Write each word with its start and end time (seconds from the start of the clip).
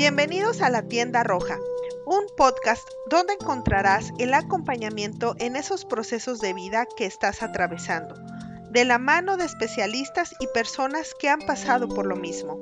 Bienvenidos 0.00 0.62
a 0.62 0.70
la 0.70 0.80
tienda 0.80 1.22
roja, 1.24 1.58
un 2.06 2.24
podcast 2.34 2.88
donde 3.10 3.34
encontrarás 3.34 4.12
el 4.18 4.32
acompañamiento 4.32 5.34
en 5.38 5.56
esos 5.56 5.84
procesos 5.84 6.40
de 6.40 6.54
vida 6.54 6.86
que 6.96 7.04
estás 7.04 7.42
atravesando, 7.42 8.14
de 8.70 8.86
la 8.86 8.96
mano 8.96 9.36
de 9.36 9.44
especialistas 9.44 10.34
y 10.40 10.46
personas 10.54 11.14
que 11.20 11.28
han 11.28 11.40
pasado 11.40 11.86
por 11.86 12.06
lo 12.06 12.16
mismo. 12.16 12.58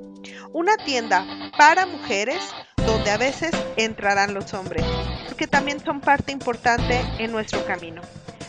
Una 0.53 0.77
tienda 0.79 1.25
para 1.57 1.87
mujeres 1.87 2.41
donde 2.77 3.13
a 3.13 3.19
veces 3.19 3.53
entrarán 3.77 4.35
los 4.35 4.53
hombres, 4.53 4.85
porque 5.29 5.47
también 5.47 5.79
son 5.79 6.01
parte 6.01 6.33
importante 6.33 7.01
en 7.21 7.31
nuestro 7.31 7.65
camino. 7.65 8.03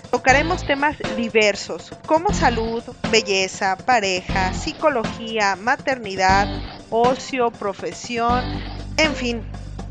Tocaremos 0.10 0.66
temas 0.66 0.98
diversos 1.16 1.92
como 2.08 2.34
salud, 2.34 2.82
belleza, 3.12 3.78
pareja, 3.78 4.52
psicología, 4.56 5.56
maternidad, 5.56 6.48
ocio, 6.90 7.52
profesión, 7.52 8.79
en 9.00 9.16
fin, 9.16 9.42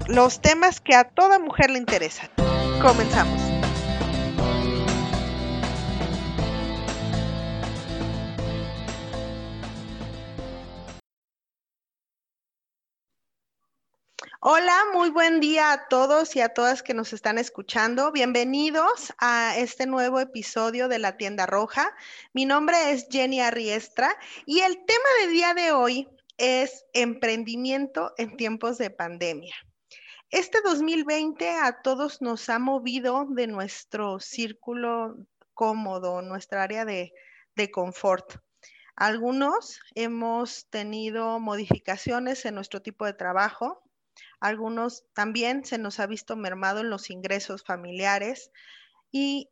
los 0.07 0.43
temas 0.43 0.83
que 0.83 0.95
a 0.95 1.05
toda 1.05 1.39
mujer 1.39 1.71
le 1.71 1.79
interesan. 1.79 2.29
Comenzamos. 2.83 3.41
Hola, 14.41 14.77
muy 14.93 15.09
buen 15.09 15.41
día 15.41 15.73
a 15.73 15.89
todos 15.89 16.37
y 16.37 16.41
a 16.43 16.51
todas 16.51 16.83
que 16.83 16.93
nos 16.93 17.15
están 17.15 17.39
escuchando. 17.39 18.13
Bienvenidos 18.13 19.15
a 19.19 19.57
este 19.57 19.87
nuevo 19.87 20.21
episodio 20.21 20.87
de 20.87 20.99
La 20.99 21.17
Tienda 21.17 21.47
Roja. 21.47 21.95
Mi 22.35 22.45
nombre 22.45 22.93
es 22.93 23.07
Jenny 23.11 23.41
Arriestra 23.41 24.15
y 24.45 24.61
el 24.61 24.77
tema 24.85 25.09
del 25.23 25.33
día 25.33 25.55
de 25.55 25.73
hoy 25.73 26.09
es 26.39 26.87
emprendimiento 26.93 28.15
en 28.17 28.37
tiempos 28.37 28.79
de 28.79 28.91
pandemia. 28.91 29.55
Este 30.31 30.61
2020 30.63 31.51
a 31.51 31.83
todos 31.83 32.23
nos 32.23 32.49
ha 32.49 32.59
movido 32.59 33.27
de 33.31 33.47
nuestro 33.47 34.21
círculo 34.21 35.17
cómodo, 35.55 36.23
nuestra 36.23 36.63
área 36.63 36.85
de, 36.85 37.13
de 37.57 37.71
confort. 37.71 38.37
Algunos 38.95 39.81
hemos 39.95 40.69
tenido 40.71 41.39
modificaciones 41.41 42.45
en 42.45 42.55
nuestro 42.55 42.83
tipo 42.83 43.05
de 43.05 43.15
trabajo, 43.15 43.83
algunos 44.41 45.05
también 45.15 45.65
se 45.65 45.79
nos 45.79 45.99
ha 46.01 46.07
visto 46.07 46.37
mermado 46.37 46.81
en 46.81 46.91
los 46.91 47.11
ingresos 47.11 47.65
familiares 47.65 48.51
y 49.11 49.51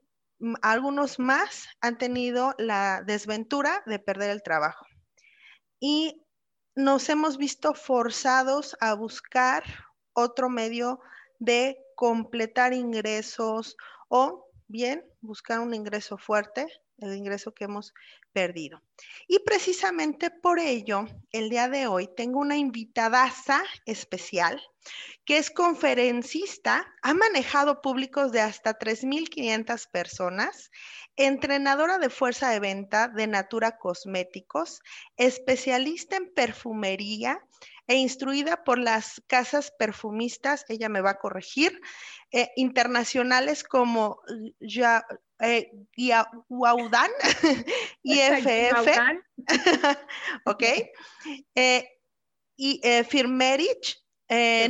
algunos 0.63 1.19
más 1.19 1.69
han 1.81 1.99
tenido 1.99 2.55
la 2.59 3.03
desventura 3.03 3.83
de 3.87 3.99
perder 3.99 4.31
el 4.31 4.43
trabajo. 4.43 4.87
Y 5.81 6.26
nos 6.77 7.09
hemos 7.09 7.39
visto 7.39 7.73
forzados 7.73 8.77
a 8.81 8.95
buscar 8.95 9.65
otro 10.13 10.51
medio 10.51 11.01
de 11.39 11.79
completar 11.95 12.75
ingresos 12.75 13.77
o 14.09 14.51
bien 14.69 15.03
buscar 15.23 15.61
un 15.61 15.73
ingreso 15.73 16.19
fuerte, 16.19 16.67
el 16.99 17.15
ingreso 17.15 17.53
que 17.53 17.65
hemos 17.65 17.93
perdido. 18.33 18.83
Y 19.29 19.41
precisamente 19.41 20.31
por 20.31 20.59
ello, 20.59 21.07
el 21.33 21.51
día 21.51 21.69
de 21.69 21.87
hoy 21.87 22.09
tengo 22.17 22.41
una 22.41 22.57
invitadaza 22.57 23.63
especial 23.85 24.61
que 25.25 25.39
es 25.39 25.51
conferencista, 25.51 26.87
ha 27.03 27.15
manejado 27.15 27.83
públicos 27.83 28.31
de 28.31 28.41
hasta 28.41 28.79
3.500 28.79 29.91
personas, 29.91 30.71
entrenadora 31.17 31.99
de 31.99 32.11
fuerza 32.11 32.51
de 32.51 32.61
venta 32.61 33.09
de 33.09 33.27
Natura 33.27 33.79
Cosméticos, 33.79 34.81
especialista 35.17 36.17
en 36.17 36.33
perfumería 36.33 37.41
e 37.87 37.97
instruida 37.97 38.65
por 38.65 38.79
las 38.79 39.23
casas 39.27 39.73
perfumistas, 39.79 40.65
ella 40.69 40.89
me 40.89 41.01
va 41.01 41.11
a 41.11 41.19
corregir, 41.19 41.81
eh, 42.33 42.51
internacionales 42.57 43.63
como 43.63 44.21
ya, 44.61 45.07
eh, 45.41 45.71
IFF, 48.03 48.89
ok, 50.47 50.63
eh, 51.55 51.89
y 52.57 52.81
eh, 52.83 53.05
Firmerich, 53.05 54.03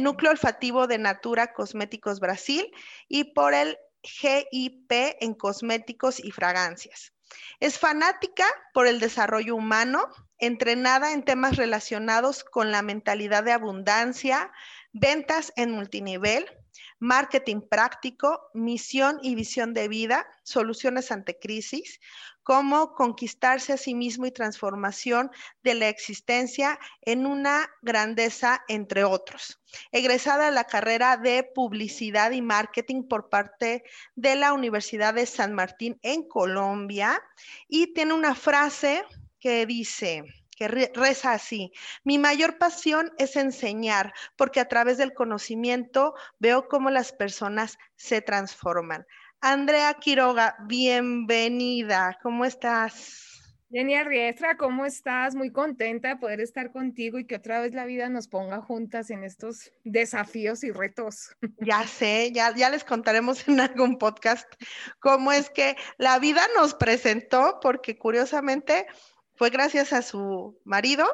núcleo 0.00 0.32
olfativo 0.32 0.86
de 0.86 0.98
Natura 0.98 1.54
Cosméticos 1.54 2.20
Brasil 2.20 2.70
y 3.08 3.32
por 3.32 3.54
el 3.54 3.78
GIP 4.02 4.92
en 5.20 5.34
cosméticos 5.34 6.22
y 6.22 6.30
fragancias. 6.30 7.12
Es 7.58 7.78
fanática 7.78 8.44
por 8.74 8.86
el 8.86 9.00
desarrollo 9.00 9.56
humano, 9.56 10.10
entrenada 10.38 11.12
en 11.12 11.24
temas 11.24 11.56
relacionados 11.56 12.44
con 12.44 12.70
la 12.70 12.82
mentalidad 12.82 13.44
de 13.44 13.52
abundancia, 13.52 14.52
ventas 14.92 15.52
en 15.56 15.70
multinivel, 15.72 16.46
marketing 16.98 17.60
práctico, 17.60 18.50
misión 18.54 19.18
y 19.22 19.34
visión 19.34 19.74
de 19.74 19.88
vida, 19.88 20.26
soluciones 20.42 21.10
ante 21.10 21.38
crisis, 21.38 22.00
cómo 22.42 22.94
conquistarse 22.94 23.72
a 23.72 23.76
sí 23.76 23.94
mismo 23.94 24.24
y 24.24 24.30
transformación 24.30 25.30
de 25.62 25.74
la 25.74 25.88
existencia 25.88 26.78
en 27.02 27.26
una 27.26 27.68
grandeza, 27.82 28.62
entre 28.68 29.04
otros. 29.04 29.60
Egresada 29.90 30.46
de 30.46 30.52
la 30.52 30.64
carrera 30.64 31.16
de 31.16 31.42
publicidad 31.42 32.30
y 32.30 32.42
marketing 32.42 33.08
por 33.08 33.28
parte 33.28 33.82
de 34.14 34.36
la 34.36 34.52
Universidad 34.52 35.14
de 35.14 35.26
San 35.26 35.54
Martín 35.54 35.98
en 36.02 36.26
Colombia 36.28 37.20
y 37.68 37.92
tiene 37.92 38.14
una 38.14 38.34
frase 38.34 39.04
que 39.46 39.64
dice, 39.64 40.24
que 40.56 40.66
reza 40.66 41.30
así. 41.30 41.70
Mi 42.02 42.18
mayor 42.18 42.58
pasión 42.58 43.12
es 43.16 43.36
enseñar, 43.36 44.12
porque 44.34 44.58
a 44.58 44.66
través 44.66 44.98
del 44.98 45.14
conocimiento 45.14 46.14
veo 46.40 46.66
cómo 46.66 46.90
las 46.90 47.12
personas 47.12 47.78
se 47.94 48.20
transforman. 48.22 49.06
Andrea 49.40 49.94
Quiroga, 50.00 50.56
bienvenida. 50.66 52.18
¿Cómo 52.24 52.44
estás? 52.44 53.26
Jenny 53.70 53.94
Arriestra, 53.94 54.56
¿cómo 54.56 54.84
estás? 54.84 55.36
Muy 55.36 55.52
contenta 55.52 56.08
de 56.08 56.16
poder 56.16 56.40
estar 56.40 56.72
contigo 56.72 57.20
y 57.20 57.26
que 57.26 57.36
otra 57.36 57.60
vez 57.60 57.72
la 57.72 57.84
vida 57.84 58.08
nos 58.08 58.26
ponga 58.26 58.60
juntas 58.60 59.10
en 59.10 59.22
estos 59.22 59.70
desafíos 59.84 60.64
y 60.64 60.72
retos. 60.72 61.36
Ya 61.60 61.86
sé, 61.86 62.32
ya, 62.32 62.52
ya 62.54 62.70
les 62.70 62.82
contaremos 62.82 63.46
en 63.46 63.60
algún 63.60 63.98
podcast 63.98 64.52
cómo 64.98 65.30
es 65.30 65.50
que 65.50 65.76
la 65.98 66.18
vida 66.18 66.42
nos 66.56 66.74
presentó, 66.74 67.58
porque 67.60 67.96
curiosamente 67.96 68.86
fue 69.36 69.50
gracias 69.50 69.92
a 69.92 70.02
su 70.02 70.60
marido 70.64 71.06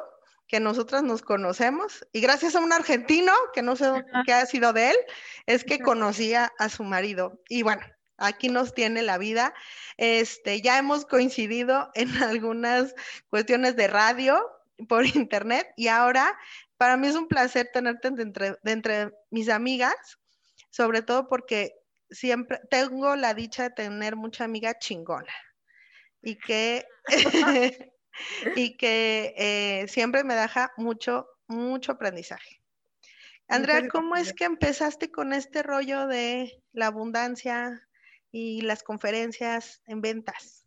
que 0.47 0.59
nosotras 0.59 1.03
nos 1.03 1.21
conocemos 1.21 2.05
y 2.11 2.21
gracias 2.21 2.55
a 2.55 2.59
un 2.59 2.73
argentino 2.73 3.31
que 3.53 3.61
no 3.61 3.75
sé 3.75 3.85
qué 4.25 4.33
ha 4.33 4.45
sido 4.45 4.73
de 4.73 4.91
él, 4.91 4.97
es 5.45 5.63
que 5.63 5.79
conocía 5.79 6.51
a 6.59 6.69
su 6.69 6.83
marido. 6.83 7.41
Y 7.49 7.63
bueno, 7.63 7.81
aquí 8.17 8.49
nos 8.49 8.73
tiene 8.73 9.01
la 9.01 9.17
vida. 9.17 9.53
Este, 9.97 10.61
ya 10.61 10.77
hemos 10.77 11.05
coincidido 11.05 11.89
en 11.95 12.21
algunas 12.21 12.93
cuestiones 13.29 13.75
de 13.75 13.87
radio 13.87 14.47
por 14.87 15.05
internet 15.05 15.71
y 15.77 15.87
ahora 15.87 16.37
para 16.77 16.97
mí 16.97 17.07
es 17.07 17.15
un 17.15 17.27
placer 17.27 17.69
tenerte 17.73 18.11
de 18.11 18.23
entre, 18.23 18.57
de 18.61 18.71
entre 18.71 19.11
mis 19.31 19.49
amigas, 19.49 19.95
sobre 20.69 21.01
todo 21.01 21.27
porque 21.29 21.73
siempre 22.09 22.59
tengo 22.69 23.15
la 23.15 23.33
dicha 23.33 23.63
de 23.63 23.69
tener 23.71 24.15
mucha 24.15 24.43
amiga 24.43 24.77
chingona 24.77 25.33
y 26.21 26.37
que 26.37 26.85
y 28.55 28.77
que 28.77 29.33
eh, 29.37 29.87
siempre 29.87 30.23
me 30.23 30.35
deja 30.35 30.73
mucho, 30.77 31.27
mucho 31.47 31.93
aprendizaje. 31.93 32.61
Andrea, 33.47 33.87
¿cómo 33.89 34.15
es 34.15 34.33
que 34.33 34.45
empezaste 34.45 35.11
con 35.11 35.33
este 35.33 35.63
rollo 35.63 36.07
de 36.07 36.61
la 36.71 36.87
abundancia 36.87 37.87
y 38.31 38.61
las 38.61 38.83
conferencias 38.83 39.81
en 39.85 40.01
ventas? 40.01 40.65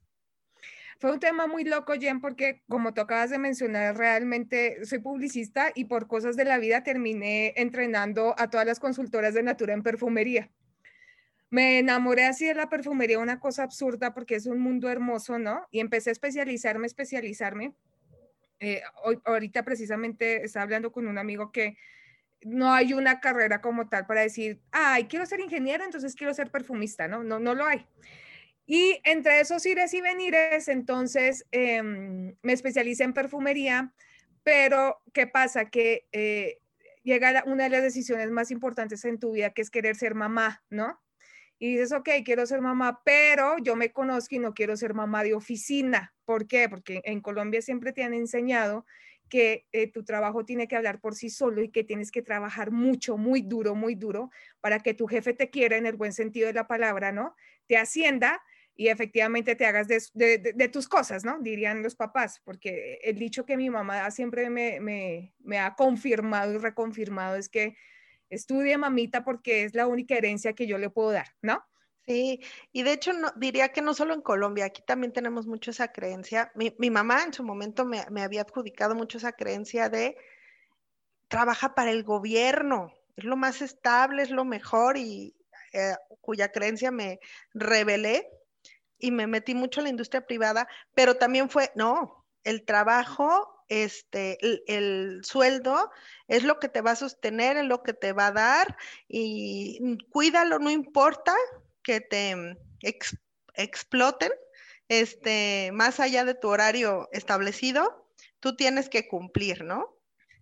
Fue 0.98 1.12
un 1.12 1.20
tema 1.20 1.46
muy 1.46 1.64
loco, 1.64 1.94
Jen, 1.94 2.20
porque 2.20 2.62
como 2.68 2.94
tú 2.94 3.02
acabas 3.02 3.30
de 3.30 3.38
mencionar, 3.38 3.96
realmente 3.96 4.84
soy 4.86 5.00
publicista 5.00 5.70
y 5.74 5.86
por 5.86 6.06
cosas 6.06 6.36
de 6.36 6.44
la 6.44 6.58
vida 6.58 6.84
terminé 6.84 7.52
entrenando 7.56 8.34
a 8.38 8.48
todas 8.48 8.66
las 8.66 8.80
consultoras 8.80 9.34
de 9.34 9.42
Natura 9.42 9.74
en 9.74 9.82
perfumería 9.82 10.50
me 11.50 11.78
enamoré 11.78 12.24
así 12.24 12.46
de 12.46 12.54
la 12.54 12.68
perfumería, 12.68 13.18
una 13.18 13.40
cosa 13.40 13.62
absurda 13.62 14.14
porque 14.14 14.34
es 14.34 14.46
un 14.46 14.58
mundo 14.58 14.88
hermoso, 14.88 15.38
¿no? 15.38 15.66
Y 15.70 15.80
empecé 15.80 16.10
a 16.10 16.12
especializarme, 16.12 16.86
especializarme. 16.86 17.74
Eh, 18.58 18.82
hoy, 19.04 19.18
ahorita 19.24 19.62
precisamente 19.64 20.44
estaba 20.44 20.64
hablando 20.64 20.90
con 20.90 21.06
un 21.06 21.18
amigo 21.18 21.52
que 21.52 21.76
no 22.42 22.72
hay 22.72 22.92
una 22.92 23.20
carrera 23.20 23.60
como 23.60 23.88
tal 23.88 24.06
para 24.06 24.22
decir, 24.22 24.60
ay, 24.72 25.04
quiero 25.04 25.26
ser 25.26 25.40
ingeniero, 25.40 25.84
entonces 25.84 26.14
quiero 26.14 26.34
ser 26.34 26.50
perfumista, 26.50 27.08
¿no? 27.08 27.22
No, 27.22 27.38
no 27.38 27.54
lo 27.54 27.66
hay. 27.66 27.86
Y 28.66 29.00
entre 29.04 29.40
esos 29.40 29.64
ires 29.64 29.94
y 29.94 30.00
venires, 30.00 30.68
entonces 30.68 31.46
em, 31.52 32.34
me 32.42 32.52
especialicé 32.52 33.04
en 33.04 33.12
perfumería, 33.12 33.92
pero 34.42 35.00
¿qué 35.12 35.26
pasa? 35.26 35.70
Que 35.70 36.06
eh, 36.12 36.58
llega 37.04 37.44
una 37.46 37.64
de 37.64 37.70
las 37.70 37.82
decisiones 37.82 38.30
más 38.30 38.50
importantes 38.50 39.04
en 39.04 39.18
tu 39.18 39.32
vida, 39.32 39.50
que 39.50 39.62
es 39.62 39.70
querer 39.70 39.94
ser 39.94 40.14
mamá, 40.14 40.64
¿no? 40.68 41.00
Y 41.58 41.72
dices, 41.72 41.92
ok, 41.92 42.08
quiero 42.24 42.46
ser 42.46 42.60
mamá, 42.60 43.00
pero 43.04 43.56
yo 43.58 43.76
me 43.76 43.90
conozco 43.90 44.34
y 44.34 44.38
no 44.38 44.52
quiero 44.52 44.76
ser 44.76 44.92
mamá 44.92 45.24
de 45.24 45.34
oficina. 45.34 46.14
¿Por 46.24 46.46
qué? 46.46 46.68
Porque 46.68 47.00
en 47.04 47.20
Colombia 47.20 47.62
siempre 47.62 47.92
te 47.92 48.02
han 48.02 48.12
enseñado 48.12 48.84
que 49.28 49.66
eh, 49.72 49.90
tu 49.90 50.04
trabajo 50.04 50.44
tiene 50.44 50.68
que 50.68 50.76
hablar 50.76 51.00
por 51.00 51.14
sí 51.14 51.30
solo 51.30 51.62
y 51.62 51.70
que 51.70 51.82
tienes 51.82 52.12
que 52.12 52.22
trabajar 52.22 52.70
mucho, 52.70 53.16
muy 53.16 53.40
duro, 53.40 53.74
muy 53.74 53.94
duro 53.94 54.30
para 54.60 54.80
que 54.80 54.94
tu 54.94 55.06
jefe 55.06 55.32
te 55.32 55.50
quiera 55.50 55.76
en 55.76 55.86
el 55.86 55.96
buen 55.96 56.12
sentido 56.12 56.46
de 56.46 56.52
la 56.52 56.68
palabra, 56.68 57.10
¿no? 57.10 57.34
Te 57.66 57.76
ascienda 57.76 58.40
y 58.76 58.88
efectivamente 58.88 59.56
te 59.56 59.64
hagas 59.64 59.88
de, 59.88 60.68
tus 60.70 60.88
cosas, 60.88 61.24
¿no? 61.24 61.38
Dirían 61.40 61.82
los 61.82 61.96
papás, 61.96 62.40
porque 62.44 63.00
el 63.02 63.18
dicho 63.18 63.46
que 63.46 63.56
mi 63.56 63.70
mamá 63.70 64.10
siempre 64.10 64.50
me 64.50 65.58
ha 65.58 65.74
confirmado 65.74 66.54
y 66.54 66.58
reconfirmado 66.58 67.36
es 67.36 67.48
que 67.48 67.76
estudie 68.30 68.78
mamita 68.78 69.24
porque 69.24 69.64
es 69.64 69.74
la 69.74 69.86
única 69.86 70.14
herencia 70.16 70.52
que 70.54 70.66
yo 70.66 70.78
le 70.78 70.90
puedo 70.90 71.12
dar, 71.12 71.28
¿no? 71.42 71.64
Sí, 72.06 72.40
y 72.72 72.84
de 72.84 72.92
hecho 72.92 73.12
no, 73.12 73.32
diría 73.34 73.70
que 73.70 73.82
no 73.82 73.92
solo 73.92 74.14
en 74.14 74.20
Colombia, 74.22 74.66
aquí 74.66 74.80
también 74.86 75.12
tenemos 75.12 75.46
mucho 75.48 75.72
esa 75.72 75.88
creencia. 75.88 76.52
Mi, 76.54 76.90
mamá 76.90 77.24
en 77.24 77.32
su 77.32 77.42
momento 77.42 77.84
me, 77.84 78.04
había 78.22 78.42
adjudicado 78.42 78.94
mucho 78.94 79.18
esa 79.18 79.32
creencia 79.32 79.88
de 79.88 80.16
trabaja 81.26 81.74
para 81.74 81.90
el 81.90 82.04
gobierno, 82.04 82.92
es 83.16 83.24
lo 83.24 83.36
más 83.36 83.60
estable, 83.60 84.22
es 84.22 84.30
lo 84.30 84.44
mejor 84.44 84.96
y 84.96 85.34
eh, 85.72 85.94
cuya 86.20 86.52
creencia 86.52 86.92
me 86.92 87.18
rebelé 87.52 88.28
y 88.98 89.10
me 89.10 89.26
metí 89.26 89.54
mucho 89.56 89.80
en 89.80 89.84
la 89.84 89.90
industria 89.90 90.24
privada, 90.26 90.68
pero 90.94 91.16
también 91.16 91.50
fue, 91.50 91.72
no, 91.74 92.24
el 92.44 92.64
trabajo, 92.64 93.55
este, 93.68 94.38
el, 94.66 95.20
sueldo 95.24 95.90
es 96.28 96.44
lo 96.44 96.58
que 96.58 96.68
te 96.68 96.80
va 96.80 96.92
a 96.92 96.96
sostener, 96.96 97.56
es 97.56 97.64
lo 97.64 97.82
que 97.82 97.92
te 97.92 98.12
va 98.12 98.28
a 98.28 98.32
dar 98.32 98.76
y 99.08 99.98
cuídalo, 100.10 100.58
no 100.58 100.70
importa 100.70 101.34
que 101.82 102.00
te 102.00 102.56
exploten, 103.54 104.32
este, 104.88 105.70
más 105.72 106.00
allá 106.00 106.24
de 106.24 106.34
tu 106.34 106.48
horario 106.48 107.08
establecido, 107.12 108.06
tú 108.40 108.56
tienes 108.56 108.88
que 108.88 109.08
cumplir, 109.08 109.64
¿no? 109.64 109.95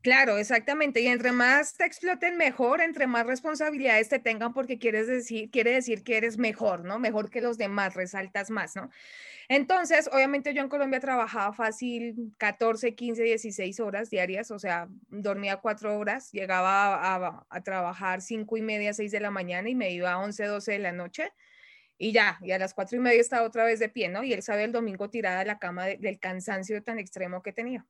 Claro, 0.05 0.37
exactamente. 0.37 1.01
Y 1.01 1.07
entre 1.07 1.33
más 1.33 1.79
te 1.79 1.87
exploten 1.87 2.37
mejor, 2.37 2.83
entre 2.83 3.07
más 3.07 3.25
responsabilidades 3.27 4.11
te 4.11 4.19
tengan, 4.19 4.53
porque 4.53 4.79
quieres 4.79 5.07
decir, 5.07 5.51
quiere 5.51 5.73
decir 5.73 6.05
que 6.05 6.19
eres 6.19 6.37
mejor, 6.37 6.85
¿no? 6.85 6.99
Mejor 6.99 7.31
que 7.31 7.41
los 7.41 7.57
demás, 7.57 7.95
resaltas 7.95 8.51
más, 8.51 8.77
¿no? 8.77 8.91
Entonces, 9.49 10.11
obviamente 10.13 10.53
yo 10.53 10.61
en 10.61 10.69
Colombia 10.69 11.01
trabajaba 11.01 11.55
fácil 11.55 12.35
14, 12.37 12.95
15, 12.95 13.23
16 13.23 13.81
horas 13.81 14.11
diarias, 14.11 14.51
o 14.51 14.59
sea, 14.59 14.89
dormía 15.09 15.57
cuatro 15.57 15.97
horas, 15.99 16.31
llegaba 16.33 17.45
a, 17.49 17.63
trabajar 17.63 18.21
cinco 18.21 18.59
y 18.59 18.63
media, 18.63 18.93
seis 18.93 19.11
de 19.11 19.21
la 19.21 19.31
mañana 19.31 19.71
y 19.71 19.75
me 19.75 19.91
iba 19.91 20.13
a 20.13 20.19
11, 20.19 20.45
12 20.45 20.73
de 20.73 20.79
la 20.81 20.93
noche 20.93 21.33
y 21.99 22.13
ya, 22.13 22.39
y 22.43 22.53
a 22.53 22.59
las 22.59 22.75
cuatro 22.75 22.97
y 22.97 23.01
media 23.01 23.21
estaba 23.21 23.47
otra 23.47 23.65
vez 23.65 23.79
de 23.79 23.89
pie, 23.89 24.09
¿no? 24.09 24.25
Y 24.25 24.33
él 24.33 24.43
sabe 24.43 24.65
el 24.65 24.73
domingo 24.73 25.11
tirada 25.11 25.41
a 25.41 25.45
la 25.45 25.59
cama 25.59 25.87
del 25.87 26.19
cansancio 26.19 26.83
tan 26.83 26.99
extremo 26.99 27.43
que 27.43 27.53
tenía. 27.53 27.87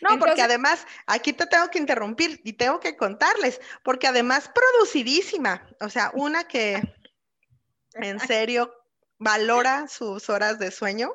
No, 0.00 0.18
porque 0.18 0.42
además, 0.42 0.86
aquí 1.06 1.32
te 1.32 1.46
tengo 1.46 1.68
que 1.70 1.78
interrumpir 1.78 2.40
y 2.44 2.54
tengo 2.54 2.80
que 2.80 2.96
contarles, 2.96 3.60
porque 3.82 4.08
además 4.08 4.50
producidísima, 4.52 5.68
o 5.80 5.88
sea, 5.88 6.10
una 6.14 6.44
que 6.44 6.80
en 7.94 8.18
serio 8.20 8.72
valora 9.18 9.86
sus 9.86 10.28
horas 10.30 10.58
de 10.58 10.70
sueño. 10.70 11.12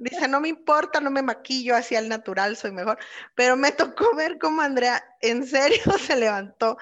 Dice, 0.00 0.28
no 0.28 0.40
me 0.40 0.48
importa, 0.48 1.00
no 1.00 1.10
me 1.10 1.22
maquillo 1.22 1.74
hacia 1.74 1.98
el 1.98 2.08
natural, 2.08 2.56
soy 2.56 2.72
mejor. 2.72 2.98
Pero 3.34 3.56
me 3.56 3.72
tocó 3.72 4.14
ver 4.14 4.38
cómo 4.38 4.62
Andrea 4.62 5.02
en 5.20 5.46
serio 5.46 5.82
se 5.98 6.16
levantó 6.16 6.76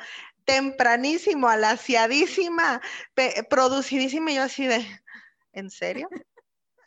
tempranísimo, 0.51 1.49
alaciadísima, 1.49 2.81
producidísima, 3.49 4.33
y 4.33 4.35
yo 4.37 4.43
así 4.43 4.67
de, 4.67 4.85
¿en 5.53 5.71
serio? 5.71 6.09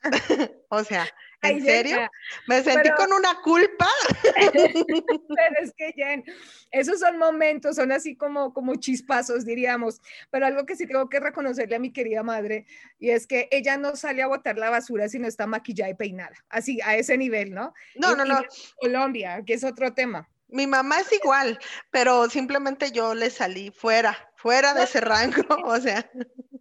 o 0.69 0.83
sea, 0.83 1.07
¿En 1.43 1.63
serio? 1.63 2.09
Me 2.47 2.63
sentí 2.63 2.89
con 2.91 3.11
una 3.11 3.41
culpa. 3.41 3.87
pero 4.23 5.55
es 5.61 5.73
que 5.75 5.91
Jen, 5.93 6.23
esos 6.71 6.99
son 7.01 7.17
momentos, 7.17 7.75
son 7.75 7.91
así 7.91 8.15
como, 8.15 8.53
como 8.53 8.75
chispazos, 8.75 9.45
diríamos. 9.45 10.01
Pero 10.29 10.45
algo 10.45 10.65
que 10.65 10.75
sí 10.75 10.87
tengo 10.87 11.09
que 11.09 11.19
reconocerle 11.19 11.75
a 11.75 11.79
mi 11.79 11.91
querida 11.91 12.23
madre, 12.23 12.65
y 12.97 13.09
es 13.09 13.27
que 13.27 13.49
ella 13.51 13.77
no 13.77 13.95
sale 13.95 14.21
a 14.21 14.27
botar 14.27 14.57
la 14.57 14.69
basura 14.69 15.09
si 15.09 15.19
no 15.19 15.27
está 15.27 15.45
maquillada 15.45 15.91
y 15.91 15.95
peinada. 15.95 16.35
Así, 16.49 16.79
a 16.81 16.95
ese 16.95 17.17
nivel, 17.17 17.53
¿no? 17.53 17.73
No, 17.95 18.15
no, 18.15 18.23
no. 18.23 18.41
Colombia, 18.77 19.43
que 19.45 19.53
es 19.53 19.63
otro 19.63 19.93
tema. 19.93 20.29
Mi 20.53 20.67
mamá 20.67 20.99
es 20.99 21.11
igual, 21.11 21.57
pero 21.89 22.29
simplemente 22.29 22.91
yo 22.91 23.15
le 23.15 23.31
salí 23.31 23.71
fuera, 23.71 24.31
fuera 24.35 24.75
de 24.75 24.83
ese 24.83 25.01
rango, 25.01 25.41
o 25.65 25.81
sea. 25.81 26.07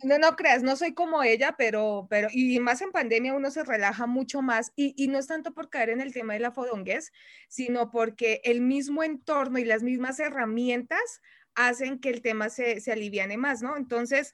No, 0.03 0.19
no 0.19 0.35
creas, 0.35 0.63
no 0.63 0.77
soy 0.77 0.95
como 0.95 1.23
ella, 1.23 1.57
pero, 1.59 2.07
pero, 2.09 2.29
y 2.33 2.59
más 2.59 2.81
en 2.81 2.91
pandemia 2.91 3.35
uno 3.35 3.51
se 3.51 3.65
relaja 3.65 4.07
mucho 4.07 4.41
más, 4.41 4.73
y, 4.77 4.95
y 4.97 5.09
no 5.09 5.19
es 5.19 5.27
tanto 5.27 5.53
por 5.53 5.69
caer 5.69 5.91
en 5.91 6.01
el 6.01 6.15
tema 6.15 6.33
de 6.33 6.41
la 6.41 6.53
fodonguez, 6.53 7.13
sino 7.49 7.91
porque 7.91 8.41
el 8.45 8.63
mismo 8.63 9.03
entorno 9.03 9.59
y 9.59 9.65
las 9.67 9.83
mismas 9.83 10.19
herramientas 10.21 11.21
hacen 11.55 12.01
que 12.01 12.09
el 12.09 12.23
tema 12.23 12.49
se, 12.49 12.81
se 12.81 12.93
aliviane 12.93 13.37
más, 13.37 13.61
¿no? 13.61 13.77
Entonces, 13.77 14.33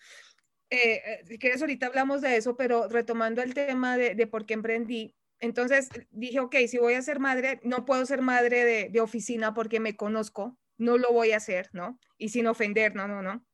eh, 0.70 1.02
eh 1.04 1.24
si 1.26 1.36
quieres, 1.36 1.60
ahorita 1.60 1.86
hablamos 1.86 2.20
de 2.20 2.36
eso, 2.36 2.56
pero 2.56 2.86
retomando 2.88 3.42
el 3.42 3.54
tema 3.54 3.96
de, 3.96 4.14
de 4.14 4.26
por 4.28 4.46
qué 4.46 4.54
emprendí, 4.54 5.17
entonces 5.40 5.88
dije, 6.10 6.40
ok, 6.40 6.56
si 6.66 6.78
voy 6.78 6.94
a 6.94 7.02
ser 7.02 7.20
madre, 7.20 7.60
no 7.62 7.84
puedo 7.84 8.04
ser 8.06 8.22
madre 8.22 8.90
de, 8.90 9.00
oficina 9.00 9.54
porque 9.54 9.80
me 9.80 9.96
conozco, 9.96 10.58
no 10.76 10.98
lo 10.98 11.12
voy 11.12 11.32
a 11.32 11.36
hacer, 11.36 11.70
¿no? 11.72 11.98
Y 12.16 12.30
sin 12.30 12.46
ofender, 12.46 12.94
no, 12.94 13.06
no, 13.06 13.22
no. 13.22 13.44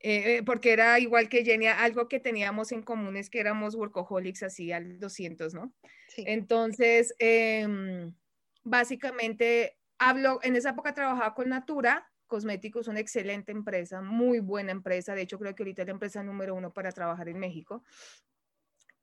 Eh, 0.00 0.42
porque 0.44 0.72
era 0.72 0.98
igual 0.98 1.28
que 1.28 1.44
Jenny, 1.44 1.66
algo 1.66 2.08
que 2.08 2.20
teníamos 2.20 2.72
en 2.72 2.82
común 2.82 3.16
es 3.16 3.30
que 3.30 3.40
éramos 3.40 3.74
workaholics 3.74 4.42
así 4.42 4.70
al 4.70 4.98
200, 4.98 5.54
¿no? 5.54 5.72
Sí. 6.08 6.24
Entonces, 6.26 7.14
em, 7.18 8.12
básicamente, 8.64 9.78
hablo, 9.98 10.40
en 10.42 10.56
esa 10.56 10.70
época 10.70 10.92
trabajaba 10.92 11.34
con 11.34 11.48
Natura, 11.48 12.10
Cosméticos, 12.26 12.88
una 12.88 13.00
excelente 13.00 13.52
empresa, 13.52 14.02
muy 14.02 14.40
buena 14.40 14.72
empresa, 14.72 15.14
de 15.14 15.22
hecho 15.22 15.38
creo 15.38 15.54
que 15.54 15.62
ahorita 15.62 15.82
es 15.82 15.86
la 15.86 15.92
empresa 15.92 16.22
número 16.22 16.54
uno 16.54 16.72
para 16.72 16.90
trabajar 16.90 17.28
en 17.28 17.38
México 17.38 17.82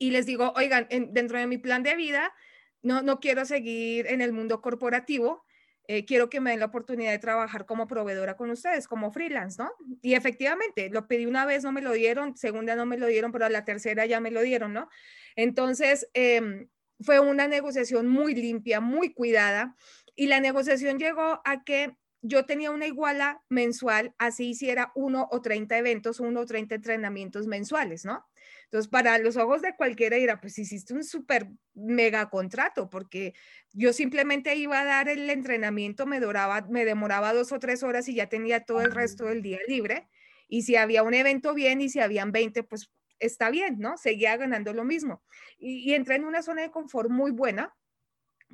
y 0.01 0.09
les 0.09 0.25
digo, 0.25 0.51
oigan, 0.55 0.87
dentro 1.11 1.37
de 1.37 1.45
mi 1.45 1.59
plan 1.59 1.83
de 1.83 1.95
vida, 1.95 2.33
no, 2.81 3.03
no 3.03 3.19
quiero 3.19 3.45
seguir 3.45 4.07
en 4.07 4.21
el 4.21 4.33
mundo 4.33 4.59
corporativo, 4.59 5.45
eh, 5.87 6.05
quiero 6.05 6.27
que 6.27 6.39
me 6.39 6.49
den 6.49 6.59
la 6.59 6.65
oportunidad 6.65 7.11
de 7.11 7.19
trabajar 7.19 7.67
como 7.67 7.85
proveedora 7.85 8.35
con 8.35 8.49
ustedes, 8.49 8.87
como 8.87 9.11
freelance, 9.11 9.61
¿no? 9.61 9.71
Y 10.01 10.15
efectivamente, 10.15 10.89
lo 10.89 11.07
pedí 11.07 11.27
una 11.27 11.45
vez, 11.45 11.63
no 11.63 11.71
me 11.71 11.83
lo 11.83 11.91
dieron, 11.91 12.35
segunda 12.35 12.75
no 12.75 12.87
me 12.87 12.97
lo 12.97 13.05
dieron, 13.05 13.31
pero 13.31 13.45
a 13.45 13.49
la 13.49 13.63
tercera 13.63 14.07
ya 14.07 14.19
me 14.19 14.31
lo 14.31 14.41
dieron, 14.41 14.73
¿no? 14.73 14.89
Entonces, 15.35 16.09
em, 16.15 16.67
fue 16.99 17.19
una 17.19 17.47
negociación 17.47 18.07
muy 18.07 18.33
limpia, 18.33 18.79
muy 18.79 19.13
cuidada, 19.13 19.75
y 20.15 20.25
la 20.25 20.39
negociación 20.39 20.97
llegó 20.97 21.41
a 21.45 21.63
que 21.63 21.95
yo 22.23 22.47
tenía 22.47 22.71
una 22.71 22.87
iguala 22.87 23.43
mensual, 23.49 24.15
así 24.17 24.49
hiciera 24.49 24.91
uno 24.95 25.27
o 25.29 25.43
30 25.43 25.77
eventos, 25.77 26.19
uno 26.19 26.39
o 26.39 26.45
30 26.47 26.73
entrenamientos 26.73 27.45
mensuales, 27.45 28.03
¿no? 28.03 28.25
Entonces, 28.71 28.89
para 28.89 29.17
los 29.17 29.35
ojos 29.35 29.61
de 29.61 29.75
cualquiera 29.75 30.15
dirá, 30.15 30.39
pues 30.39 30.57
hiciste 30.57 30.93
un 30.93 31.03
súper 31.03 31.49
mega 31.73 32.29
contrato, 32.29 32.89
porque 32.89 33.33
yo 33.73 33.91
simplemente 33.91 34.55
iba 34.55 34.79
a 34.79 34.85
dar 34.85 35.09
el 35.09 35.29
entrenamiento, 35.29 36.05
me, 36.05 36.21
duraba, 36.21 36.61
me 36.69 36.85
demoraba 36.85 37.33
dos 37.33 37.51
o 37.51 37.59
tres 37.59 37.83
horas 37.83 38.07
y 38.07 38.15
ya 38.15 38.29
tenía 38.29 38.61
todo 38.63 38.79
el 38.79 38.93
resto 38.93 39.25
del 39.25 39.41
día 39.41 39.59
libre. 39.67 40.07
Y 40.47 40.61
si 40.61 40.77
había 40.77 41.03
un 41.03 41.13
evento 41.13 41.53
bien 41.53 41.81
y 41.81 41.89
si 41.89 41.99
habían 41.99 42.31
20, 42.31 42.63
pues 42.63 42.89
está 43.19 43.49
bien, 43.49 43.77
¿no? 43.79 43.97
Seguía 43.97 44.37
ganando 44.37 44.71
lo 44.71 44.85
mismo. 44.85 45.21
Y, 45.59 45.93
entré 45.93 46.15
en 46.15 46.23
una 46.23 46.41
zona 46.41 46.61
de 46.61 46.71
confort 46.71 47.09
muy 47.09 47.31
buena, 47.31 47.75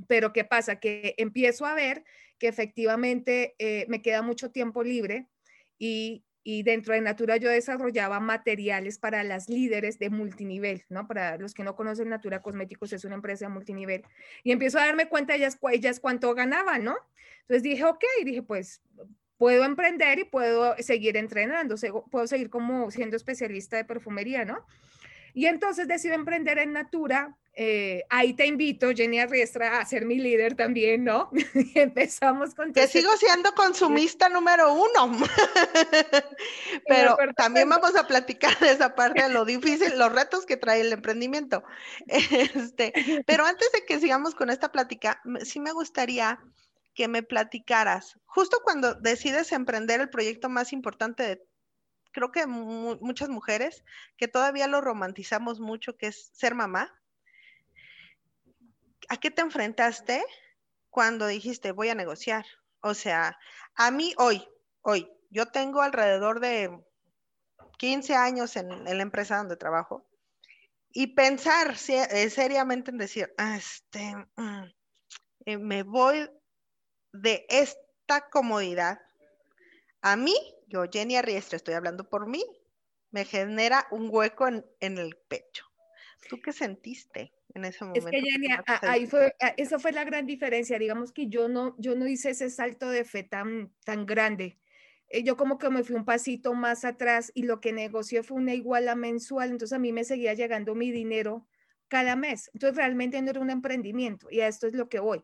pero 0.07 0.33
¿qué 0.33 0.45
pasa? 0.45 0.79
Que 0.79 1.13
empiezo 1.17 1.67
a 1.67 1.75
ver 1.75 2.03
que 2.39 2.47
efectivamente 2.47 3.53
eh, 3.59 3.85
me 3.87 4.01
queda 4.01 4.23
mucho 4.23 4.49
tiempo 4.49 4.81
libre 4.81 5.27
y 5.77 6.23
y 6.49 6.63
dentro 6.63 6.93
de 6.93 7.01
Natura 7.01 7.35
yo 7.35 7.49
desarrollaba 7.49 8.21
materiales 8.21 8.97
para 8.97 9.21
las 9.25 9.49
líderes 9.49 9.99
de 9.99 10.09
multinivel, 10.09 10.85
¿no? 10.87 11.05
Para 11.05 11.37
los 11.37 11.53
que 11.53 11.65
no 11.65 11.75
conocen 11.75 12.07
Natura 12.07 12.41
Cosméticos 12.41 12.93
es 12.93 13.03
una 13.03 13.15
empresa 13.15 13.47
de 13.47 13.49
multinivel. 13.49 14.05
Y 14.45 14.53
empiezo 14.53 14.79
a 14.79 14.85
darme 14.85 15.09
cuenta 15.09 15.35
ellas, 15.35 15.59
ellas 15.73 15.99
cuánto 15.99 16.33
ganaban, 16.35 16.85
¿no? 16.85 16.95
Entonces 17.41 17.63
dije, 17.63 17.83
ok, 17.83 18.01
dije, 18.23 18.43
pues 18.43 18.81
puedo 19.37 19.65
emprender 19.65 20.19
y 20.19 20.23
puedo 20.23 20.73
seguir 20.77 21.17
entrenando, 21.17 21.75
puedo 22.09 22.27
seguir 22.27 22.49
como 22.49 22.91
siendo 22.91 23.17
especialista 23.17 23.75
de 23.75 23.83
perfumería, 23.83 24.45
¿no? 24.45 24.65
Y 25.37 25.45
entonces 25.45 25.87
decido 25.87 26.15
emprender 26.15 26.57
en 26.57 26.73
Natura. 26.73 27.37
Eh, 27.53 28.03
ahí 28.09 28.33
te 28.33 28.47
invito, 28.47 28.89
Jenny 28.89 29.19
Arriestra, 29.19 29.77
a 29.77 29.85
ser 29.85 30.03
mi 30.03 30.17
líder 30.17 30.55
también, 30.55 31.03
¿no? 31.03 31.29
empezamos 31.75 32.55
con... 32.55 32.73
Que 32.73 32.87
sigo 32.87 33.15
siendo 33.17 33.53
consumista 33.53 34.29
número 34.29 34.73
uno. 34.73 35.15
Pero 36.87 37.15
también 37.35 37.69
vamos 37.69 37.95
a 37.95 38.07
platicar 38.07 38.57
de 38.57 38.71
esa 38.71 38.95
parte 38.95 39.21
de 39.21 39.29
lo 39.29 39.45
difícil, 39.45 39.99
los 39.99 40.11
retos 40.11 40.43
que 40.47 40.57
trae 40.57 40.81
el 40.81 40.91
emprendimiento. 40.91 41.63
Este, 42.07 42.91
pero 43.27 43.45
antes 43.45 43.71
de 43.71 43.85
que 43.85 43.99
sigamos 43.99 44.33
con 44.33 44.49
esta 44.49 44.71
plática, 44.71 45.21
sí 45.43 45.59
me 45.59 45.71
gustaría 45.71 46.39
que 46.95 47.07
me 47.07 47.21
platicaras, 47.21 48.17
justo 48.25 48.57
cuando 48.63 48.95
decides 48.95 49.51
emprender 49.51 50.01
el 50.01 50.09
proyecto 50.09 50.49
más 50.49 50.73
importante 50.73 51.21
de 51.21 51.46
creo 52.11 52.31
que 52.31 52.45
muchas 52.47 53.29
mujeres 53.29 53.83
que 54.17 54.27
todavía 54.27 54.67
lo 54.67 54.81
romantizamos 54.81 55.59
mucho, 55.59 55.97
que 55.97 56.07
es 56.07 56.29
ser 56.33 56.55
mamá. 56.55 56.93
¿A 59.09 59.17
qué 59.17 59.31
te 59.31 59.41
enfrentaste? 59.41 60.23
cuando 60.97 61.27
dijiste 61.27 61.73
voy 61.73 61.89
a 61.89 61.95
negociar? 61.95 62.43
O 62.81 62.95
sea, 62.95 63.37
a 63.75 63.91
mí 63.91 64.15
hoy, 64.17 64.43
hoy, 64.81 65.07
yo 65.29 65.45
tengo 65.45 65.83
alrededor 65.83 66.39
de 66.39 66.75
15 67.77 68.15
años 68.15 68.55
en, 68.55 68.83
la 68.83 69.03
empresa 69.03 69.37
donde 69.37 69.57
trabajo 69.57 70.09
y 70.91 71.13
pensar 71.13 71.75
eh, 71.87 72.29
seriamente 72.31 72.89
en 72.89 72.97
decir, 72.97 73.31
ah, 73.37 73.57
este, 73.57 74.15
mm, 74.37 74.63
eh, 75.45 75.57
me 75.59 75.83
voy 75.83 76.27
de 77.13 77.45
esta 77.47 78.27
comodidad. 78.31 78.99
A 80.01 80.15
mí, 80.15 80.35
yo, 80.67 80.85
Jenny 80.91 81.15
Arriestra, 81.15 81.57
estoy 81.57 81.73
hablando 81.73 82.09
por 82.09 82.27
mí, 82.27 82.43
me 83.11 83.25
genera 83.25 83.87
un 83.91 84.09
hueco 84.11 84.47
en, 84.47 84.63
el 84.79 85.17
pecho. 85.27 85.65
¿Tú 86.29 86.41
qué 86.41 86.51
sentiste 86.51 87.33
en 87.53 87.65
ese 87.65 87.85
momento? 87.85 88.09
Es 88.09 88.11
que 88.11 88.21
Jenny, 88.21 88.47
ahí 88.81 89.07
fue, 89.07 89.33
esa 89.55 89.79
fue 89.79 89.93
la 89.93 90.03
gran 90.03 90.25
diferencia. 90.25 90.77
Digamos 90.77 91.13
que 91.13 91.27
yo 91.27 91.47
no, 91.47 91.75
yo 91.79 91.95
no 91.95 92.05
hice 92.07 92.31
ese 92.31 92.49
salto 92.49 92.89
de 92.89 93.05
fe 93.05 93.23
tan, 93.23 93.71
tan 93.85 94.05
grande. 94.05 94.59
Eh, 95.09 95.23
yo 95.23 95.37
como 95.37 95.57
que 95.57 95.69
me 95.69 95.83
fui 95.83 95.95
un 95.95 96.03
pasito 96.03 96.53
más 96.53 96.83
atrás 96.83 97.31
y 97.33 97.43
lo 97.43 97.61
que 97.61 97.71
negocié 97.71 98.23
fue 98.23 98.37
una 98.37 98.53
iguala 98.53 98.95
mensual, 98.95 99.51
entonces 99.51 99.75
a 99.75 99.79
mí 99.79 99.93
me 99.93 100.03
seguía 100.03 100.33
llegando 100.33 100.75
mi 100.75 100.91
dinero 100.91 101.47
cada 101.87 102.17
mes. 102.17 102.51
Entonces 102.53 102.75
realmente 102.75 103.21
no 103.21 103.29
era 103.29 103.39
un 103.39 103.49
emprendimiento 103.49 104.27
y 104.29 104.41
a 104.41 104.47
esto 104.47 104.67
es 104.67 104.73
lo 104.73 104.89
que 104.89 104.99
voy 104.99 105.23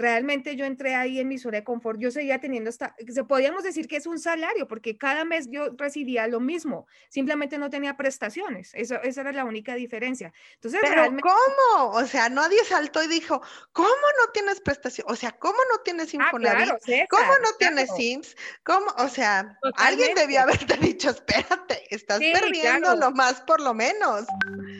realmente 0.00 0.56
yo 0.56 0.64
entré 0.64 0.94
ahí 0.94 1.20
en 1.20 1.28
mi 1.28 1.38
zona 1.38 1.58
de 1.58 1.64
confort, 1.64 2.00
yo 2.00 2.10
seguía 2.10 2.40
teniendo 2.40 2.70
hasta, 2.70 2.96
se 3.06 3.24
podíamos 3.24 3.62
decir 3.62 3.86
que 3.86 3.96
es 3.96 4.06
un 4.06 4.18
salario, 4.18 4.66
porque 4.66 4.96
cada 4.96 5.24
mes 5.24 5.48
yo 5.50 5.70
recibía 5.76 6.26
lo 6.26 6.40
mismo, 6.40 6.86
simplemente 7.10 7.58
no 7.58 7.68
tenía 7.68 7.96
prestaciones, 7.96 8.70
eso, 8.74 9.00
esa 9.02 9.20
era 9.20 9.32
la 9.32 9.44
única 9.44 9.74
diferencia. 9.74 10.32
Entonces, 10.54 10.80
Pero 10.82 11.04
¿cómo? 11.04 11.90
O 11.92 12.06
sea, 12.06 12.28
nadie 12.28 12.64
saltó 12.64 13.02
y 13.02 13.08
dijo, 13.08 13.42
¿cómo 13.72 13.88
no 13.88 14.32
tienes 14.32 14.60
prestación? 14.60 15.06
O 15.10 15.16
sea, 15.16 15.32
¿cómo 15.32 15.58
no 15.70 15.82
tienes 15.82 16.12
ah, 16.14 16.16
Infonavit? 16.16 16.74
¿Cómo 17.10 17.32
no 17.42 17.48
tienes 17.58 17.90
SIMS? 17.94 18.36
¿Cómo? 18.64 18.86
O 18.98 19.08
sea, 19.08 19.58
alguien 19.76 20.14
debió 20.14 20.40
haberte 20.40 20.76
dicho, 20.80 21.10
espérate, 21.10 21.84
estás 21.94 22.20
perdiendo 22.20 22.96
lo 22.96 23.10
más 23.10 23.42
por 23.42 23.60
lo 23.60 23.74
menos. 23.74 24.24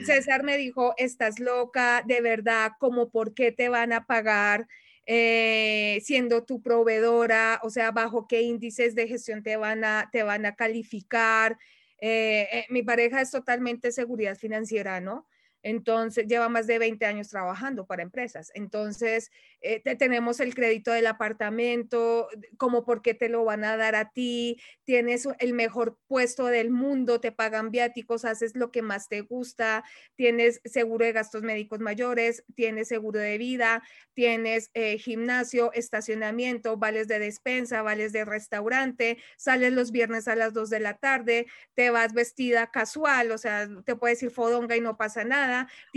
César 0.06 0.44
me 0.44 0.56
dijo, 0.56 0.94
estás 0.96 1.38
loca, 1.38 2.02
de 2.06 2.22
verdad, 2.22 2.72
¿cómo 2.78 3.10
por 3.10 3.34
qué 3.34 3.52
te 3.52 3.68
van 3.68 3.92
a 3.92 4.06
pagar? 4.06 4.66
Eh, 5.12 6.00
siendo 6.04 6.44
tu 6.44 6.62
proveedora, 6.62 7.58
o 7.64 7.70
sea, 7.70 7.90
bajo 7.90 8.28
qué 8.28 8.42
índices 8.42 8.94
de 8.94 9.08
gestión 9.08 9.42
te 9.42 9.56
van 9.56 9.82
a, 9.82 10.08
te 10.12 10.22
van 10.22 10.46
a 10.46 10.54
calificar. 10.54 11.58
Eh, 12.00 12.46
eh, 12.52 12.66
mi 12.70 12.84
pareja 12.84 13.20
es 13.20 13.32
totalmente 13.32 13.90
seguridad 13.90 14.36
financiera, 14.36 15.00
¿no? 15.00 15.26
Entonces, 15.62 16.26
lleva 16.26 16.48
más 16.48 16.66
de 16.66 16.78
20 16.78 17.06
años 17.06 17.28
trabajando 17.28 17.86
para 17.86 18.02
empresas. 18.02 18.50
Entonces, 18.54 19.30
eh, 19.60 19.80
tenemos 19.96 20.40
el 20.40 20.54
crédito 20.54 20.92
del 20.92 21.06
apartamento, 21.06 22.28
como 22.56 22.84
por 22.84 23.02
qué 23.02 23.14
te 23.14 23.28
lo 23.28 23.44
van 23.44 23.64
a 23.64 23.76
dar 23.76 23.94
a 23.94 24.10
ti, 24.10 24.58
tienes 24.84 25.28
el 25.38 25.52
mejor 25.54 25.98
puesto 26.06 26.46
del 26.46 26.70
mundo, 26.70 27.20
te 27.20 27.32
pagan 27.32 27.70
viáticos, 27.70 28.24
haces 28.24 28.54
lo 28.56 28.70
que 28.70 28.82
más 28.82 29.08
te 29.08 29.20
gusta, 29.20 29.84
tienes 30.16 30.60
seguro 30.64 31.04
de 31.04 31.12
gastos 31.12 31.42
médicos 31.42 31.80
mayores, 31.80 32.44
tienes 32.54 32.88
seguro 32.88 33.20
de 33.20 33.38
vida, 33.38 33.82
tienes 34.14 34.70
eh, 34.74 34.98
gimnasio, 34.98 35.72
estacionamiento, 35.72 36.76
vales 36.76 37.08
de 37.08 37.18
despensa, 37.18 37.82
vales 37.82 38.12
de 38.12 38.24
restaurante, 38.24 39.18
sales 39.36 39.72
los 39.72 39.92
viernes 39.92 40.28
a 40.28 40.36
las 40.36 40.52
2 40.54 40.70
de 40.70 40.80
la 40.80 40.96
tarde, 40.98 41.46
te 41.74 41.90
vas 41.90 42.12
vestida 42.14 42.70
casual, 42.70 43.30
o 43.32 43.38
sea, 43.38 43.68
te 43.84 43.96
puedes 43.96 44.22
ir 44.22 44.30
fodonga 44.30 44.76
y 44.76 44.80
no 44.80 44.96
pasa 44.96 45.24
nada. 45.24 45.49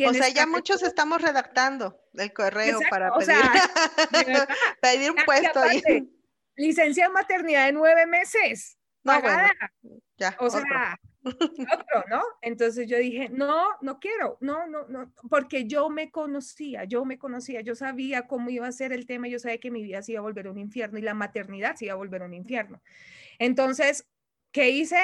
O 0.05 0.13
sea, 0.13 0.29
ya 0.29 0.45
muchos 0.45 0.83
estamos 0.83 1.21
redactando 1.21 1.99
el 2.13 2.33
correo 2.33 2.79
para 2.89 3.11
pedir, 4.81 5.11
un 5.11 5.17
puesto 5.25 5.59
ahí. 5.59 5.81
Licencia 6.55 7.07
de 7.07 7.13
maternidad 7.13 7.65
de 7.65 7.71
nueve 7.73 8.05
meses. 8.05 8.77
pagada. 9.03 9.51
ya, 10.17 10.35
o 10.39 10.49
sea, 10.49 10.97
otro, 11.23 12.03
¿no? 12.09 12.21
Entonces 12.41 12.87
yo 12.87 12.97
dije, 12.97 13.29
no, 13.29 13.65
no 13.81 13.99
quiero, 13.99 14.37
no, 14.41 14.67
no, 14.67 14.87
no, 14.87 15.13
porque 15.29 15.65
yo 15.65 15.89
me 15.89 16.11
conocía, 16.11 16.83
yo 16.83 17.05
me 17.05 17.17
conocía, 17.17 17.61
yo 17.61 17.75
sabía 17.75 18.27
cómo 18.27 18.49
iba 18.49 18.67
a 18.67 18.71
ser 18.71 18.91
el 18.91 19.05
tema, 19.05 19.27
yo 19.27 19.39
sabía 19.39 19.59
que 19.59 19.71
mi 19.71 19.83
vida 19.83 20.01
se 20.01 20.13
iba 20.13 20.19
a 20.19 20.23
volver 20.23 20.47
un 20.47 20.57
infierno 20.57 20.99
y 20.99 21.01
la 21.01 21.13
maternidad 21.13 21.75
se 21.75 21.85
iba 21.85 21.93
a 21.93 21.97
volver 21.97 22.23
un 22.23 22.33
infierno. 22.33 22.81
Entonces, 23.39 24.05
¿qué 24.51 24.69
hice? 24.69 24.97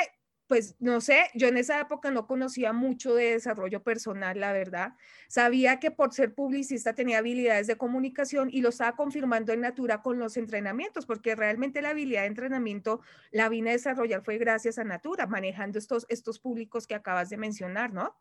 Pues 0.50 0.76
no 0.80 1.00
sé, 1.00 1.30
yo 1.36 1.48
en 1.48 1.58
esa 1.58 1.80
época 1.80 2.10
no 2.10 2.26
conocía 2.26 2.74
mucho 2.74 3.14
de 3.14 3.34
desarrollo 3.34 3.84
personal, 3.84 4.40
la 4.40 4.52
verdad. 4.52 4.96
Sabía 5.28 5.80
que 5.80 5.92
por 5.92 6.12
ser 6.12 6.34
publicista 6.34 6.96
tenía 6.96 7.20
habilidades 7.20 7.68
de 7.68 7.78
comunicación 7.78 8.50
y 8.52 8.62
lo 8.62 8.70
estaba 8.70 8.96
confirmando 8.96 9.54
en 9.54 9.62
Natura 9.62 10.02
con 10.02 10.18
los 10.18 10.38
entrenamientos, 10.38 11.06
porque 11.06 11.36
realmente 11.36 11.84
la 11.84 11.92
habilidad 11.92 12.22
de 12.22 12.30
entrenamiento 12.30 13.02
la 13.30 13.48
vine 13.48 13.70
a 13.70 13.74
desarrollar 13.74 14.24
fue 14.24 14.40
gracias 14.40 14.80
a 14.80 14.84
Natura, 14.84 15.28
manejando 15.28 15.78
estos, 15.78 16.08
estos 16.10 16.40
públicos 16.40 16.88
que 16.88 16.96
acabas 16.96 17.30
de 17.30 17.38
mencionar, 17.38 17.94
¿no? 17.94 18.18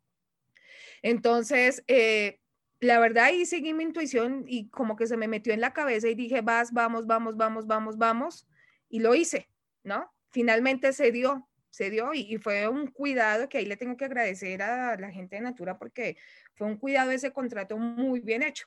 Entonces, 1.01 1.83
eh, 1.87 2.43
la 2.81 3.01
verdad 3.01 3.25
ahí 3.25 3.47
seguí 3.47 3.73
mi 3.73 3.85
intuición 3.85 4.45
y 4.47 4.69
como 4.69 4.97
que 4.97 5.07
se 5.07 5.17
me 5.17 5.29
metió 5.29 5.55
en 5.55 5.63
la 5.63 5.73
cabeza 5.73 6.09
y 6.09 6.15
dije, 6.15 6.43
vas, 6.43 6.75
vamos, 6.75 7.07
vamos, 7.07 7.39
vamos, 7.39 7.67
vamos, 7.67 7.97
vamos, 7.97 8.47
y 8.91 9.01
lo 9.01 9.15
hice, 9.15 9.49
¿no? 9.83 10.13
Finalmente 10.31 10.93
se 10.93 11.11
dio, 11.11 11.48
se 11.71 11.91
dio 11.91 12.13
y, 12.15 12.39
fue 12.39 12.69
un 12.69 12.89
cuidado 12.89 13.49
que 13.49 13.59
ahí 13.59 13.67
le 13.67 13.77
tengo 13.77 13.97
que 13.97 14.05
agradecer 14.05 14.63
a 14.63 14.97
la 14.97 15.11
gente 15.11 15.37
de 15.37 15.43
Natura 15.43 15.79
porque 15.79 16.17
fue 16.55 16.67
un 16.67 16.77
cuidado 16.77 17.11
ese 17.11 17.33
contrato 17.33 17.79
muy 17.79 18.21
bien 18.21 18.43
hecho. 18.43 18.67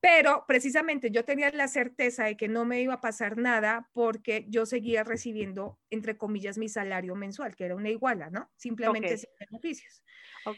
Pero 0.00 0.44
precisamente 0.48 1.12
yo 1.12 1.24
tenía 1.24 1.48
la 1.52 1.68
certeza 1.68 2.24
de 2.24 2.36
que 2.36 2.48
no 2.48 2.64
me 2.64 2.80
iba 2.80 2.94
a 2.94 3.00
pasar 3.00 3.36
nada 3.36 3.88
porque 3.92 4.46
yo 4.48 4.66
seguía 4.66 5.04
recibiendo, 5.04 5.78
entre 5.90 6.16
comillas, 6.16 6.58
mi 6.58 6.68
salario 6.68 7.14
mensual, 7.14 7.54
que 7.54 7.66
era 7.66 7.76
una 7.76 7.88
iguala, 7.88 8.28
¿no? 8.28 8.50
Simplemente 8.56 9.16
sin 9.16 9.30
beneficios. 9.38 10.02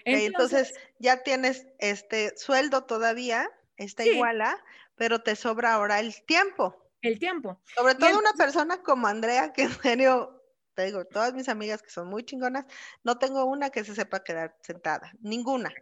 entonces, 0.06 0.72
ya 0.98 1.22
tienes 1.22 1.66
este 1.78 2.34
sueldo 2.38 2.84
todavía, 2.84 3.50
esta 3.76 4.06
iguala, 4.06 4.64
pero 4.94 5.20
te 5.20 5.36
sobra 5.36 5.74
ahora 5.74 6.00
el 6.00 6.24
tiempo. 6.24 6.90
El 7.02 7.18
tiempo. 7.18 7.60
Sobre 7.76 7.96
todo 7.96 8.18
una 8.18 8.32
persona 8.32 8.82
como 8.82 9.08
Andrea, 9.08 9.52
que 9.52 9.64
en 9.64 9.72
serio 9.82 10.33
te 10.74 10.84
digo, 10.84 11.04
todas 11.04 11.34
mis 11.34 11.48
amigas 11.48 11.82
que 11.82 11.90
son 11.90 12.08
muy 12.08 12.24
chingonas, 12.24 12.66
no 13.02 13.18
tengo 13.18 13.44
una 13.44 13.70
que 13.70 13.84
se 13.84 13.94
sepa 13.94 14.24
quedar 14.24 14.56
sentada, 14.62 15.12
ninguna. 15.20 15.72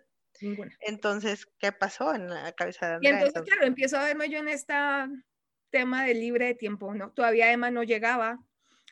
Ninguna. 0.41 0.77
Entonces, 0.81 1.47
¿qué 1.59 1.73
pasó 1.73 2.15
en 2.15 2.29
la 2.29 2.53
cabeza 2.53 2.89
de 2.89 2.95
Andrea? 2.95 3.13
Y 3.13 3.15
entonces, 3.15 3.43
claro, 3.43 3.67
empiezo 3.67 3.99
a 3.99 4.05
verme 4.05 4.29
yo 4.29 4.39
en 4.39 4.49
este 4.49 4.75
tema 5.71 6.05
de 6.05 6.15
libre 6.15 6.47
de 6.47 6.55
tiempo, 6.55 6.95
¿no? 6.95 7.13
Todavía 7.13 7.53
Emma 7.53 7.71
no 7.71 7.83
llegaba 7.83 8.39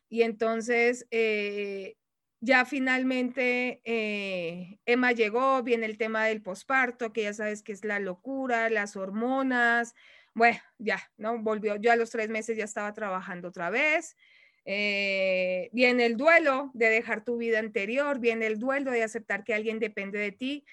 y 0.08 0.22
entonces 0.22 1.06
eh, 1.10 1.96
ya 2.40 2.64
finalmente 2.64 3.80
eh, 3.84 4.80
Emma 4.86 5.12
llegó, 5.12 5.62
viene 5.62 5.86
el 5.86 5.98
tema 5.98 6.24
del 6.24 6.42
posparto, 6.42 7.12
que 7.12 7.22
ya 7.22 7.34
sabes 7.34 7.62
que 7.62 7.72
es 7.72 7.84
la 7.84 8.00
locura, 8.00 8.70
las 8.70 8.96
hormonas, 8.96 9.94
bueno, 10.34 10.58
ya, 10.78 11.00
¿no? 11.16 11.38
Volvió, 11.38 11.76
yo 11.76 11.92
a 11.92 11.96
los 11.96 12.10
tres 12.10 12.28
meses 12.28 12.56
ya 12.56 12.64
estaba 12.64 12.92
trabajando 12.94 13.48
otra 13.48 13.70
vez. 13.70 14.16
Eh, 14.64 15.70
viene 15.72 16.06
el 16.06 16.16
duelo 16.16 16.70
de 16.74 16.86
dejar 16.86 17.24
tu 17.24 17.36
vida 17.36 17.58
anterior, 17.58 18.18
viene 18.18 18.46
el 18.46 18.58
duelo 18.58 18.90
de 18.90 19.02
aceptar 19.02 19.44
que 19.44 19.54
alguien 19.54 19.78
depende 19.78 20.18
de 20.18 20.32
ti. 20.32 20.64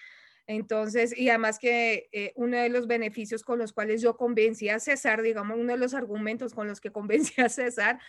Entonces, 0.45 1.17
y 1.17 1.29
además 1.29 1.59
que 1.59 2.09
eh, 2.13 2.31
uno 2.35 2.57
de 2.57 2.69
los 2.69 2.87
beneficios 2.87 3.43
con 3.43 3.59
los 3.59 3.73
cuales 3.73 4.01
yo 4.01 4.15
convencí 4.15 4.69
a 4.69 4.79
César, 4.79 5.21
digamos, 5.21 5.57
uno 5.57 5.73
de 5.73 5.79
los 5.79 5.93
argumentos 5.93 6.53
con 6.53 6.67
los 6.67 6.79
que 6.79 6.91
convencí 6.91 7.41
a 7.41 7.49
César, 7.49 7.99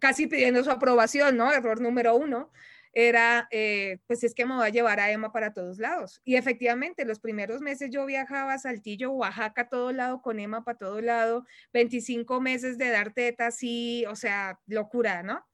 casi 0.00 0.28
pidiendo 0.28 0.62
su 0.62 0.70
aprobación, 0.70 1.36
¿no? 1.36 1.52
Error 1.52 1.80
número 1.80 2.14
uno, 2.14 2.52
era, 2.92 3.48
eh, 3.50 3.98
pues 4.06 4.22
es 4.22 4.34
que 4.34 4.44
me 4.44 4.54
voy 4.54 4.66
a 4.66 4.70
llevar 4.70 5.00
a 5.00 5.10
Emma 5.10 5.32
para 5.32 5.52
todos 5.52 5.78
lados. 5.78 6.20
Y 6.24 6.36
efectivamente, 6.36 7.04
los 7.04 7.20
primeros 7.20 7.60
meses 7.60 7.90
yo 7.90 8.04
viajaba 8.06 8.54
a 8.54 8.58
Saltillo, 8.58 9.10
Oaxaca, 9.12 9.68
todo 9.68 9.92
lado, 9.92 10.20
con 10.22 10.38
Emma 10.38 10.64
para 10.64 10.78
todo 10.78 11.00
lado, 11.00 11.46
25 11.72 12.40
meses 12.40 12.78
de 12.78 12.90
dar 12.90 13.12
teta, 13.12 13.50
sí, 13.50 14.04
o 14.06 14.16
sea, 14.16 14.60
locura, 14.66 15.22
¿no? 15.22 15.44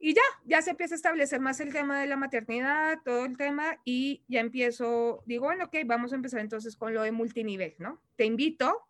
Y 0.00 0.14
ya, 0.14 0.22
ya 0.44 0.62
se 0.62 0.70
empieza 0.70 0.94
a 0.94 0.96
establecer 0.96 1.40
más 1.40 1.58
el 1.60 1.72
tema 1.72 2.00
de 2.00 2.06
la 2.06 2.16
maternidad, 2.16 2.98
todo 3.04 3.24
el 3.24 3.36
tema, 3.36 3.80
y 3.84 4.24
ya 4.28 4.40
empiezo, 4.40 5.22
digo, 5.26 5.46
bueno, 5.46 5.64
ok, 5.64 5.76
vamos 5.86 6.12
a 6.12 6.16
empezar 6.16 6.40
entonces 6.40 6.76
con 6.76 6.94
lo 6.94 7.02
de 7.02 7.10
multinivel, 7.12 7.74
¿no? 7.78 8.00
Te 8.16 8.24
invito 8.24 8.88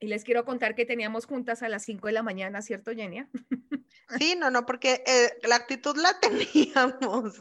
y 0.00 0.08
les 0.08 0.24
quiero 0.24 0.44
contar 0.44 0.74
que 0.74 0.84
teníamos 0.84 1.26
juntas 1.26 1.62
a 1.62 1.68
las 1.68 1.84
5 1.84 2.08
de 2.08 2.12
la 2.12 2.22
mañana, 2.22 2.60
¿cierto, 2.60 2.92
Genia? 2.92 3.28
Sí, 4.18 4.34
no, 4.36 4.50
no, 4.50 4.66
porque 4.66 5.02
eh, 5.06 5.38
la 5.42 5.56
actitud 5.56 5.96
la 5.96 6.18
teníamos. 6.20 7.40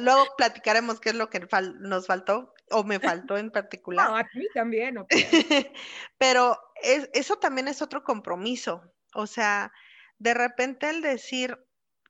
luego 0.00 0.26
platicaremos 0.36 1.00
qué 1.00 1.10
es 1.10 1.14
lo 1.14 1.30
que 1.30 1.40
nos 1.80 2.06
faltó 2.06 2.54
o 2.70 2.84
me 2.84 3.00
faltó 3.00 3.36
en 3.36 3.50
particular. 3.50 4.10
No, 4.10 4.16
a 4.16 4.24
ti 4.24 4.46
también. 4.54 4.96
Pero 6.18 6.58
eso 6.76 7.36
también 7.36 7.68
es 7.68 7.82
otro 7.82 8.02
compromiso. 8.02 8.82
O 9.14 9.26
sea, 9.26 9.72
de 10.18 10.34
repente 10.34 10.88
el 10.88 11.02
decir, 11.02 11.58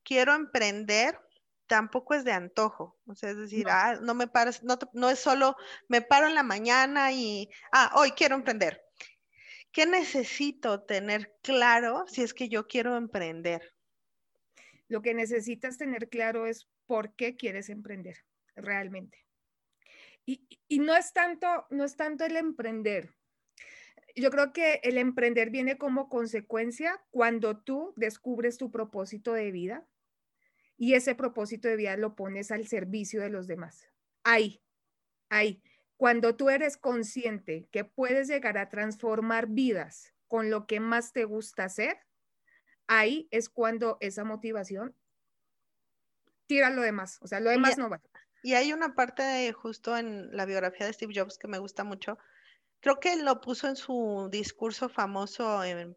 quiero 0.05 0.35
emprender, 0.35 1.19
tampoco 1.67 2.15
es 2.15 2.25
de 2.25 2.33
antojo. 2.33 2.99
O 3.07 3.15
sea, 3.15 3.31
es 3.31 3.39
decir, 3.39 3.67
no, 3.67 3.73
ah, 3.73 3.99
no 4.01 4.15
me 4.15 4.29
paras, 4.29 4.63
no, 4.63 4.79
no 4.93 5.11
es 5.11 5.19
solo 5.19 5.57
me 5.89 6.03
paro 6.03 6.27
en 6.29 6.35
la 6.35 6.43
mañana 6.43 7.13
y, 7.13 7.49
ah, 7.73 7.93
hoy 7.95 8.13
quiero 8.13 8.35
emprender. 8.35 8.83
¿Qué 9.73 9.87
necesito 9.87 10.83
tener 10.83 11.35
claro 11.43 12.05
si 12.07 12.23
es 12.23 12.35
que 12.35 12.49
yo 12.49 12.67
quiero 12.67 12.97
emprender? 12.97 13.75
Lo 14.89 15.01
que 15.01 15.15
necesitas 15.15 15.79
tener 15.79 16.11
claro 16.11 16.47
es 16.47 16.69
por 16.87 17.15
qué 17.17 17.37
quieres 17.37 17.71
emprender 17.71 18.19
realmente. 18.55 19.19
Y, 20.27 20.47
y 20.69 20.79
no, 20.79 20.95
es 20.95 21.13
tanto, 21.15 21.67
no 21.71 21.85
es 21.85 21.97
tanto 21.97 22.25
el 22.25 22.37
emprender. 22.37 23.15
Yo 24.15 24.31
creo 24.31 24.53
que 24.53 24.81
el 24.83 24.99
emprender 24.99 25.49
viene 25.49 25.79
como 25.79 26.11
consecuencia 26.11 27.03
cuando 27.11 27.59
tú 27.59 27.95
descubres 27.97 28.59
tu 28.59 28.71
propósito 28.71 29.33
de 29.33 29.51
vida 29.51 29.89
y 30.77 30.95
ese 30.95 31.15
propósito 31.15 31.69
de 31.69 31.77
vida 31.77 31.97
lo 31.97 32.15
pones 32.15 32.51
al 32.51 32.67
servicio 32.67 33.23
de 33.23 33.31
los 33.31 33.47
demás. 33.47 33.89
Ahí, 34.23 34.61
ahí. 35.31 35.63
Cuando 36.03 36.35
tú 36.35 36.51
eres 36.51 36.77
consciente 36.77 37.69
que 37.71 37.85
puedes 37.85 38.27
llegar 38.27 38.59
a 38.59 38.69
transformar 38.69 39.47
vidas 39.47 40.13
con 40.27 40.51
lo 40.51 40.67
que 40.67 40.81
más 40.81 41.13
te 41.13 41.23
gusta 41.23 41.63
hacer, 41.63 41.97
ahí 42.89 43.29
es 43.31 43.49
cuando 43.49 43.99
esa 44.01 44.25
motivación 44.25 44.97
tira 46.49 46.71
lo 46.71 46.83
demás, 46.83 47.21
o 47.23 47.29
sea, 47.29 47.39
lo 47.39 47.51
demás 47.51 47.79
no 47.79 47.89
va. 47.89 48.03
Y 48.43 48.55
hay 48.55 48.73
una 48.73 48.97
parte 48.97 49.53
justo 49.53 49.97
en 49.97 50.37
la 50.37 50.45
biografía 50.45 50.87
de 50.87 50.93
Steve 50.93 51.13
Jobs 51.15 51.39
que 51.39 51.47
me 51.47 51.61
gusta 51.61 51.85
mucho. 51.85 52.19
Creo 52.81 52.99
que 52.99 53.15
lo 53.15 53.41
puso 53.41 53.69
en 53.69 53.77
su 53.77 54.29
discurso 54.29 54.89
famoso 54.89 55.63
en, 55.63 55.97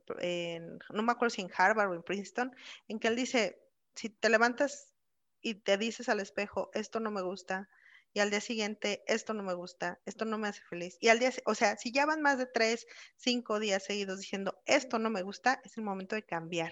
no 0.92 1.02
me 1.02 1.14
acuerdo 1.14 1.32
si 1.34 1.42
en 1.42 1.50
Harvard 1.58 1.90
o 1.90 1.96
en 1.96 2.04
Princeton, 2.04 2.56
en 2.88 3.00
que 3.00 3.08
él 3.08 3.16
dice, 3.16 3.60
si 3.96 4.10
te 4.10 4.30
levantas 4.30 4.94
y 5.42 5.56
te 5.56 5.80
dices 5.80 6.10
al 6.10 6.20
espejo, 6.20 6.70
esto 6.76 7.00
no 7.00 7.10
me 7.10 7.24
gusta, 7.24 7.68
y 8.16 8.22
al 8.22 8.30
día 8.30 8.40
siguiente, 8.40 9.04
esto 9.08 9.34
no 9.34 9.44
me 9.44 9.54
gusta, 9.54 10.00
esto 10.06 10.24
no 10.24 10.38
me 10.38 10.48
hace 10.48 10.62
feliz. 10.70 10.98
Y 11.02 11.10
al 11.10 11.20
día, 11.20 11.34
o 11.44 11.54
sea, 11.54 11.76
si 11.76 11.92
ya 11.92 12.06
van 12.06 12.22
más 12.22 12.38
de 12.38 12.46
tres, 12.46 12.88
cinco 13.18 13.60
días 13.60 13.84
seguidos 13.84 14.22
diciendo, 14.22 14.58
esto 14.66 15.00
no 15.00 15.10
me 15.10 15.22
gusta, 15.22 15.60
es 15.66 15.78
el 15.78 15.84
momento 15.84 16.16
de 16.16 16.24
cambiar. 16.24 16.72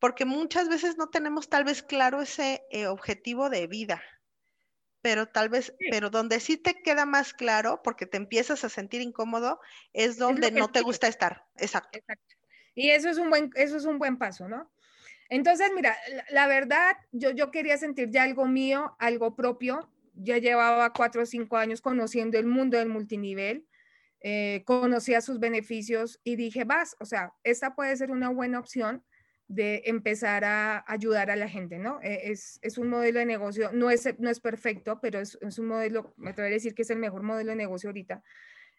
Porque 0.00 0.24
muchas 0.24 0.68
veces 0.68 0.96
no 0.96 1.08
tenemos 1.08 1.48
tal 1.48 1.62
vez 1.62 1.84
claro 1.84 2.20
ese 2.20 2.66
eh, 2.72 2.88
objetivo 2.88 3.48
de 3.48 3.68
vida, 3.68 4.02
pero 5.02 5.26
tal 5.28 5.50
vez, 5.50 5.72
pero 5.88 6.10
donde 6.10 6.40
sí 6.40 6.56
te 6.56 6.82
queda 6.82 7.06
más 7.06 7.32
claro, 7.32 7.80
porque 7.84 8.06
te 8.06 8.16
empiezas 8.16 8.64
a 8.64 8.68
sentir 8.68 9.02
incómodo, 9.02 9.60
es 9.92 10.18
donde 10.18 10.50
no 10.50 10.72
te 10.72 10.80
gusta 10.80 11.06
estar. 11.06 11.44
Exacto. 11.58 11.96
Exacto. 11.96 12.34
Y 12.74 12.90
eso 12.90 13.08
es 13.08 13.18
un 13.18 13.30
buen, 13.30 13.52
eso 13.54 13.76
es 13.76 13.84
un 13.84 14.00
buen 14.00 14.18
paso, 14.18 14.48
¿no? 14.48 14.68
Entonces, 15.28 15.70
mira, 15.72 15.96
la, 16.30 16.48
verdad, 16.48 16.96
yo, 17.12 17.30
yo 17.30 17.52
quería 17.52 17.78
sentir 17.78 18.10
ya 18.10 18.24
algo 18.24 18.46
mío, 18.46 18.96
algo 18.98 19.36
propio, 19.36 19.88
ya 20.16 20.38
llevaba 20.38 20.92
cuatro 20.92 21.22
o 21.22 21.26
cinco 21.26 21.56
años 21.56 21.80
conociendo 21.80 22.38
el 22.38 22.46
mundo 22.46 22.78
del 22.78 22.88
multinivel, 22.88 23.66
eh, 24.20 24.62
conocía 24.64 25.20
sus 25.20 25.38
beneficios 25.38 26.20
y 26.24 26.36
dije, 26.36 26.64
vas, 26.64 26.96
o 26.98 27.04
sea, 27.04 27.34
esta 27.44 27.74
puede 27.74 27.96
ser 27.96 28.10
una 28.10 28.30
buena 28.30 28.58
opción 28.58 29.04
de 29.48 29.82
empezar 29.86 30.44
a 30.44 30.84
ayudar 30.88 31.30
a 31.30 31.36
la 31.36 31.48
gente, 31.48 31.78
¿no? 31.78 32.00
E, 32.02 32.32
es, 32.32 32.58
es 32.62 32.78
un 32.78 32.88
modelo 32.88 33.20
de 33.20 33.26
negocio, 33.26 33.70
no 33.72 33.90
es, 33.90 34.08
no 34.18 34.28
es 34.28 34.40
perfecto, 34.40 34.98
pero 35.00 35.20
es, 35.20 35.36
un 35.58 35.66
modelo, 35.66 36.14
me 36.16 36.30
atrevería 36.30 36.56
a 36.56 36.58
decir 36.58 36.74
que 36.74 36.82
es 36.82 36.90
el 36.90 36.98
mejor 36.98 37.22
modelo 37.22 37.50
de 37.50 37.56
negocio 37.56 37.90
ahorita, 37.90 38.22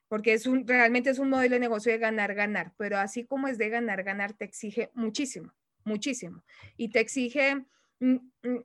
porque 0.09 0.33
es 0.33 0.47
un, 0.47 0.67
realmente 0.67 1.09
es 1.09 1.19
un 1.19 1.29
modelo 1.29 1.53
de 1.53 1.59
negocio 1.59 1.91
de 1.91 1.97
ganar, 1.97 2.33
ganar, 2.33 2.73
pero 2.77 2.97
así 2.97 3.25
como 3.25 3.47
es 3.47 3.57
de 3.57 3.69
ganar, 3.69 4.03
ganar, 4.03 4.33
te 4.33 4.45
exige 4.45 4.91
muchísimo, 4.93 5.53
muchísimo. 5.85 6.43
Y 6.75 6.89
te 6.89 6.99
exige 6.99 7.65
mm, 7.99 8.15
mm, 8.43 8.63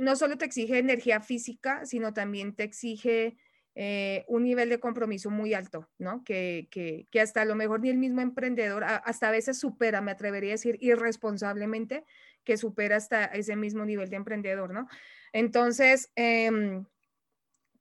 no 0.00 0.16
solo 0.16 0.38
te 0.38 0.46
exige 0.46 0.78
energía 0.78 1.20
física, 1.20 1.84
sino 1.84 2.14
también 2.14 2.54
te 2.54 2.62
exige 2.62 3.36
eh, 3.74 4.24
un 4.28 4.44
nivel 4.44 4.70
de 4.70 4.80
compromiso 4.80 5.30
muy 5.30 5.52
alto, 5.52 5.90
¿no? 5.98 6.24
Que, 6.24 6.68
que, 6.70 7.20
hasta 7.20 7.42
a 7.42 7.44
lo 7.44 7.54
mejor 7.54 7.80
ni 7.80 7.90
el 7.90 7.98
mismo 7.98 8.22
emprendedor, 8.22 8.82
hasta 8.84 9.28
a 9.28 9.30
veces 9.30 9.58
supera, 9.58 10.00
me 10.00 10.10
atrevería 10.10 10.52
a 10.52 10.52
decir 10.52 10.78
irresponsablemente, 10.80 12.04
que 12.44 12.56
supera 12.56 12.96
hasta 12.96 13.26
ese 13.26 13.56
mismo 13.56 13.84
nivel 13.84 14.08
de 14.08 14.16
emprendedor, 14.16 14.72
¿no? 14.72 14.88
Entonces, 15.34 16.10
em, 16.16 16.86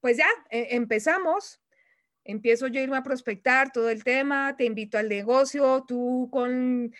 pues 0.01 0.17
ya, 0.17 0.27
e, 0.49 0.75
empezamos. 0.75 1.61
Empiezo 2.25 2.67
yo 2.67 2.81
a 2.81 2.83
irme 2.83 2.97
a 2.97 3.03
prospectar 3.03 3.71
todo 3.71 3.89
el 3.89 4.03
tema, 4.03 4.57
te 4.57 4.65
invito 4.65 4.97
al 4.97 5.07
negocio, 5.07 5.85
tú 5.87 6.27
con 6.31 6.93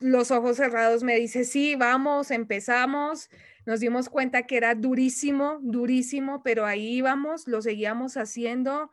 los 0.00 0.30
ojos 0.32 0.56
cerrados 0.56 1.02
me 1.02 1.16
dices, 1.16 1.50
sí, 1.50 1.76
vamos, 1.76 2.30
empezamos 2.30 3.30
nos 3.66 3.80
dimos 3.80 4.08
cuenta 4.08 4.46
que 4.46 4.56
era 4.56 4.74
durísimo, 4.74 5.58
durísimo, 5.62 6.42
pero 6.42 6.66
ahí 6.66 6.96
íbamos, 6.96 7.46
lo 7.46 7.62
seguíamos 7.62 8.16
haciendo. 8.16 8.90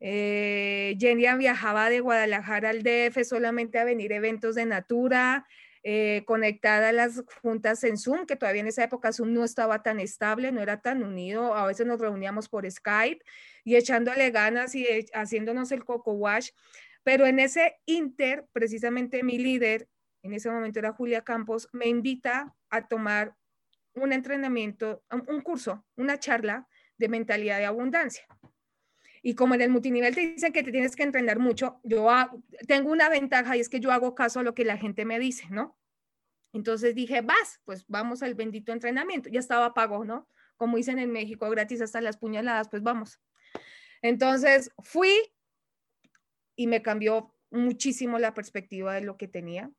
Eh, 0.00 0.96
viajaba 0.98 1.88
de 1.90 2.00
Guadalajara 2.00 2.70
al 2.70 2.82
DF 2.82 3.24
solamente 3.24 3.78
a 3.78 3.84
venir 3.84 4.12
eventos 4.12 4.54
de 4.54 4.66
Natura, 4.66 5.46
eh, 5.84 6.24
conectada 6.26 6.88
a 6.88 6.92
las 6.92 7.22
juntas 7.42 7.84
en 7.84 7.96
Zoom, 7.96 8.26
que 8.26 8.36
todavía 8.36 8.62
en 8.62 8.68
esa 8.68 8.84
época 8.84 9.12
Zoom 9.12 9.32
no 9.32 9.44
estaba 9.44 9.82
tan 9.82 10.00
estable, 10.00 10.50
no 10.52 10.62
era 10.62 10.80
tan 10.80 11.02
unido, 11.02 11.54
a 11.54 11.66
veces 11.66 11.86
nos 11.86 12.00
reuníamos 12.00 12.48
por 12.48 12.68
Skype 12.68 13.22
y 13.64 13.76
echándole 13.76 14.30
ganas 14.30 14.74
y 14.74 14.84
eh, 14.84 15.06
haciéndonos 15.12 15.70
el 15.70 15.84
coco 15.84 16.12
wash. 16.12 16.50
Pero 17.04 17.26
en 17.26 17.38
ese 17.38 17.76
inter, 17.84 18.46
precisamente 18.52 19.22
mi 19.22 19.38
líder, 19.38 19.88
en 20.22 20.32
ese 20.32 20.50
momento 20.50 20.78
era 20.78 20.92
Julia 20.92 21.22
Campos, 21.22 21.68
me 21.72 21.88
invita 21.88 22.54
a 22.70 22.86
tomar 22.86 23.36
un 23.94 24.12
entrenamiento, 24.12 25.02
un 25.10 25.40
curso, 25.42 25.84
una 25.96 26.18
charla 26.18 26.68
de 26.96 27.08
mentalidad 27.08 27.58
de 27.58 27.66
abundancia. 27.66 28.24
Y 29.22 29.34
como 29.34 29.54
en 29.54 29.60
el 29.60 29.70
multinivel 29.70 30.14
te 30.14 30.20
dicen 30.20 30.52
que 30.52 30.62
te 30.62 30.72
tienes 30.72 30.96
que 30.96 31.04
entrenar 31.04 31.38
mucho, 31.38 31.80
yo 31.84 32.08
tengo 32.66 32.90
una 32.90 33.08
ventaja 33.08 33.56
y 33.56 33.60
es 33.60 33.68
que 33.68 33.80
yo 33.80 33.92
hago 33.92 34.14
caso 34.14 34.40
a 34.40 34.42
lo 34.42 34.54
que 34.54 34.64
la 34.64 34.76
gente 34.76 35.04
me 35.04 35.18
dice, 35.18 35.46
¿no? 35.50 35.78
Entonces 36.52 36.94
dije, 36.94 37.20
vas, 37.22 37.60
pues 37.64 37.84
vamos 37.86 38.22
al 38.22 38.34
bendito 38.34 38.72
entrenamiento. 38.72 39.28
Ya 39.28 39.40
estaba 39.40 39.74
pago, 39.74 40.04
¿no? 40.04 40.28
Como 40.56 40.76
dicen 40.76 40.98
en 40.98 41.12
México, 41.12 41.48
gratis 41.48 41.80
hasta 41.80 42.00
las 42.00 42.16
puñaladas, 42.16 42.68
pues 42.68 42.82
vamos. 42.82 43.20
Entonces 44.02 44.70
fui 44.78 45.12
y 46.56 46.66
me 46.66 46.82
cambió 46.82 47.34
muchísimo 47.50 48.18
la 48.18 48.34
perspectiva 48.34 48.94
de 48.94 49.02
lo 49.02 49.16
que 49.16 49.28
tenía. 49.28 49.70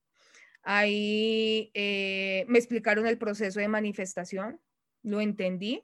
Ahí 0.63 1.71
eh, 1.73 2.45
me 2.47 2.57
explicaron 2.57 3.05
el 3.05 3.17
proceso 3.17 3.59
de 3.59 3.67
manifestación, 3.67 4.59
lo 5.03 5.19
entendí 5.19 5.83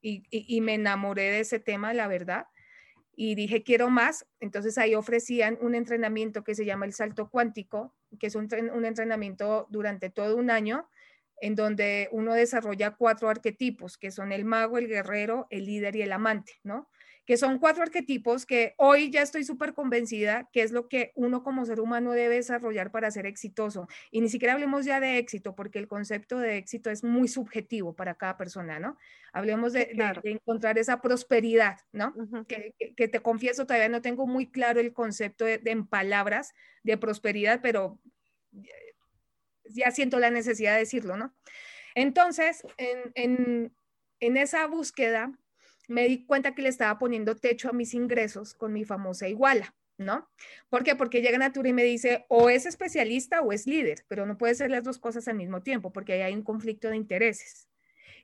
y, 0.00 0.60
me 0.60 0.74
enamoré 0.74 1.30
de 1.30 1.40
ese 1.40 1.60
tema, 1.60 1.94
la 1.94 2.08
verdad. 2.08 2.46
Y 3.16 3.36
dije, 3.36 3.62
quiero 3.62 3.88
más. 3.90 4.26
Entonces 4.40 4.76
ahí 4.76 4.94
ofrecían 4.94 5.56
un 5.60 5.74
entrenamiento 5.74 6.44
que 6.44 6.54
se 6.54 6.64
llama 6.64 6.84
el 6.84 6.92
salto 6.92 7.30
cuántico, 7.30 7.94
que 8.18 8.26
es 8.26 8.34
un, 8.34 8.48
un 8.74 8.84
entrenamiento 8.84 9.66
durante 9.70 10.10
todo 10.10 10.36
un 10.36 10.50
año 10.50 10.88
en 11.40 11.54
donde 11.54 12.08
uno 12.12 12.34
desarrolla 12.34 12.92
cuatro 12.92 13.28
arquetipos, 13.28 13.98
que 13.98 14.10
son 14.10 14.32
el 14.32 14.44
mago, 14.44 14.78
el 14.78 14.88
guerrero, 14.88 15.46
el 15.50 15.66
líder 15.66 15.96
y 15.96 16.02
el 16.02 16.12
amante, 16.12 16.52
¿no? 16.62 16.88
Que 17.26 17.36
son 17.36 17.58
cuatro 17.58 17.82
arquetipos 17.82 18.44
que 18.44 18.74
hoy 18.76 19.10
ya 19.10 19.22
estoy 19.22 19.44
súper 19.44 19.72
convencida 19.72 20.48
que 20.52 20.62
es 20.62 20.72
lo 20.72 20.88
que 20.88 21.12
uno 21.14 21.42
como 21.42 21.64
ser 21.64 21.80
humano 21.80 22.12
debe 22.12 22.36
desarrollar 22.36 22.90
para 22.90 23.10
ser 23.10 23.26
exitoso. 23.26 23.88
Y 24.10 24.20
ni 24.20 24.28
siquiera 24.28 24.54
hablemos 24.54 24.84
ya 24.84 25.00
de 25.00 25.18
éxito, 25.18 25.54
porque 25.54 25.78
el 25.78 25.88
concepto 25.88 26.38
de 26.38 26.58
éxito 26.58 26.90
es 26.90 27.02
muy 27.02 27.28
subjetivo 27.28 27.94
para 27.94 28.14
cada 28.14 28.36
persona, 28.36 28.78
¿no? 28.78 28.98
Hablemos 29.32 29.72
de, 29.72 29.90
encontrar 30.24 30.78
esa 30.78 31.00
prosperidad, 31.00 31.80
¿no? 31.92 32.14
que, 32.46 33.08
te 33.08 33.20
confieso, 33.20 33.66
todavía 33.66 33.88
no 33.88 34.02
tengo 34.02 34.26
muy 34.26 34.50
claro 34.50 34.80
el 34.80 34.92
concepto 34.92 35.44
de, 35.44 35.60
en 35.64 35.86
palabras 35.86 36.54
de 36.82 36.96
prosperidad, 36.98 37.60
pero 37.62 37.98
ya 39.64 39.90
siento 39.90 40.18
la 40.18 40.30
necesidad 40.30 40.74
de 40.74 40.80
decirlo, 40.80 41.16
¿no? 41.16 41.34
Entonces, 41.94 42.64
en, 42.76 43.12
en, 43.14 43.76
en 44.20 44.36
esa 44.36 44.66
búsqueda, 44.66 45.32
me 45.88 46.06
di 46.08 46.24
cuenta 46.24 46.54
que 46.54 46.62
le 46.62 46.68
estaba 46.68 46.98
poniendo 46.98 47.36
techo 47.36 47.68
a 47.68 47.72
mis 47.72 47.94
ingresos 47.94 48.54
con 48.54 48.72
mi 48.72 48.84
famosa 48.84 49.28
iguala, 49.28 49.74
¿no? 49.98 50.28
¿Por 50.68 50.84
qué? 50.84 50.96
Porque 50.96 51.22
llega 51.22 51.38
Natura 51.38 51.68
y 51.68 51.72
me 51.72 51.84
dice, 51.84 52.24
o 52.28 52.50
es 52.50 52.66
especialista 52.66 53.40
o 53.40 53.52
es 53.52 53.66
líder, 53.66 54.04
pero 54.08 54.26
no 54.26 54.38
puede 54.38 54.54
ser 54.54 54.70
las 54.70 54.84
dos 54.84 54.98
cosas 54.98 55.28
al 55.28 55.36
mismo 55.36 55.62
tiempo, 55.62 55.92
porque 55.92 56.14
ahí 56.14 56.22
hay 56.22 56.34
un 56.34 56.42
conflicto 56.42 56.88
de 56.88 56.96
intereses. 56.96 57.68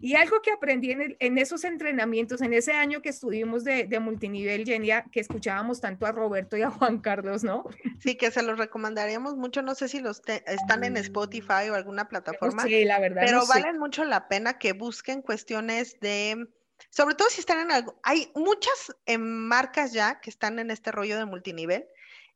Y 0.03 0.15
algo 0.15 0.41
que 0.41 0.51
aprendí 0.51 0.93
en, 0.93 1.39
esos 1.39 1.63
entrenamientos, 1.65 2.41
en 2.41 2.55
ese 2.55 2.73
año 2.73 3.03
que 3.03 3.11
estuvimos 3.11 3.65
de, 3.65 3.87
multinivel, 4.01 4.65
Genia, 4.65 5.05
que 5.13 5.21
escuchábamos 5.21 5.83
tanto 5.83 6.07
a 6.07 6.13
Roberto 6.13 6.57
y 6.57 6.63
a 6.63 6.71
Juan 6.71 7.01
Carlos, 7.01 7.45
¿no? 7.45 7.67
Sí, 7.99 8.15
que 8.17 8.31
se 8.31 8.43
los 8.43 8.59
recomendaríamos 8.59 9.37
mucho. 9.37 9.61
No 9.61 9.75
sé 9.75 9.89
si 9.89 10.01
los 10.01 10.23
están 10.47 10.85
en 10.85 10.97
Spotify 10.97 11.69
o 11.71 11.75
alguna 11.75 12.09
plataforma. 12.09 12.63
Sí, 12.63 12.87
la 12.87 12.99
verdad. 12.99 13.25
Pero 13.27 13.47
valen 13.47 13.79
mucho 13.79 14.05
la 14.05 14.27
pena 14.27 14.59
que 14.59 14.73
busquen 14.73 15.21
cuestiones 15.21 16.01
de 16.01 16.49
sobre 16.91 17.15
todo 17.15 17.29
si 17.31 17.41
están 17.41 17.61
en 17.61 17.73
algo, 17.73 17.99
hay 18.03 18.31
muchas 18.35 18.95
eh, 19.07 19.17
marcas 19.17 19.93
ya 19.93 20.21
que 20.21 20.29
están 20.29 20.59
en 20.59 20.71
este 20.71 20.93
rollo 20.93 21.17
de 21.17 21.25
multinivel 21.25 21.87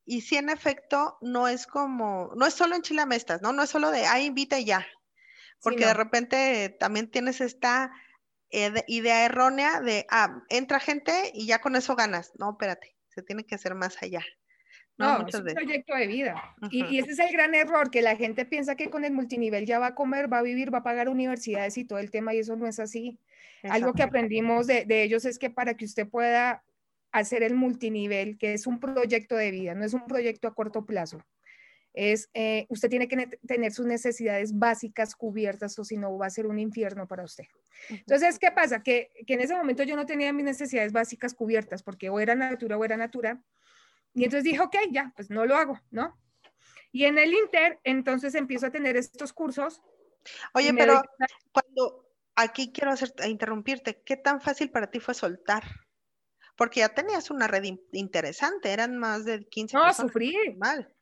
y 0.06 0.20
si 0.20 0.36
en 0.36 0.48
efecto 0.48 1.18
no 1.20 1.48
es 1.48 1.66
como, 1.66 2.30
no 2.36 2.46
es 2.46 2.54
solo 2.54 2.76
en 2.76 2.82
chilamestas, 2.82 3.42
¿no? 3.42 3.52
No 3.52 3.62
es 3.62 3.70
solo 3.70 3.90
de, 3.90 4.06
ah, 4.06 4.20
invita 4.20 4.58
ya, 4.60 4.86
porque 5.60 5.86
de 5.86 5.94
repente 5.94 6.76
también 6.78 7.10
tienes 7.10 7.40
esta 7.40 7.90
eh, 8.50 8.84
idea 8.86 9.24
errónea 9.24 9.80
de, 9.80 10.06
ah, 10.10 10.42
entra 10.50 10.78
gente 10.78 11.32
y 11.34 11.46
ya 11.46 11.60
con 11.60 11.74
eso 11.74 11.96
ganas. 11.96 12.32
No, 12.38 12.50
espérate, 12.50 12.94
se 13.08 13.22
tiene 13.22 13.44
que 13.44 13.54
hacer 13.54 13.74
más 13.74 14.00
allá. 14.02 14.24
No, 14.96 15.26
es 15.26 15.34
un 15.34 15.44
proyecto 15.44 15.94
de 15.96 16.06
vida. 16.06 16.54
y, 16.70 16.84
y, 16.86 16.98
ese 16.98 17.12
es 17.12 17.18
el 17.18 17.32
gran 17.32 17.54
error, 17.54 17.90
que 17.90 18.00
la 18.00 18.16
gente 18.16 18.44
piensa 18.44 18.76
que 18.76 18.90
con 18.90 19.04
el 19.04 19.12
multinivel 19.12 19.66
ya 19.66 19.78
va 19.78 19.88
a 19.88 19.94
comer, 19.94 20.32
va 20.32 20.38
a 20.38 20.42
vivir, 20.42 20.72
va 20.72 20.78
a 20.78 20.82
pagar 20.82 21.08
universidades 21.08 21.76
y 21.78 21.84
todo 21.84 21.98
el 21.98 22.10
tema, 22.10 22.32
y 22.34 22.38
eso 22.38 22.54
no 22.56 22.66
es 22.66 22.78
así. 22.78 23.18
Algo 23.64 23.92
que 23.94 24.02
aprendimos 24.02 24.66
de, 24.66 24.84
de, 24.84 25.02
ellos 25.02 25.24
es 25.24 25.38
que 25.38 25.50
para 25.50 25.74
que 25.74 25.84
usted 25.84 26.06
pueda 26.06 26.62
hacer 27.12 27.42
el 27.42 27.54
multinivel, 27.54 28.38
que 28.38 28.52
es 28.52 28.66
un 28.66 28.78
proyecto 28.78 29.36
de 29.36 29.50
vida, 29.50 29.74
no 29.74 29.84
es 29.84 29.94
un 29.94 30.06
proyecto 30.06 30.48
a 30.48 30.54
corto 30.54 30.84
plazo, 30.84 31.24
es 31.94 32.28
eh, 32.34 32.66
usted 32.68 32.90
tiene 32.90 33.06
que 33.06 33.38
tener 33.46 33.72
sus 33.72 33.86
necesidades 33.86 34.58
básicas 34.58 35.14
cubiertas 35.14 35.78
o 35.78 35.84
si 35.84 35.96
no 35.96 36.18
va 36.18 36.26
a 36.26 36.30
ser 36.30 36.46
un 36.46 36.58
infierno 36.58 37.06
para 37.06 37.22
usted. 37.22 37.44
Entonces, 37.88 38.38
¿qué 38.38 38.50
pasa? 38.50 38.82
Que, 38.82 39.10
que, 39.26 39.34
en 39.34 39.40
ese 39.40 39.54
momento 39.54 39.84
yo 39.84 39.94
no 39.94 40.04
tenía 40.04 40.32
mis 40.32 40.44
necesidades 40.44 40.92
básicas 40.92 41.34
cubiertas 41.34 41.82
porque 41.82 42.10
o 42.10 42.18
era 42.18 42.34
natura 42.34 42.76
o 42.76 42.84
era 42.84 42.96
natura. 42.96 43.40
Y 44.14 44.24
entonces 44.24 44.44
dije, 44.44 44.60
ok, 44.60 44.76
ya, 44.90 45.12
pues 45.16 45.30
no 45.30 45.44
lo 45.44 45.56
hago, 45.56 45.80
¿no? 45.90 46.16
Y 46.92 47.04
en 47.04 47.18
el 47.18 47.34
Inter, 47.34 47.80
entonces 47.82 48.34
empiezo 48.36 48.66
a 48.66 48.70
tener 48.70 48.96
estos 48.96 49.32
cursos. 49.32 49.82
Oye, 50.54 50.72
pero 50.72 51.02
cuando 51.52 52.08
aquí 52.36 52.72
quiero 52.72 52.92
hacer, 52.92 53.12
interrumpirte, 53.26 54.02
¿qué 54.04 54.16
tan 54.16 54.40
fácil 54.40 54.70
para 54.70 54.90
ti 54.90 55.00
fue 55.00 55.14
soltar? 55.14 55.64
Porque 56.56 56.80
ya 56.80 56.90
tenías 56.90 57.30
una 57.30 57.48
red 57.48 57.64
interesante, 57.92 58.72
eran 58.72 58.96
más 58.96 59.24
de 59.24 59.44
15 59.48 59.76
no, 59.76 59.92
sufrí. 59.92 60.54
Mal. 60.56 60.94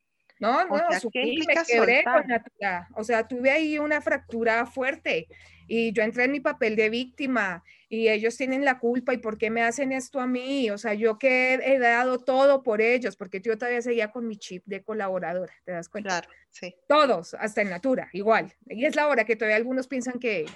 No, 0.42 0.64
no, 0.66 1.00
sufrí, 1.00 1.40
me 1.46 1.54
quebré 1.64 2.02
con 2.02 2.26
Natura. 2.26 2.88
O 2.94 3.04
sea, 3.04 3.28
tuve 3.28 3.48
ahí 3.48 3.78
una 3.78 4.00
fractura 4.00 4.66
fuerte 4.66 5.28
y 5.68 5.92
yo 5.92 6.02
entré 6.02 6.24
en 6.24 6.32
mi 6.32 6.40
papel 6.40 6.74
de 6.74 6.90
víctima 6.90 7.62
y 7.88 8.08
ellos 8.08 8.36
tienen 8.36 8.64
la 8.64 8.80
culpa 8.80 9.14
y 9.14 9.18
por 9.18 9.38
qué 9.38 9.50
me 9.50 9.62
hacen 9.62 9.92
esto 9.92 10.18
a 10.18 10.26
mí. 10.26 10.68
O 10.70 10.78
sea, 10.78 10.94
yo 10.94 11.16
que 11.16 11.54
he 11.54 11.78
dado 11.78 12.18
todo 12.18 12.64
por 12.64 12.80
ellos, 12.80 13.14
porque 13.16 13.40
yo 13.40 13.56
todavía 13.56 13.82
seguía 13.82 14.10
con 14.10 14.26
mi 14.26 14.36
chip 14.36 14.64
de 14.66 14.82
colaboradora, 14.82 15.54
¿te 15.64 15.70
das 15.70 15.88
cuenta? 15.88 16.08
Claro, 16.08 16.28
sí. 16.50 16.74
Todos, 16.88 17.34
hasta 17.34 17.62
en 17.62 17.70
Natura, 17.70 18.08
igual. 18.12 18.52
Y 18.66 18.84
es 18.84 18.96
la 18.96 19.06
hora 19.06 19.24
que 19.24 19.36
todavía 19.36 19.56
algunos 19.56 19.86
piensan 19.86 20.18
que, 20.18 20.46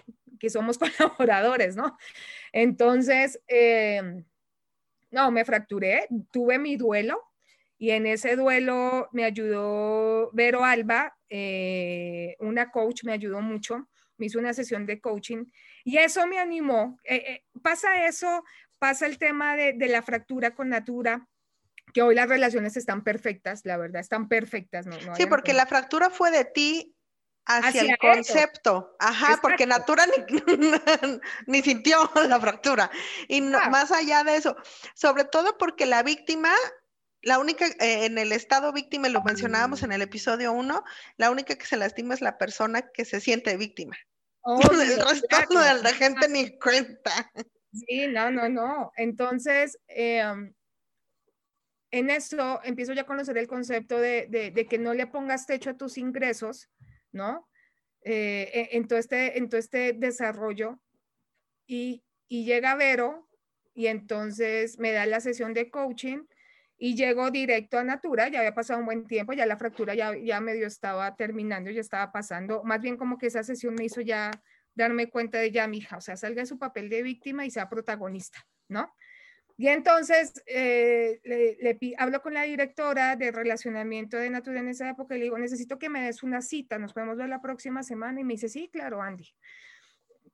que 0.40 0.50
somos 0.50 0.78
colaboradores, 0.98 1.76
¿no? 1.76 1.96
Entonces, 2.50 3.40
eh, 3.46 4.24
no, 5.12 5.30
me 5.30 5.44
fracturé, 5.44 6.08
tuve 6.32 6.58
mi 6.58 6.76
duelo 6.76 7.22
y 7.78 7.90
en 7.90 8.06
ese 8.06 8.36
duelo 8.36 9.08
me 9.12 9.24
ayudó 9.24 10.30
Vero 10.32 10.64
Alba, 10.64 11.16
eh, 11.28 12.36
una 12.40 12.70
coach, 12.70 13.04
me 13.04 13.12
ayudó 13.12 13.40
mucho, 13.40 13.88
me 14.16 14.26
hizo 14.26 14.38
una 14.38 14.54
sesión 14.54 14.86
de 14.86 15.00
coaching 15.00 15.44
y 15.84 15.98
eso 15.98 16.26
me 16.26 16.38
animó. 16.38 16.98
Eh, 17.04 17.16
eh, 17.16 17.44
pasa 17.62 18.06
eso, 18.06 18.44
pasa 18.78 19.06
el 19.06 19.18
tema 19.18 19.56
de, 19.56 19.74
la 19.88 20.02
fractura 20.02 20.54
con 20.54 20.70
Natura, 20.70 21.26
que 21.92 22.02
hoy 22.02 22.14
las 22.14 22.28
relaciones 22.28 22.76
están 22.76 23.04
perfectas, 23.04 23.60
la 23.64 23.76
verdad, 23.76 24.00
están 24.00 24.28
perfectas. 24.28 24.86
sí, 25.16 25.26
porque 25.26 25.52
la 25.52 25.66
fractura 25.66 26.10
fue 26.10 26.30
de 26.30 26.44
ti 26.44 26.94
hacia, 27.44 27.82
el 27.82 27.98
concepto. 27.98 28.96
Ajá, 28.98 29.38
porque 29.40 29.66
Natura 29.66 30.04
ni, 31.46 31.62
sintió 31.62 32.10
la 32.28 32.40
fractura. 32.40 32.90
Y 33.28 33.42
más 33.42 33.92
allá 33.92 34.24
de 34.24 34.36
eso, 34.36 34.56
sobre 34.94 35.24
todo 35.24 35.56
porque 35.58 35.86
la 35.86 36.02
víctima 36.02 36.52
la 37.26 37.40
única, 37.40 37.66
eh, 37.66 38.06
en 38.06 38.18
el 38.18 38.30
estado 38.30 38.72
víctima, 38.72 39.08
lo 39.08 39.20
mencionábamos 39.24 39.82
en 39.82 39.90
el 39.90 40.00
episodio 40.00 40.52
1, 40.52 40.84
la 41.16 41.30
única 41.32 41.56
que 41.56 41.66
se 41.66 41.76
lastima 41.76 42.14
es 42.14 42.20
la 42.20 42.38
persona 42.38 42.88
que 42.94 43.04
se 43.04 43.20
siente 43.20 43.56
víctima. 43.56 43.96
el 44.44 44.96
resto 44.96 45.58
de 45.58 45.82
la 45.82 45.92
gente 45.92 46.28
ni 46.28 46.56
cuenta. 46.56 47.32
Sí, 47.72 48.06
no, 48.06 48.30
no, 48.30 48.48
no. 48.48 48.92
Entonces, 48.96 49.76
em, 49.88 50.54
en 51.90 52.10
esto 52.10 52.60
empiezo 52.62 52.92
ya 52.92 53.02
a 53.02 53.06
conocer 53.06 53.36
el 53.38 53.48
concepto 53.48 53.98
de, 53.98 54.68
que 54.70 54.78
no 54.78 54.94
le 54.94 55.08
pongas 55.08 55.46
techo 55.46 55.70
a 55.70 55.76
tus 55.76 55.98
ingresos, 55.98 56.70
¿no? 57.10 57.48
Eh, 58.02 58.52
e, 58.54 58.76
en, 58.76 58.86
todo 58.86 59.00
este, 59.00 59.36
en 59.36 59.48
todo 59.48 59.58
este 59.58 59.94
desarrollo. 59.94 60.80
Y, 61.66 62.04
y 62.28 62.44
llega 62.44 62.76
Vero 62.76 63.28
y 63.74 63.88
entonces 63.88 64.78
me 64.78 64.92
da 64.92 65.06
la 65.06 65.18
sesión 65.18 65.54
de 65.54 65.70
coaching 65.70 66.22
y 66.78 66.94
llegó 66.94 67.30
directo 67.30 67.78
a 67.78 67.84
Natura, 67.84 68.28
ya 68.28 68.40
había 68.40 68.54
pasado 68.54 68.80
un 68.80 68.86
buen 68.86 69.06
tiempo, 69.06 69.32
ya 69.32 69.46
la 69.46 69.56
fractura 69.56 69.94
ya, 69.94 70.14
ya 70.16 70.40
medio 70.40 70.66
estaba 70.66 71.16
terminando, 71.16 71.70
ya 71.70 71.80
estaba 71.80 72.12
pasando, 72.12 72.62
más 72.64 72.80
bien 72.80 72.96
como 72.96 73.16
que 73.18 73.26
esa 73.26 73.42
sesión 73.42 73.74
me 73.74 73.84
hizo 73.84 74.02
ya 74.02 74.30
darme 74.74 75.08
cuenta 75.08 75.38
de 75.38 75.50
ya, 75.50 75.66
mi 75.68 75.78
hija, 75.78 75.96
o 75.96 76.00
sea, 76.00 76.16
salga 76.16 76.42
de 76.42 76.46
su 76.46 76.58
papel 76.58 76.90
de 76.90 77.02
víctima 77.02 77.46
y 77.46 77.50
sea 77.50 77.68
protagonista, 77.68 78.46
¿no? 78.68 78.92
Y 79.58 79.68
entonces 79.68 80.34
eh, 80.44 81.18
le, 81.24 81.94
hablo 81.96 82.20
con 82.20 82.34
la 82.34 82.42
directora 82.42 83.16
de 83.16 83.32
relacionamiento 83.32 84.18
de 84.18 84.28
Natura 84.28 84.60
en 84.60 84.68
esa 84.68 84.90
época 84.90 85.14
y 85.14 85.18
le 85.18 85.24
digo, 85.24 85.38
necesito 85.38 85.78
que 85.78 85.88
me 85.88 86.02
des 86.02 86.22
una 86.22 86.42
cita, 86.42 86.78
nos 86.78 86.92
podemos 86.92 87.16
ver 87.16 87.30
la 87.30 87.40
próxima 87.40 87.82
semana. 87.82 88.20
Y 88.20 88.24
me 88.24 88.34
dice, 88.34 88.50
sí, 88.50 88.68
claro, 88.70 89.00
Andy. 89.00 89.26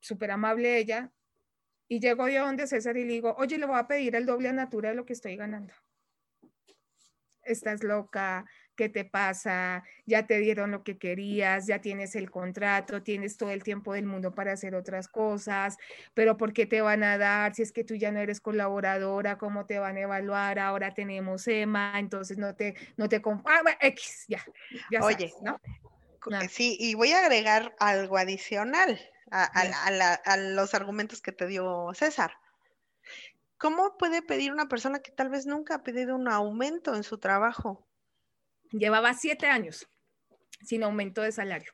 Súper 0.00 0.33
amable 0.33 0.76
ella. 0.76 1.12
Y 1.87 2.00
llego 2.00 2.28
yo 2.28 2.44
donde 2.44 2.66
César 2.66 2.96
y 2.96 3.05
le 3.05 3.12
digo, 3.12 3.37
oye, 3.38 3.59
le 3.59 3.66
voy 3.66 3.78
a 3.78 3.87
pedir 3.87 4.16
el 4.16 4.26
doble 4.26 4.48
a 4.48 4.52
Natura 4.52 4.88
de 4.88 4.96
lo 4.96 5.07
que 5.07 5.12
estoy 5.12 5.37
ganando 5.37 5.72
estás 7.44 7.83
loca, 7.83 8.44
¿qué 8.76 8.88
te 8.88 9.05
pasa? 9.05 9.83
Ya 10.07 10.26
te 10.26 10.38
dieron 10.38 10.70
lo 10.70 10.83
que 10.83 10.98
querías, 10.98 11.66
ya 11.66 11.81
tienes 11.81 12.14
el 12.14 12.31
contrato, 12.31 13.02
tienes 13.02 13.37
todo 13.37 13.50
el 13.50 13.62
tiempo 13.62 13.94
del 13.94 14.07
mundo 14.07 14.35
para 14.35 14.52
hacer 14.52 14.74
otras 14.74 15.09
cosas, 15.09 15.76
pero 16.14 16.37
¿por 16.37 16.52
qué 16.52 16.66
te 16.66 16.81
van 16.81 17.02
a 17.02 17.18
dar? 17.18 17.55
Si 17.55 17.62
es 17.62 17.72
que 17.72 17.85
tú 17.85 17.94
ya 17.94 18.11
no 18.11 18.20
eres 18.20 18.40
colaboradora, 18.40 19.38
¿cómo 19.38 19.66
te 19.66 19.78
van 19.78 19.96
a 19.96 20.00
evaluar? 20.00 20.59
Ahora 20.59 20.94
tenemos 20.94 21.46
EMA, 21.46 21.98
entonces 21.98 22.38
no 22.38 22.55
te, 22.55 22.74
no 22.96 23.09
te, 23.09 23.22
ah, 23.24 23.76
X, 23.81 24.24
ya, 24.28 24.44
ya 24.90 25.00
Oye, 25.02 25.33
¿no? 25.42 25.61
Sí, 26.48 26.76
y 26.78 26.94
voy 26.94 27.12
a 27.12 27.20
agregar 27.20 27.74
algo 27.81 28.16
adicional 28.16 29.00
a, 29.31 29.44
a 30.24 30.37
los 30.37 30.74
argumentos 30.74 31.20
que 31.20 31.33
te 31.33 31.46
dio 31.46 31.90
César. 31.94 32.33
¿Cómo 33.62 33.96
puede 33.96 34.22
pedir 34.22 34.51
una 34.51 34.66
persona 34.66 34.98
que 34.98 35.12
tal 35.12 35.29
vez 35.29 35.46
nunca 35.46 35.77
ha 35.77 35.83
pedido 35.85 36.16
un 36.16 36.27
aumento 36.27 36.96
en 36.96 37.05
su 37.05 37.18
trabajo? 37.18 37.87
Llevaba 38.72 39.14
siete 39.14 39.46
años 39.46 39.88
sin 40.64 40.83
aumento 40.83 41.22
de 41.22 41.31
salario. 41.31 41.72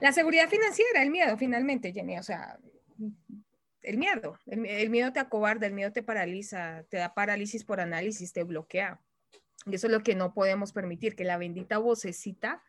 La 0.00 0.10
seguridad 0.10 0.48
financiera, 0.48 1.00
el 1.00 1.10
miedo, 1.10 1.38
finalmente, 1.38 1.92
Jenny, 1.92 2.18
o 2.18 2.24
sea, 2.24 2.58
el 3.82 3.96
miedo, 3.96 4.40
el, 4.46 4.90
miedo 4.90 5.12
te 5.12 5.20
acobarda, 5.20 5.68
el 5.68 5.72
miedo 5.72 5.92
te 5.92 6.02
paraliza, 6.02 6.82
te 6.88 6.96
da 6.96 7.14
parálisis 7.14 7.62
por 7.62 7.78
análisis, 7.78 8.32
te 8.32 8.42
bloquea. 8.42 9.00
Y 9.66 9.76
eso 9.76 9.86
es 9.86 9.92
lo 9.92 10.02
que 10.02 10.16
no 10.16 10.34
podemos 10.34 10.72
permitir, 10.72 11.14
que 11.14 11.22
la 11.22 11.38
bendita 11.38 11.78
vocecita 11.78 12.60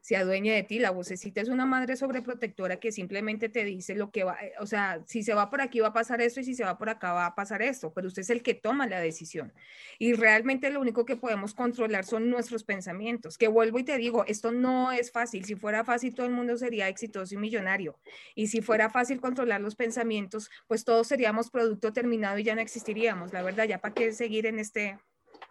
se 0.00 0.16
adueñe 0.16 0.52
de 0.54 0.62
ti. 0.62 0.78
La 0.78 0.90
vocecita 0.90 1.40
es 1.40 1.48
una 1.48 1.66
madre 1.66 1.96
sobreprotectora 1.96 2.76
que 2.76 2.92
simplemente 2.92 3.48
te 3.48 3.64
dice 3.64 3.94
lo 3.94 4.10
que 4.10 4.24
va, 4.24 4.34
eh, 4.42 4.52
o 4.60 4.66
sea, 4.66 5.02
si 5.06 5.22
se 5.22 5.34
va 5.34 5.50
por 5.50 5.60
aquí 5.60 5.80
va 5.80 5.88
a 5.88 5.92
pasar 5.92 6.20
esto 6.20 6.40
y 6.40 6.44
si 6.44 6.54
se 6.54 6.64
va 6.64 6.78
por 6.78 6.88
acá 6.88 7.12
va 7.12 7.26
a 7.26 7.34
pasar 7.34 7.62
esto, 7.62 7.92
pero 7.92 8.08
usted 8.08 8.22
es 8.22 8.30
el 8.30 8.42
que 8.42 8.54
toma 8.54 8.86
la 8.86 9.00
decisión. 9.00 9.52
Y 9.98 10.14
realmente 10.14 10.70
lo 10.70 10.80
único 10.80 11.04
que 11.04 11.16
podemos 11.16 11.54
controlar 11.54 12.04
son 12.04 12.30
nuestros 12.30 12.64
pensamientos, 12.64 13.38
que 13.38 13.48
vuelvo 13.48 13.78
y 13.78 13.84
te 13.84 13.96
digo, 13.98 14.24
esto 14.26 14.52
no 14.52 14.92
es 14.92 15.10
fácil. 15.10 15.44
Si 15.44 15.54
fuera 15.54 15.84
fácil, 15.84 16.14
todo 16.14 16.26
el 16.26 16.32
mundo 16.32 16.56
sería 16.56 16.88
exitoso 16.88 17.34
y 17.34 17.38
millonario. 17.38 17.98
Y 18.34 18.48
si 18.48 18.60
fuera 18.60 18.90
fácil 18.90 19.20
controlar 19.20 19.60
los 19.60 19.76
pensamientos, 19.76 20.50
pues 20.66 20.84
todos 20.84 21.06
seríamos 21.06 21.50
producto 21.50 21.92
terminado 21.92 22.38
y 22.38 22.44
ya 22.44 22.54
no 22.54 22.60
existiríamos, 22.60 23.32
la 23.32 23.42
verdad, 23.42 23.64
ya 23.64 23.78
para 23.78 23.94
qué 23.94 24.12
seguir 24.12 24.46
en 24.46 24.58
este 24.58 24.98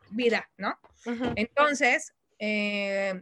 vida, 0.10 0.49
¿no? 0.57 0.77
Entonces, 1.36 2.13
eh, 2.39 3.21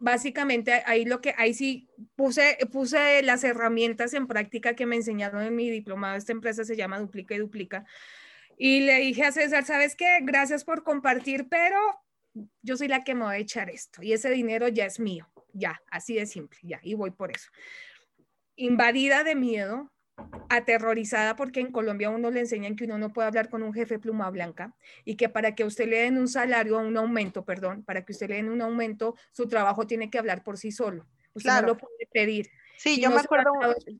básicamente 0.00 0.82
ahí 0.86 1.04
lo 1.04 1.20
que, 1.20 1.34
ahí 1.36 1.54
sí 1.54 1.88
puse, 2.14 2.58
puse 2.72 3.22
las 3.22 3.44
herramientas 3.44 4.14
en 4.14 4.26
práctica 4.26 4.74
que 4.74 4.86
me 4.86 4.96
enseñaron 4.96 5.42
en 5.42 5.54
mi 5.54 5.70
diplomado. 5.70 6.16
Esta 6.16 6.32
empresa 6.32 6.64
se 6.64 6.76
llama 6.76 6.98
Duplica 6.98 7.34
y 7.34 7.38
Duplica. 7.38 7.84
Y 8.58 8.80
le 8.80 8.98
dije 9.00 9.24
a 9.24 9.32
César, 9.32 9.64
¿sabes 9.64 9.96
qué? 9.96 10.18
Gracias 10.22 10.64
por 10.64 10.82
compartir, 10.82 11.48
pero 11.48 11.78
yo 12.62 12.76
soy 12.76 12.88
la 12.88 13.04
que 13.04 13.14
me 13.14 13.24
voy 13.24 13.34
a 13.34 13.38
echar 13.38 13.70
esto 13.70 14.02
y 14.02 14.12
ese 14.12 14.30
dinero 14.30 14.68
ya 14.68 14.86
es 14.86 15.00
mío. 15.00 15.28
Ya, 15.52 15.80
así 15.90 16.14
de 16.14 16.26
simple, 16.26 16.58
ya, 16.62 16.80
y 16.82 16.94
voy 16.94 17.10
por 17.10 17.30
eso. 17.30 17.48
Invadida 18.56 19.24
de 19.24 19.34
miedo, 19.34 19.90
aterrorizada 20.48 21.36
porque 21.36 21.60
en 21.60 21.72
Colombia 21.72 22.10
uno 22.10 22.30
le 22.30 22.40
enseñan 22.40 22.76
que 22.76 22.84
uno 22.84 22.98
no 22.98 23.12
puede 23.12 23.28
hablar 23.28 23.48
con 23.48 23.62
un 23.62 23.72
jefe 23.72 23.98
pluma 23.98 24.30
blanca 24.30 24.74
y 25.04 25.16
que 25.16 25.28
para 25.28 25.54
que 25.54 25.64
usted 25.64 25.88
le 25.88 25.98
den 25.98 26.18
un 26.18 26.28
salario, 26.28 26.78
un 26.78 26.96
aumento, 26.96 27.44
perdón, 27.44 27.82
para 27.84 28.04
que 28.04 28.12
usted 28.12 28.28
le 28.28 28.36
den 28.36 28.48
un 28.48 28.62
aumento, 28.62 29.14
su 29.32 29.48
trabajo 29.48 29.86
tiene 29.86 30.10
que 30.10 30.18
hablar 30.18 30.42
por 30.42 30.58
sí 30.58 30.72
solo. 30.72 31.06
Usted 31.34 31.50
no 31.50 31.62
lo 31.62 31.76
puede 31.76 32.08
pedir. 32.12 32.50
Sí, 32.78 33.00
yo 33.00 33.10
me 33.10 33.20
acuerdo 33.20 33.50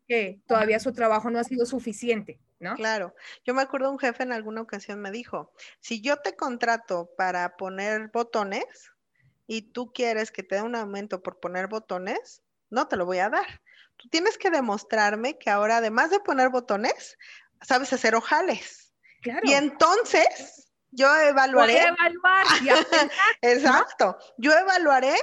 que 0.06 0.40
todavía 0.46 0.78
su 0.78 0.92
trabajo 0.92 1.30
no 1.30 1.38
ha 1.38 1.44
sido 1.44 1.64
suficiente, 1.66 2.40
¿no? 2.60 2.74
Claro, 2.74 3.14
yo 3.44 3.54
me 3.54 3.62
acuerdo 3.62 3.90
un 3.90 3.98
jefe 3.98 4.22
en 4.22 4.32
alguna 4.32 4.60
ocasión 4.60 5.00
me 5.00 5.10
dijo, 5.10 5.52
si 5.80 6.00
yo 6.00 6.18
te 6.18 6.36
contrato 6.36 7.10
para 7.16 7.56
poner 7.56 8.10
botones 8.12 8.92
y 9.46 9.72
tú 9.72 9.92
quieres 9.92 10.30
que 10.30 10.42
te 10.42 10.56
dé 10.56 10.62
un 10.62 10.76
aumento 10.76 11.22
por 11.22 11.40
poner 11.40 11.68
botones, 11.68 12.42
no 12.68 12.86
te 12.88 12.96
lo 12.96 13.06
voy 13.06 13.18
a 13.18 13.30
dar 13.30 13.62
tú 13.96 14.08
tienes 14.08 14.38
que 14.38 14.50
demostrarme 14.50 15.38
que 15.38 15.50
ahora, 15.50 15.78
además 15.78 16.10
de 16.10 16.20
poner 16.20 16.50
botones, 16.50 17.18
sabes 17.62 17.92
hacer 17.92 18.14
ojales. 18.14 18.94
Y 19.42 19.52
entonces 19.52 20.68
Yo 20.90 21.14
evaluaré. 21.16 21.82
Evaluar. 21.82 22.46
y 22.62 22.68
Exacto. 23.42 24.16
Yo 24.38 24.52
evaluaré 24.52 25.14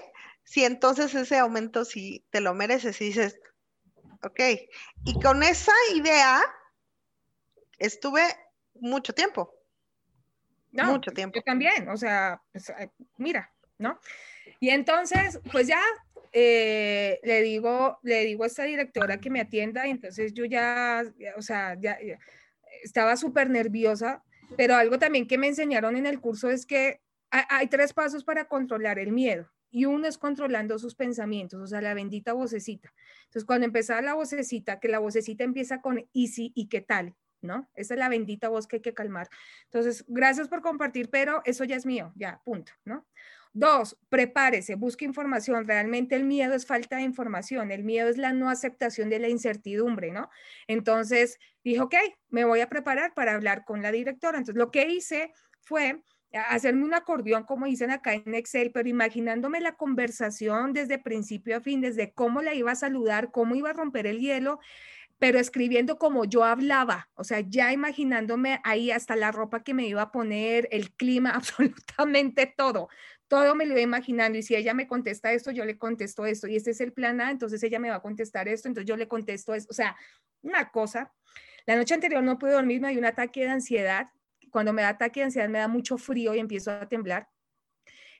si 0.43 0.65
entonces 0.65 1.15
ese 1.15 1.39
aumento 1.39 1.85
si 1.85 2.25
te 2.29 2.41
lo 2.41 2.53
mereces 2.53 2.99
y 3.01 3.05
dices, 3.05 3.39
ok. 4.21 4.39
Y 5.05 5.19
con 5.21 5.41
esa 5.43 5.73
idea 5.95 6.41
estuve 7.79 8.23
mucho 8.75 9.13
tiempo. 9.13 9.53
No, 10.71 10.85
mucho 10.85 11.11
tiempo. 11.11 11.35
Yo 11.39 11.43
también, 11.43 11.87
o 11.89 11.97
sea, 11.97 12.41
pues, 12.51 12.69
eh, 12.69 12.91
mira, 13.17 13.53
¿no? 13.77 13.99
Y 14.59 14.69
entonces, 14.69 15.39
pues 15.51 15.67
ya 15.67 15.81
eh, 16.33 17.19
le 17.23 17.41
digo, 17.41 17.99
le 18.01 18.25
digo 18.25 18.43
a 18.43 18.47
esta 18.47 18.63
directora 18.63 19.19
que 19.19 19.29
me 19.29 19.39
atienda 19.39 19.87
y 19.87 19.91
entonces 19.91 20.33
yo 20.33 20.45
ya, 20.45 21.03
ya, 21.17 21.33
o 21.37 21.41
sea, 21.41 21.77
ya, 21.79 21.97
ya 22.01 22.19
estaba 22.83 23.15
súper 23.15 23.49
nerviosa, 23.49 24.23
pero 24.57 24.75
algo 24.75 24.99
también 24.99 25.27
que 25.27 25.37
me 25.37 25.47
enseñaron 25.47 25.95
en 25.95 26.05
el 26.05 26.19
curso 26.19 26.49
es 26.49 26.65
que 26.65 27.01
hay, 27.29 27.43
hay 27.49 27.67
tres 27.67 27.93
pasos 27.93 28.23
para 28.23 28.45
controlar 28.45 28.99
el 28.99 29.11
miedo 29.11 29.49
y 29.69 29.85
uno 29.85 30.07
es 30.07 30.17
controlando 30.17 30.77
sus 30.77 30.95
pensamientos, 30.95 31.59
o 31.59 31.67
sea, 31.67 31.81
la 31.81 31.95
bendita 31.95 32.33
vocecita. 32.33 32.93
Entonces, 33.25 33.45
cuando 33.45 33.65
empezaba 33.65 34.01
la 34.01 34.13
vocecita, 34.13 34.79
que 34.79 34.87
la 34.87 34.99
vocecita 34.99 35.43
empieza 35.43 35.81
con 35.81 36.07
y 36.13 36.27
sí 36.27 36.51
y 36.55 36.67
qué 36.67 36.81
tal, 36.81 37.15
¿no? 37.41 37.69
Esa 37.73 37.95
es 37.95 37.99
la 37.99 38.09
bendita 38.09 38.49
voz 38.49 38.67
que 38.67 38.77
hay 38.77 38.81
que 38.83 38.93
calmar. 38.93 39.29
Entonces, 39.65 40.05
gracias 40.07 40.47
por 40.47 40.61
compartir, 40.61 41.09
pero 41.09 41.41
eso 41.45 41.63
ya 41.63 41.75
es 41.75 41.87
mío, 41.87 42.13
ya, 42.15 42.39
punto, 42.45 42.71
¿no? 42.85 43.07
Dos, 43.55 43.97
prepárese, 44.09 44.73
busque 44.73 45.05
información. 45.05 45.67
Realmente 45.67 46.15
el 46.15 46.23
miedo 46.23 46.55
es 46.55 46.65
falta 46.65 46.95
de 46.97 47.03
información, 47.03 47.69
el 47.71 47.83
miedo 47.83 48.09
es 48.09 48.17
la 48.17 48.33
no 48.33 48.49
aceptación 48.49 49.09
de 49.09 49.19
la 49.19 49.29
incertidumbre, 49.29 50.11
¿no? 50.11 50.29
Entonces 50.67 51.37
dije, 51.63 51.79
ok, 51.79 51.95
me 52.29 52.45
voy 52.45 52.61
a 52.61 52.69
preparar 52.69 53.13
para 53.13 53.35
hablar 53.35 53.63
con 53.63 53.83
la 53.83 53.91
directora. 53.91 54.39
Entonces 54.39 54.57
lo 54.59 54.71
que 54.71 54.89
hice 54.89 55.31
fue 55.61 56.01
hacerme 56.33 56.83
un 56.83 56.95
acordeón, 56.95 57.43
como 57.43 57.67
dicen 57.67 57.91
acá 57.91 58.15
en 58.15 58.33
Excel, 58.33 58.71
pero 58.73 58.89
imaginándome 58.89 59.61
la 59.61 59.75
conversación 59.75 60.73
desde 60.73 60.97
principio 60.97 61.57
a 61.57 61.61
fin, 61.61 61.79
desde 61.81 62.11
cómo 62.11 62.41
la 62.41 62.55
iba 62.55 62.71
a 62.71 62.75
saludar, 62.75 63.29
cómo 63.31 63.53
iba 63.53 63.69
a 63.69 63.73
romper 63.73 64.07
el 64.07 64.19
hielo, 64.19 64.59
pero 65.19 65.39
escribiendo 65.39 65.97
como 65.97 66.25
yo 66.25 66.43
hablaba, 66.43 67.09
o 67.13 67.23
sea, 67.23 67.39
ya 67.41 67.71
imaginándome 67.71 68.59
ahí 68.63 68.91
hasta 68.91 69.15
la 69.15 69.31
ropa 69.31 69.63
que 69.63 69.73
me 69.73 69.87
iba 69.87 70.01
a 70.01 70.11
poner, 70.11 70.67
el 70.71 70.91
clima, 70.91 71.29
absolutamente 71.35 72.51
todo 72.57 72.89
todo 73.33 73.55
me 73.55 73.65
lo 73.65 73.71
iba 73.71 73.81
imaginando 73.81 74.37
y 74.37 74.43
si 74.43 74.55
ella 74.55 74.75
me 74.75 74.85
contesta 74.85 75.33
esto, 75.33 75.49
yo 75.49 75.65
le 75.65 75.75
contesto 75.75 76.27
esto 76.27 76.47
y 76.47 76.55
este 76.55 76.69
es 76.69 76.81
el 76.81 76.93
plan 76.93 77.19
A, 77.19 77.31
entonces 77.31 77.63
ella 77.63 77.79
me 77.79 77.89
va 77.89 77.95
a 77.95 77.99
contestar 77.99 78.47
esto, 78.47 78.67
entonces 78.67 78.87
yo 78.87 78.95
le 78.95 79.07
contesto 79.07 79.55
esto, 79.55 79.71
o 79.71 79.73
sea, 79.73 79.95
una 80.43 80.69
cosa. 80.69 81.11
La 81.65 81.75
noche 81.75 81.95
anterior 81.95 82.21
no 82.21 82.37
pude 82.37 82.51
dormir, 82.51 82.79
me 82.79 82.89
dio 82.89 82.99
un 82.99 83.05
ataque 83.05 83.39
de 83.41 83.49
ansiedad. 83.49 84.11
Cuando 84.51 84.71
me 84.71 84.83
da 84.83 84.89
ataque 84.89 85.21
de 85.21 85.23
ansiedad 85.23 85.49
me 85.49 85.57
da 85.57 85.67
mucho 85.67 85.97
frío 85.97 86.35
y 86.35 86.39
empiezo 86.39 86.69
a 86.69 86.87
temblar. 86.87 87.27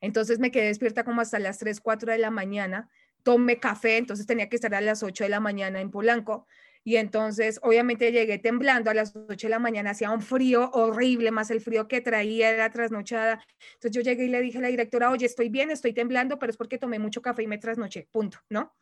Entonces 0.02 0.40
me 0.40 0.50
quedé 0.50 0.66
despierta 0.66 1.04
como 1.04 1.22
hasta 1.22 1.38
las 1.38 1.60
3, 1.60 1.80
4 1.80 2.12
de 2.12 2.18
la 2.18 2.32
mañana. 2.32 2.90
Tomé 3.22 3.60
café, 3.60 3.98
entonces 3.98 4.26
tenía 4.26 4.50
que 4.50 4.56
estar 4.56 4.74
a 4.74 4.82
las 4.82 5.04
8 5.04 5.26
de 5.26 5.30
la 5.30 5.40
mañana 5.40 5.80
en 5.80 5.92
Polanco. 5.92 6.48
Y 6.86 6.98
entonces, 6.98 7.60
obviamente, 7.64 8.12
llegué 8.12 8.40
temblando 8.40 8.92
a 8.92 8.94
las 8.94 9.16
8 9.16 9.48
de 9.48 9.52
la 9.52 9.60
mañana, 9.60 9.92
hacía 9.92 10.12
un 10.12 10.22
frío 10.22 10.70
horrible, 10.72 11.32
más 11.32 11.50
el 11.50 11.62
frío 11.62 11.88
que 11.88 12.02
traía 12.02 12.50
era 12.50 12.70
trasnochada. 12.70 13.44
Entonces 13.76 13.92
yo 13.92 14.02
llegué 14.02 14.26
y 14.26 14.30
le 14.30 14.42
dije 14.42 14.58
a 14.58 14.62
la 14.62 14.68
directora, 14.68 15.10
oye, 15.10 15.26
estoy 15.26 15.50
bien, 15.50 15.72
estoy 15.72 15.94
temblando, 15.94 16.38
pero 16.40 16.50
es 16.50 16.58
porque 16.58 16.78
tomé 16.78 17.00
mucho 17.00 17.22
café 17.22 17.44
y 17.44 17.48
me 17.48 17.58
trasnoché, 17.58 18.10
punto, 18.12 18.40
¿no? 18.50 18.76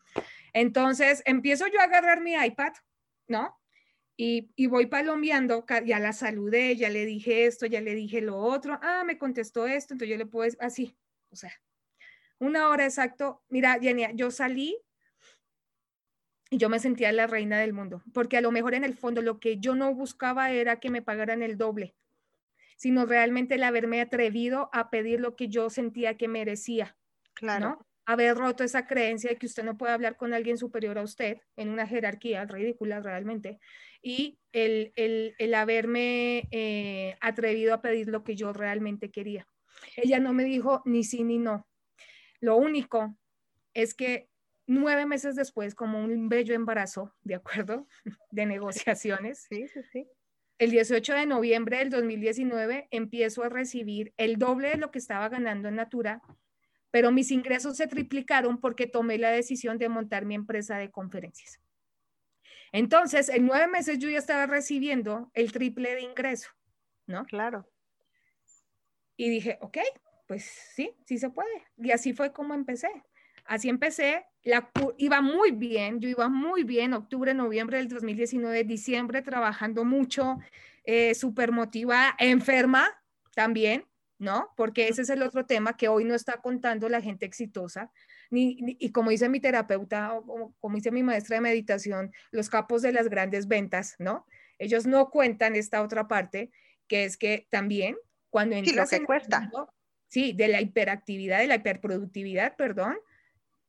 Entonces 0.51 1.21
empiezo 1.25 1.67
yo 1.67 1.79
a 1.79 1.83
agarrar 1.83 2.21
mi 2.21 2.33
iPad, 2.33 2.73
¿no? 3.27 3.57
Y, 4.17 4.51
y, 4.55 4.67
voy 4.67 4.87
palomeando, 4.87 5.65
ya 5.85 5.99
la 5.99 6.13
saludé, 6.13 6.75
ya 6.75 6.89
le 6.89 7.05
dije 7.05 7.45
esto, 7.45 7.65
ya 7.65 7.81
le 7.81 7.95
dije 7.95 8.21
lo 8.21 8.37
otro, 8.37 8.77
ah, 8.83 9.03
me 9.03 9.17
contestó 9.17 9.65
esto, 9.65 9.93
entonces 9.93 10.09
yo 10.11 10.17
le 10.17 10.27
puedo, 10.27 10.51
así, 10.59 10.95
o 11.31 11.35
sea, 11.35 11.51
una 12.41 12.69
hora 12.69 12.85
exacto. 12.85 13.43
Mira, 13.49 13.77
Jenny, 13.79 14.05
yo 14.15 14.31
salí 14.31 14.75
yo 16.57 16.69
me 16.69 16.79
sentía 16.79 17.11
la 17.11 17.27
reina 17.27 17.59
del 17.59 17.73
mundo, 17.73 18.03
porque 18.13 18.37
a 18.37 18.41
lo 18.41 18.51
mejor 18.51 18.73
en 18.73 18.83
el 18.83 18.95
fondo 18.95 19.21
lo 19.21 19.39
que 19.39 19.57
yo 19.57 19.75
no 19.75 19.93
buscaba 19.95 20.51
era 20.51 20.79
que 20.79 20.89
me 20.89 21.01
pagaran 21.01 21.41
el 21.41 21.57
doble, 21.57 21.95
sino 22.75 23.05
realmente 23.05 23.55
el 23.55 23.63
haberme 23.63 24.01
atrevido 24.01 24.69
a 24.73 24.89
pedir 24.89 25.21
lo 25.21 25.35
que 25.35 25.47
yo 25.47 25.69
sentía 25.69 26.17
que 26.17 26.27
merecía. 26.27 26.97
Claro. 27.33 27.69
¿no? 27.69 27.87
Haber 28.05 28.35
roto 28.35 28.63
esa 28.63 28.85
creencia 28.85 29.29
de 29.29 29.37
que 29.37 29.45
usted 29.45 29.63
no 29.63 29.77
puede 29.77 29.93
hablar 29.93 30.17
con 30.17 30.33
alguien 30.33 30.57
superior 30.57 30.97
a 30.97 31.03
usted 31.03 31.37
en 31.55 31.69
una 31.69 31.87
jerarquía 31.87 32.43
ridícula 32.45 32.99
realmente, 32.99 33.59
y 34.01 34.39
el, 34.51 34.91
el, 34.95 35.35
el 35.37 35.53
haberme 35.53 36.47
eh, 36.51 37.15
atrevido 37.21 37.73
a 37.73 37.81
pedir 37.81 38.07
lo 38.07 38.23
que 38.23 38.35
yo 38.35 38.51
realmente 38.51 39.11
quería. 39.11 39.47
Ella 39.95 40.19
no 40.19 40.33
me 40.33 40.43
dijo 40.43 40.81
ni 40.85 41.03
sí 41.03 41.23
ni 41.23 41.37
no. 41.37 41.67
Lo 42.39 42.57
único 42.57 43.15
es 43.73 43.93
que 43.93 44.30
nueve 44.71 45.05
meses 45.05 45.35
después, 45.35 45.75
como 45.75 46.03
un 46.03 46.29
bello 46.29 46.55
embarazo, 46.55 47.13
¿de 47.23 47.35
acuerdo? 47.35 47.87
De 48.31 48.45
negociaciones. 48.45 49.45
Sí, 49.49 49.67
sí, 49.67 49.83
sí. 49.83 50.07
El 50.57 50.71
18 50.71 51.13
de 51.13 51.25
noviembre 51.25 51.79
del 51.79 51.89
2019 51.89 52.87
empiezo 52.91 53.43
a 53.43 53.49
recibir 53.49 54.13
el 54.17 54.37
doble 54.37 54.69
de 54.69 54.77
lo 54.77 54.91
que 54.91 54.99
estaba 54.99 55.27
ganando 55.27 55.67
en 55.67 55.75
Natura, 55.75 56.21
pero 56.91 57.11
mis 57.11 57.31
ingresos 57.31 57.77
se 57.77 57.87
triplicaron 57.87 58.59
porque 58.59 58.85
tomé 58.85 59.17
la 59.17 59.31
decisión 59.31 59.77
de 59.77 59.89
montar 59.89 60.25
mi 60.25 60.35
empresa 60.35 60.77
de 60.77 60.91
conferencias. 60.91 61.59
Entonces, 62.71 63.27
en 63.29 63.45
nueve 63.45 63.67
meses 63.67 63.97
yo 63.97 64.09
ya 64.09 64.19
estaba 64.19 64.45
recibiendo 64.45 65.31
el 65.33 65.51
triple 65.51 65.95
de 65.95 66.01
ingreso, 66.01 66.49
¿no? 67.07 67.25
Claro. 67.25 67.67
Y 69.17 69.29
dije, 69.29 69.57
ok, 69.61 69.79
pues 70.27 70.45
sí, 70.45 70.95
sí 71.05 71.17
se 71.17 71.29
puede. 71.29 71.65
Y 71.77 71.91
así 71.91 72.13
fue 72.13 72.31
como 72.31 72.53
empecé. 72.53 72.89
Así 73.45 73.69
empecé, 73.69 74.25
la, 74.43 74.71
iba 74.97 75.21
muy 75.21 75.51
bien, 75.51 75.99
yo 75.99 76.09
iba 76.09 76.29
muy 76.29 76.63
bien, 76.63 76.93
octubre, 76.93 77.33
noviembre 77.33 77.77
del 77.77 77.87
2019, 77.89 78.63
diciembre, 78.63 79.21
trabajando 79.21 79.85
mucho, 79.85 80.39
eh, 80.83 81.13
súper 81.15 81.51
motivada, 81.51 82.15
enferma 82.19 82.89
también, 83.35 83.85
¿no? 84.17 84.49
Porque 84.55 84.87
ese 84.87 85.01
es 85.01 85.09
el 85.09 85.21
otro 85.21 85.45
tema 85.45 85.75
que 85.75 85.87
hoy 85.87 86.05
no 86.05 86.13
está 86.13 86.37
contando 86.37 86.89
la 86.89 87.01
gente 87.01 87.25
exitosa. 87.25 87.91
Ni, 88.29 88.57
y 88.79 88.91
como 88.91 89.09
dice 89.09 89.29
mi 89.29 89.39
terapeuta, 89.39 90.13
o 90.13 90.25
como, 90.25 90.55
como, 90.59 90.75
dice 90.75 90.91
mi 90.91 91.03
maestra 91.03 91.35
de 91.35 91.41
meditación, 91.41 92.11
los 92.31 92.49
capos 92.49 92.81
de 92.81 92.93
las 92.93 93.09
grandes 93.09 93.47
ventas, 93.47 93.95
¿no? 93.99 94.25
Ellos 94.57 94.85
no 94.85 95.09
cuentan 95.09 95.55
esta 95.55 95.81
otra 95.81 96.07
parte, 96.07 96.51
que 96.87 97.03
es 97.05 97.17
que 97.17 97.47
también 97.49 97.97
cuando 98.29 98.55
entras 98.55 98.89
sí, 98.89 98.95
lo 98.95 98.99
que 99.01 99.05
cuesta. 99.05 99.41
Mundo, 99.41 99.73
sí, 100.07 100.33
de 100.33 100.47
la 100.47 100.61
hiperactividad, 100.61 101.39
de 101.39 101.47
la 101.47 101.55
hiperproductividad, 101.55 102.55
perdón, 102.55 102.97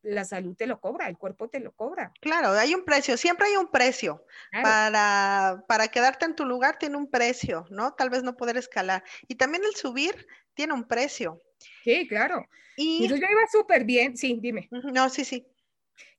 la 0.03 0.25
salud 0.25 0.55
te 0.55 0.67
lo 0.67 0.79
cobra, 0.79 1.07
el 1.07 1.17
cuerpo 1.17 1.49
te 1.49 1.59
lo 1.59 1.71
cobra. 1.71 2.11
Claro, 2.19 2.51
hay 2.51 2.75
un 2.75 2.83
precio, 2.83 3.17
siempre 3.17 3.47
hay 3.47 3.55
un 3.55 3.69
precio. 3.69 4.25
Para, 4.51 5.63
para 5.67 5.87
quedarte 5.87 6.25
en 6.25 6.35
tu 6.35 6.45
lugar 6.45 6.77
tiene 6.77 6.97
un 6.97 7.09
precio, 7.09 7.65
¿no? 7.69 7.93
Tal 7.93 8.09
vez 8.09 8.21
no 8.21 8.35
poder 8.35 8.57
escalar. 8.57 9.03
Y 9.27 9.35
también 9.35 9.63
el 9.63 9.75
subir 9.75 10.27
tiene 10.53 10.73
un 10.73 10.83
precio. 10.83 11.41
Sí, 11.83 12.07
claro. 12.07 12.47
Y 12.75 13.03
entonces 13.03 13.21
yo 13.21 13.31
iba 13.31 13.47
súper 13.51 13.85
bien, 13.85 14.17
sí, 14.17 14.37
dime. 14.41 14.67
No, 14.71 15.09
sí, 15.09 15.23
sí. 15.23 15.47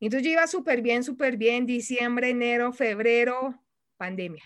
Entonces 0.00 0.26
yo 0.26 0.32
iba 0.32 0.46
súper 0.46 0.80
bien, 0.80 1.04
súper 1.04 1.36
bien, 1.36 1.66
diciembre, 1.66 2.30
enero, 2.30 2.72
febrero, 2.72 3.62
pandemia. 3.96 4.44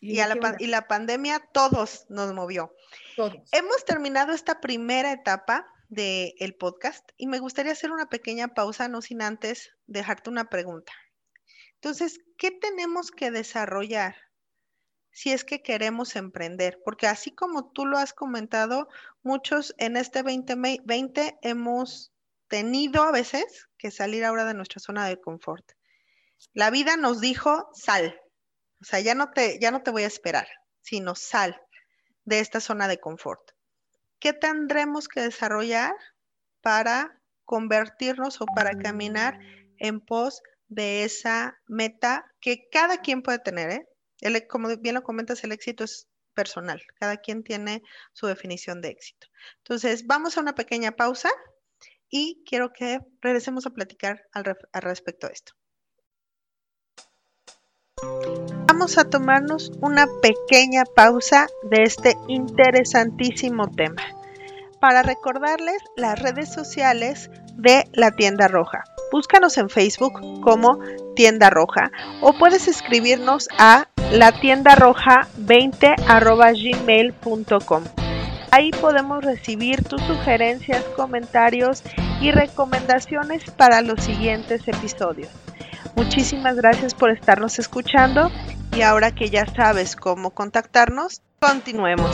Y, 0.00 0.12
y, 0.12 0.16
la, 0.16 0.56
y 0.58 0.66
la 0.66 0.86
pandemia 0.86 1.38
todos 1.52 2.04
nos 2.10 2.34
movió. 2.34 2.74
Todos. 3.16 3.36
Hemos 3.52 3.84
terminado 3.86 4.32
esta 4.32 4.60
primera 4.60 5.12
etapa 5.12 5.73
del 5.94 6.34
el 6.38 6.54
podcast 6.54 7.08
y 7.16 7.26
me 7.26 7.38
gustaría 7.38 7.72
hacer 7.72 7.90
una 7.90 8.08
pequeña 8.08 8.48
pausa, 8.48 8.88
no 8.88 9.00
sin 9.02 9.22
antes 9.22 9.72
dejarte 9.86 10.30
una 10.30 10.50
pregunta. 10.50 10.92
Entonces, 11.76 12.18
¿qué 12.38 12.50
tenemos 12.50 13.10
que 13.10 13.30
desarrollar 13.30 14.16
si 15.10 15.32
es 15.32 15.44
que 15.44 15.62
queremos 15.62 16.16
emprender? 16.16 16.80
Porque 16.84 17.06
así 17.06 17.34
como 17.34 17.70
tú 17.72 17.86
lo 17.86 17.98
has 17.98 18.12
comentado, 18.12 18.88
muchos 19.22 19.74
en 19.78 19.96
este 19.96 20.22
2020 20.22 21.38
hemos 21.42 22.12
tenido 22.48 23.02
a 23.02 23.12
veces 23.12 23.68
que 23.78 23.90
salir 23.90 24.24
ahora 24.24 24.44
de 24.44 24.54
nuestra 24.54 24.80
zona 24.80 25.06
de 25.08 25.20
confort. 25.20 25.72
La 26.52 26.70
vida 26.70 26.96
nos 26.96 27.20
dijo, 27.20 27.68
sal. 27.74 28.20
O 28.80 28.84
sea, 28.84 29.00
ya 29.00 29.14
no 29.14 29.30
te, 29.30 29.58
ya 29.60 29.70
no 29.70 29.82
te 29.82 29.90
voy 29.90 30.02
a 30.02 30.08
esperar, 30.08 30.46
sino 30.82 31.14
sal 31.14 31.60
de 32.24 32.40
esta 32.40 32.60
zona 32.60 32.88
de 32.88 32.98
confort. 32.98 33.53
¿Qué 34.24 34.32
tendremos 34.32 35.06
que 35.06 35.20
desarrollar 35.20 35.94
para 36.62 37.20
convertirnos 37.44 38.40
o 38.40 38.46
para 38.46 38.70
caminar 38.78 39.38
en 39.76 40.00
pos 40.00 40.40
de 40.66 41.04
esa 41.04 41.60
meta 41.68 42.24
que 42.40 42.70
cada 42.72 43.02
quien 43.02 43.20
puede 43.20 43.38
tener? 43.40 43.70
¿eh? 44.22 44.46
como 44.48 44.74
bien 44.78 44.94
lo 44.94 45.02
comentas, 45.02 45.44
el 45.44 45.52
éxito 45.52 45.84
es 45.84 46.08
personal, 46.32 46.80
cada 46.98 47.18
quien 47.18 47.44
tiene 47.44 47.82
su 48.14 48.26
definición 48.26 48.80
de 48.80 48.88
éxito. 48.88 49.26
Entonces, 49.58 50.06
vamos 50.06 50.38
a 50.38 50.40
una 50.40 50.54
pequeña 50.54 50.92
pausa 50.92 51.28
y 52.08 52.42
quiero 52.46 52.72
que 52.72 53.00
regresemos 53.20 53.66
a 53.66 53.74
platicar 53.74 54.22
al 54.32 54.44
respecto 54.72 55.26
de 55.26 55.34
esto. 55.34 55.52
Vamos 58.74 58.98
a 58.98 59.04
tomarnos 59.04 59.70
una 59.82 60.08
pequeña 60.20 60.82
pausa 60.84 61.46
de 61.62 61.84
este 61.84 62.16
interesantísimo 62.26 63.70
tema 63.70 64.02
para 64.80 65.04
recordarles 65.04 65.76
las 65.96 66.18
redes 66.18 66.52
sociales 66.52 67.30
de 67.54 67.88
la 67.92 68.10
tienda 68.10 68.48
roja. 68.48 68.82
Búscanos 69.12 69.58
en 69.58 69.70
Facebook 69.70 70.14
como 70.40 70.80
Tienda 71.14 71.50
Roja 71.50 71.92
o 72.20 72.32
puedes 72.32 72.66
escribirnos 72.66 73.46
a 73.58 73.86
la 74.10 74.32
tienda 74.32 74.74
roja 74.74 75.28
20 75.36 75.94
gmail.com. 76.08 77.84
Ahí 78.50 78.72
podemos 78.72 79.24
recibir 79.24 79.84
tus 79.84 80.02
sugerencias, 80.02 80.82
comentarios 80.96 81.84
y 82.20 82.32
recomendaciones 82.32 83.48
para 83.52 83.82
los 83.82 84.02
siguientes 84.02 84.66
episodios. 84.66 85.43
Muchísimas 85.96 86.56
gracias 86.56 86.94
por 86.94 87.10
estarnos 87.10 87.58
escuchando 87.58 88.30
y 88.72 88.82
ahora 88.82 89.12
que 89.12 89.30
ya 89.30 89.46
sabes 89.46 89.94
cómo 89.94 90.30
contactarnos, 90.30 91.22
continuemos. 91.40 92.10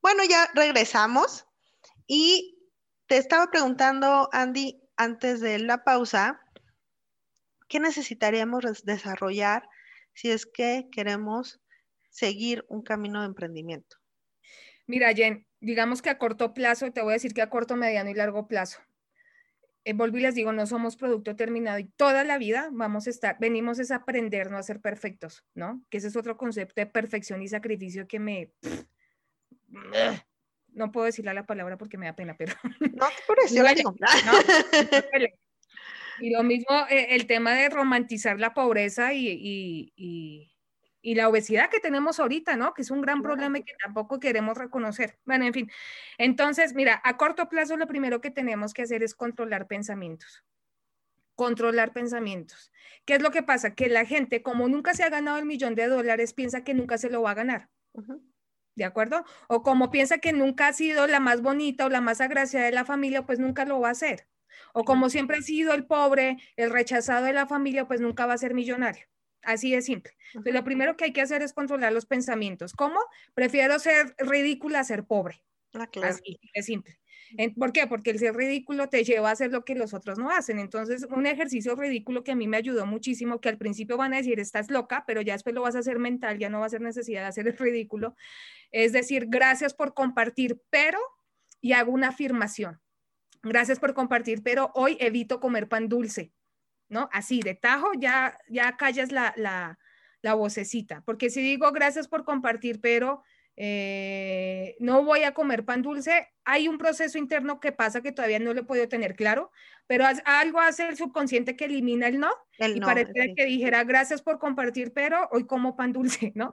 Bueno, 0.00 0.22
ya 0.24 0.48
regresamos 0.54 1.46
y 2.06 2.58
te 3.06 3.18
estaba 3.18 3.50
preguntando, 3.50 4.30
Andy, 4.32 4.80
antes 4.96 5.40
de 5.40 5.58
la 5.58 5.84
pausa, 5.84 6.40
¿qué 7.68 7.80
necesitaríamos 7.80 8.84
desarrollar 8.84 9.68
si 10.14 10.30
es 10.30 10.46
que 10.46 10.88
queremos 10.90 11.60
seguir 12.10 12.64
un 12.68 12.82
camino 12.82 13.20
de 13.20 13.26
emprendimiento? 13.26 13.96
Mira, 14.86 15.12
Jen, 15.12 15.46
digamos 15.60 16.02
que 16.02 16.10
a 16.10 16.18
corto 16.18 16.54
plazo, 16.54 16.90
te 16.92 17.02
voy 17.02 17.12
a 17.12 17.14
decir 17.14 17.34
que 17.34 17.42
a 17.42 17.50
corto, 17.50 17.76
mediano 17.76 18.10
y 18.10 18.14
largo 18.14 18.48
plazo. 18.48 18.80
Eh, 19.84 19.92
volví 19.92 20.18
y 20.18 20.22
les 20.22 20.34
digo, 20.34 20.52
no 20.52 20.66
somos 20.66 20.96
producto 20.96 21.36
terminado 21.36 21.78
y 21.78 21.84
toda 21.84 22.24
la 22.24 22.38
vida 22.38 22.68
vamos 22.72 23.06
a 23.06 23.10
estar, 23.10 23.36
venimos 23.38 23.78
es 23.78 23.90
a 23.90 23.96
aprender, 23.96 24.50
no 24.50 24.58
a 24.58 24.62
ser 24.62 24.80
perfectos, 24.80 25.44
¿no? 25.54 25.82
Que 25.88 25.98
ese 25.98 26.08
es 26.08 26.16
otro 26.16 26.36
concepto 26.36 26.80
de 26.80 26.86
perfección 26.86 27.42
y 27.42 27.48
sacrificio 27.48 28.06
que 28.06 28.18
me, 28.18 28.52
no 30.72 30.92
puedo 30.92 31.06
decirle 31.06 31.34
la 31.34 31.46
palabra 31.46 31.76
porque 31.76 31.98
me 31.98 32.06
da 32.06 32.14
pena, 32.14 32.36
pero... 32.36 32.54
No, 32.94 33.06
por 33.26 33.38
eso 33.40 33.54
y 36.20 36.30
lo 36.30 36.42
mismo 36.42 36.86
eh, 36.90 37.08
el 37.10 37.26
tema 37.26 37.54
de 37.54 37.68
romantizar 37.68 38.38
la 38.38 38.54
pobreza 38.54 39.12
y, 39.14 39.92
y, 39.96 41.14
la 41.14 41.28
obesidad 41.28 41.70
que 41.70 41.80
tenemos 41.80 42.20
ahorita, 42.20 42.56
¿no? 42.56 42.74
Que 42.74 42.82
es 42.82 42.90
un 42.90 43.00
gran 43.00 43.22
problema 43.22 43.58
y 43.58 43.62
que 43.62 43.72
tampoco 43.82 44.20
queremos 44.20 44.58
reconocer. 44.58 45.18
Bueno, 45.24 45.46
en 45.46 45.54
fin. 45.54 45.70
Entonces, 46.18 46.74
mira, 46.74 47.00
a 47.02 47.16
corto 47.16 47.48
plazo 47.48 47.78
lo 47.78 47.86
primero 47.86 48.20
que 48.20 48.30
tenemos 48.30 48.74
que 48.74 48.82
hacer 48.82 49.02
es 49.02 49.14
controlar 49.14 49.66
pensamientos 49.66 50.44
controlar 51.34 51.92
pensamientos. 51.92 52.72
¿Qué 53.04 53.14
es 53.14 53.22
lo 53.22 53.30
que 53.30 53.44
pasa? 53.44 53.76
Que 53.76 53.88
la 53.88 54.04
gente, 54.04 54.42
como 54.42 54.68
nunca 54.68 54.92
se 54.92 55.04
ha 55.04 55.08
ganado 55.08 55.38
el 55.38 55.44
millón 55.44 55.76
de 55.76 55.86
dólares, 55.86 56.32
piensa 56.34 56.64
que 56.64 56.74
nunca 56.74 56.98
se 56.98 57.10
lo 57.10 57.22
va 57.22 57.30
a 57.30 57.34
ganar. 57.34 57.70
¿de 58.78 58.84
acuerdo? 58.84 59.24
O 59.48 59.62
como 59.62 59.90
piensa 59.90 60.18
que 60.18 60.32
nunca 60.32 60.68
ha 60.68 60.72
sido 60.72 61.06
la 61.06 61.20
más 61.20 61.42
bonita 61.42 61.84
o 61.84 61.88
la 61.90 62.00
más 62.00 62.20
agraciada 62.20 62.66
de 62.66 62.72
la 62.72 62.84
familia, 62.84 63.26
pues 63.26 63.38
nunca 63.40 63.64
lo 63.66 63.80
va 63.80 63.88
a 63.88 63.92
hacer. 63.92 64.26
O 64.72 64.84
como 64.84 65.10
siempre 65.10 65.38
ha 65.38 65.42
sido 65.42 65.74
el 65.74 65.86
pobre, 65.86 66.36
el 66.56 66.70
rechazado 66.70 67.24
de 67.26 67.32
la 67.32 67.46
familia, 67.46 67.86
pues 67.86 68.00
nunca 68.00 68.26
va 68.26 68.34
a 68.34 68.38
ser 68.38 68.54
millonario. 68.54 69.06
Así 69.42 69.72
de 69.72 69.82
simple. 69.82 70.12
Entonces, 70.28 70.54
lo 70.54 70.64
primero 70.64 70.96
que 70.96 71.04
hay 71.04 71.12
que 71.12 71.20
hacer 71.20 71.42
es 71.42 71.52
controlar 71.52 71.92
los 71.92 72.06
pensamientos. 72.06 72.72
¿Cómo? 72.72 72.98
Prefiero 73.34 73.78
ser 73.78 74.14
ridícula 74.18 74.80
a 74.80 74.84
ser 74.84 75.04
pobre. 75.04 75.42
Ah, 75.74 75.86
claro. 75.86 76.14
Así 76.14 76.38
de 76.54 76.62
simple. 76.62 76.98
¿Por 77.56 77.72
qué? 77.72 77.86
Porque 77.86 78.10
el 78.10 78.18
ser 78.18 78.34
ridículo 78.34 78.88
te 78.88 79.04
lleva 79.04 79.28
a 79.28 79.32
hacer 79.32 79.52
lo 79.52 79.64
que 79.64 79.74
los 79.74 79.92
otros 79.92 80.18
no 80.18 80.30
hacen. 80.30 80.58
Entonces, 80.58 81.06
un 81.10 81.26
ejercicio 81.26 81.74
ridículo 81.76 82.24
que 82.24 82.32
a 82.32 82.34
mí 82.34 82.48
me 82.48 82.56
ayudó 82.56 82.86
muchísimo, 82.86 83.40
que 83.40 83.48
al 83.48 83.58
principio 83.58 83.96
van 83.96 84.14
a 84.14 84.16
decir, 84.16 84.40
estás 84.40 84.70
loca, 84.70 85.04
pero 85.06 85.20
ya 85.20 85.34
después 85.34 85.54
lo 85.54 85.62
vas 85.62 85.76
a 85.76 85.80
hacer 85.80 85.98
mental, 85.98 86.38
ya 86.38 86.48
no 86.48 86.60
va 86.60 86.66
a 86.66 86.70
ser 86.70 86.80
necesidad 86.80 87.22
de 87.22 87.26
hacer 87.28 87.46
el 87.46 87.58
ridículo. 87.58 88.16
Es 88.70 88.92
decir, 88.92 89.26
gracias 89.28 89.74
por 89.74 89.94
compartir, 89.94 90.60
pero, 90.70 90.98
y 91.60 91.72
hago 91.72 91.92
una 91.92 92.08
afirmación. 92.08 92.80
Gracias 93.42 93.78
por 93.78 93.94
compartir, 93.94 94.42
pero 94.42 94.70
hoy 94.74 94.96
evito 95.00 95.40
comer 95.40 95.68
pan 95.68 95.88
dulce, 95.88 96.32
¿no? 96.88 97.08
Así, 97.12 97.40
de 97.40 97.54
tajo, 97.54 97.88
ya, 97.98 98.36
ya 98.48 98.76
callas 98.76 99.12
la, 99.12 99.32
la, 99.36 99.78
la 100.22 100.34
vocecita, 100.34 101.02
porque 101.04 101.30
si 101.30 101.40
digo 101.42 101.70
gracias 101.72 102.08
por 102.08 102.24
compartir, 102.24 102.80
pero 102.80 103.22
eh, 103.60 104.76
no 104.78 105.02
voy 105.02 105.24
a 105.24 105.34
comer 105.34 105.64
pan 105.64 105.82
dulce. 105.82 106.28
Hay 106.44 106.68
un 106.68 106.78
proceso 106.78 107.18
interno 107.18 107.58
que 107.58 107.72
pasa 107.72 108.00
que 108.02 108.12
todavía 108.12 108.38
no 108.38 108.54
lo 108.54 108.60
he 108.60 108.64
podido 108.64 108.88
tener 108.88 109.16
claro, 109.16 109.50
pero 109.88 110.04
algo 110.24 110.60
hace 110.60 110.88
el 110.88 110.96
subconsciente 110.96 111.56
que 111.56 111.64
elimina 111.64 112.06
el 112.06 112.20
no. 112.20 112.30
y 112.56 112.80
parece 112.80 113.34
que 113.36 113.46
dijera 113.46 113.82
gracias 113.82 114.22
por 114.22 114.38
compartir, 114.38 114.92
pero 114.92 115.28
hoy 115.32 115.44
como 115.44 115.74
pan 115.74 115.92
dulce, 115.92 116.30
¿no? 116.36 116.52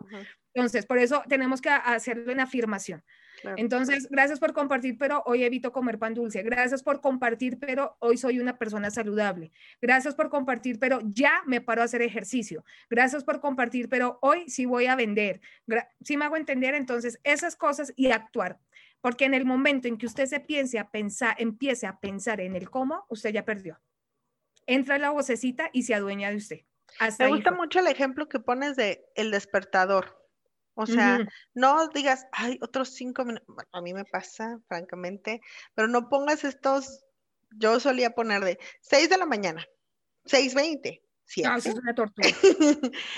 Entonces, 0.55 0.87
por 0.87 0.97
eso 0.97 1.21
tenemos 1.29 1.61
que 1.61 1.69
hacerlo 1.69 2.31
en 2.31 2.39
afirmación. 2.39 3.03
Entonces, 3.57 4.07
gracias 4.09 4.39
por 4.39 4.53
compartir, 4.53 4.97
pero 4.97 5.23
hoy 5.25 5.43
evito 5.43 5.71
comer 5.71 5.99
pan 5.99 6.13
dulce. 6.13 6.43
Gracias 6.43 6.83
por 6.83 7.01
compartir, 7.01 7.59
pero 7.59 7.95
hoy 7.99 8.17
soy 8.17 8.39
una 8.39 8.57
persona 8.57 8.89
saludable. 8.89 9.51
Gracias 9.81 10.15
por 10.15 10.29
compartir, 10.29 10.79
pero 10.79 10.99
ya 11.03 11.41
me 11.45 11.61
paro 11.61 11.81
a 11.81 11.85
hacer 11.85 12.01
ejercicio. 12.01 12.63
Gracias 12.89 13.23
por 13.23 13.39
compartir, 13.39 13.89
pero 13.89 14.19
hoy 14.21 14.49
sí 14.49 14.65
voy 14.65 14.85
a 14.87 14.95
vender. 14.95 15.41
Si 16.01 16.17
me 16.17 16.25
hago 16.25 16.37
entender, 16.37 16.75
entonces, 16.75 17.19
esas 17.23 17.55
cosas 17.55 17.93
y 17.95 18.11
actuar. 18.11 18.59
Porque 19.01 19.25
en 19.25 19.33
el 19.33 19.45
momento 19.45 19.87
en 19.87 19.97
que 19.97 20.07
usted 20.07 20.25
se 20.25 20.39
piense 20.39 20.79
a 20.79 20.89
pensar, 20.89 21.35
empiece 21.37 21.85
a 21.85 21.99
pensar 21.99 22.41
en 22.41 22.55
el 22.55 22.69
cómo, 22.69 23.05
usted 23.09 23.31
ya 23.31 23.45
perdió. 23.45 23.79
Entra 24.65 24.97
la 24.97 25.11
vocecita 25.11 25.69
y 25.71 25.83
se 25.83 25.93
adueña 25.93 26.31
de 26.31 26.37
usted. 26.37 26.61
me 27.19 27.27
gusta 27.27 27.51
mucho 27.51 27.79
el 27.79 27.87
ejemplo 27.87 28.27
que 28.27 28.39
pones 28.39 28.75
de 28.75 29.05
el 29.15 29.29
despertador. 29.29 30.24
O 30.75 30.85
sea, 30.85 31.25
no 31.53 31.87
digas, 31.87 32.27
ay, 32.33 32.59
otros 32.61 32.89
cinco 32.89 33.23
minutos. 33.23 33.47
a 33.71 33.81
mí 33.81 33.93
me 33.93 34.03
pasa, 34.03 34.59
francamente, 34.67 35.41
pero 35.73 35.87
no 35.87 36.09
pongas 36.09 36.43
estos. 36.43 37.05
Yo 37.57 37.79
solía 37.79 38.09
poner 38.09 38.43
de 38.43 38.59
6 38.81 39.09
de 39.09 39.17
la 39.17 39.25
mañana, 39.25 39.65
6.20. 40.25 41.01
No, 41.43 41.55
eso 41.57 41.69
es 41.69 41.75
una 41.75 41.95
tortura. 41.95 42.27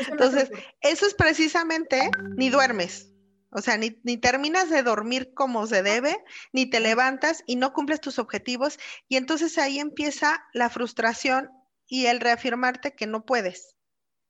Entonces, 0.07 0.51
eso 0.81 1.07
es 1.07 1.15
precisamente, 1.15 2.11
ni 2.35 2.49
duermes. 2.49 3.11
O 3.49 3.61
sea, 3.61 3.77
ni, 3.77 3.99
ni, 4.03 4.17
terminas 4.17 4.69
de 4.69 4.83
dormir 4.83 5.33
como 5.33 5.65
se 5.65 5.81
debe, 5.81 6.23
ni 6.51 6.69
te 6.69 6.79
levantas 6.79 7.43
y 7.47 7.55
no 7.55 7.73
cumples 7.73 8.01
tus 8.01 8.19
objetivos. 8.19 8.77
Y 9.07 9.15
entonces 9.15 9.57
ahí 9.57 9.79
empieza 9.79 10.45
la 10.53 10.69
frustración 10.69 11.49
y 11.87 12.05
el 12.05 12.19
reafirmarte 12.19 12.93
que 12.93 13.07
no 13.07 13.25
puedes. 13.25 13.75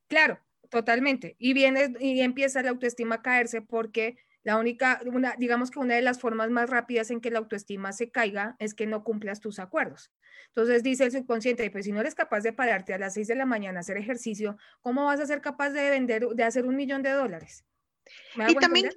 Claro, 0.07 0.39
Totalmente. 0.69 1.35
Y 1.39 1.53
viene 1.53 1.93
y 1.99 2.21
empieza 2.21 2.61
la 2.61 2.69
autoestima 2.69 3.15
a 3.15 3.21
caerse 3.21 3.61
porque 3.61 4.17
la 4.43 4.57
única, 4.57 5.01
una, 5.05 5.35
digamos 5.37 5.71
que 5.71 5.79
una 5.79 5.95
de 5.95 6.01
las 6.01 6.19
formas 6.19 6.49
más 6.49 6.69
rápidas 6.69 7.11
en 7.11 7.19
que 7.19 7.31
la 7.31 7.39
autoestima 7.39 7.91
se 7.91 8.11
caiga 8.11 8.55
es 8.59 8.73
que 8.73 8.87
no 8.87 9.03
cumplas 9.03 9.41
tus 9.41 9.59
acuerdos. 9.59 10.11
Entonces 10.47 10.83
dice 10.83 11.03
el 11.03 11.11
subconsciente, 11.11 11.69
pues 11.69 11.85
si 11.85 11.91
no 11.91 11.99
eres 11.99 12.15
capaz 12.15 12.41
de 12.41 12.53
pararte 12.53 12.93
a 12.93 12.97
las 12.97 13.13
6 13.15 13.27
de 13.27 13.35
la 13.35 13.45
mañana 13.45 13.79
a 13.79 13.81
hacer 13.81 13.97
ejercicio, 13.97 14.57
¿cómo 14.81 15.05
vas 15.05 15.19
a 15.19 15.25
ser 15.25 15.41
capaz 15.41 15.71
de 15.71 15.89
vender, 15.89 16.27
de 16.29 16.43
hacer 16.43 16.65
un 16.65 16.75
millón 16.75 17.03
de 17.03 17.11
dólares? 17.11 17.65
y 18.47 18.55
también 18.55 18.89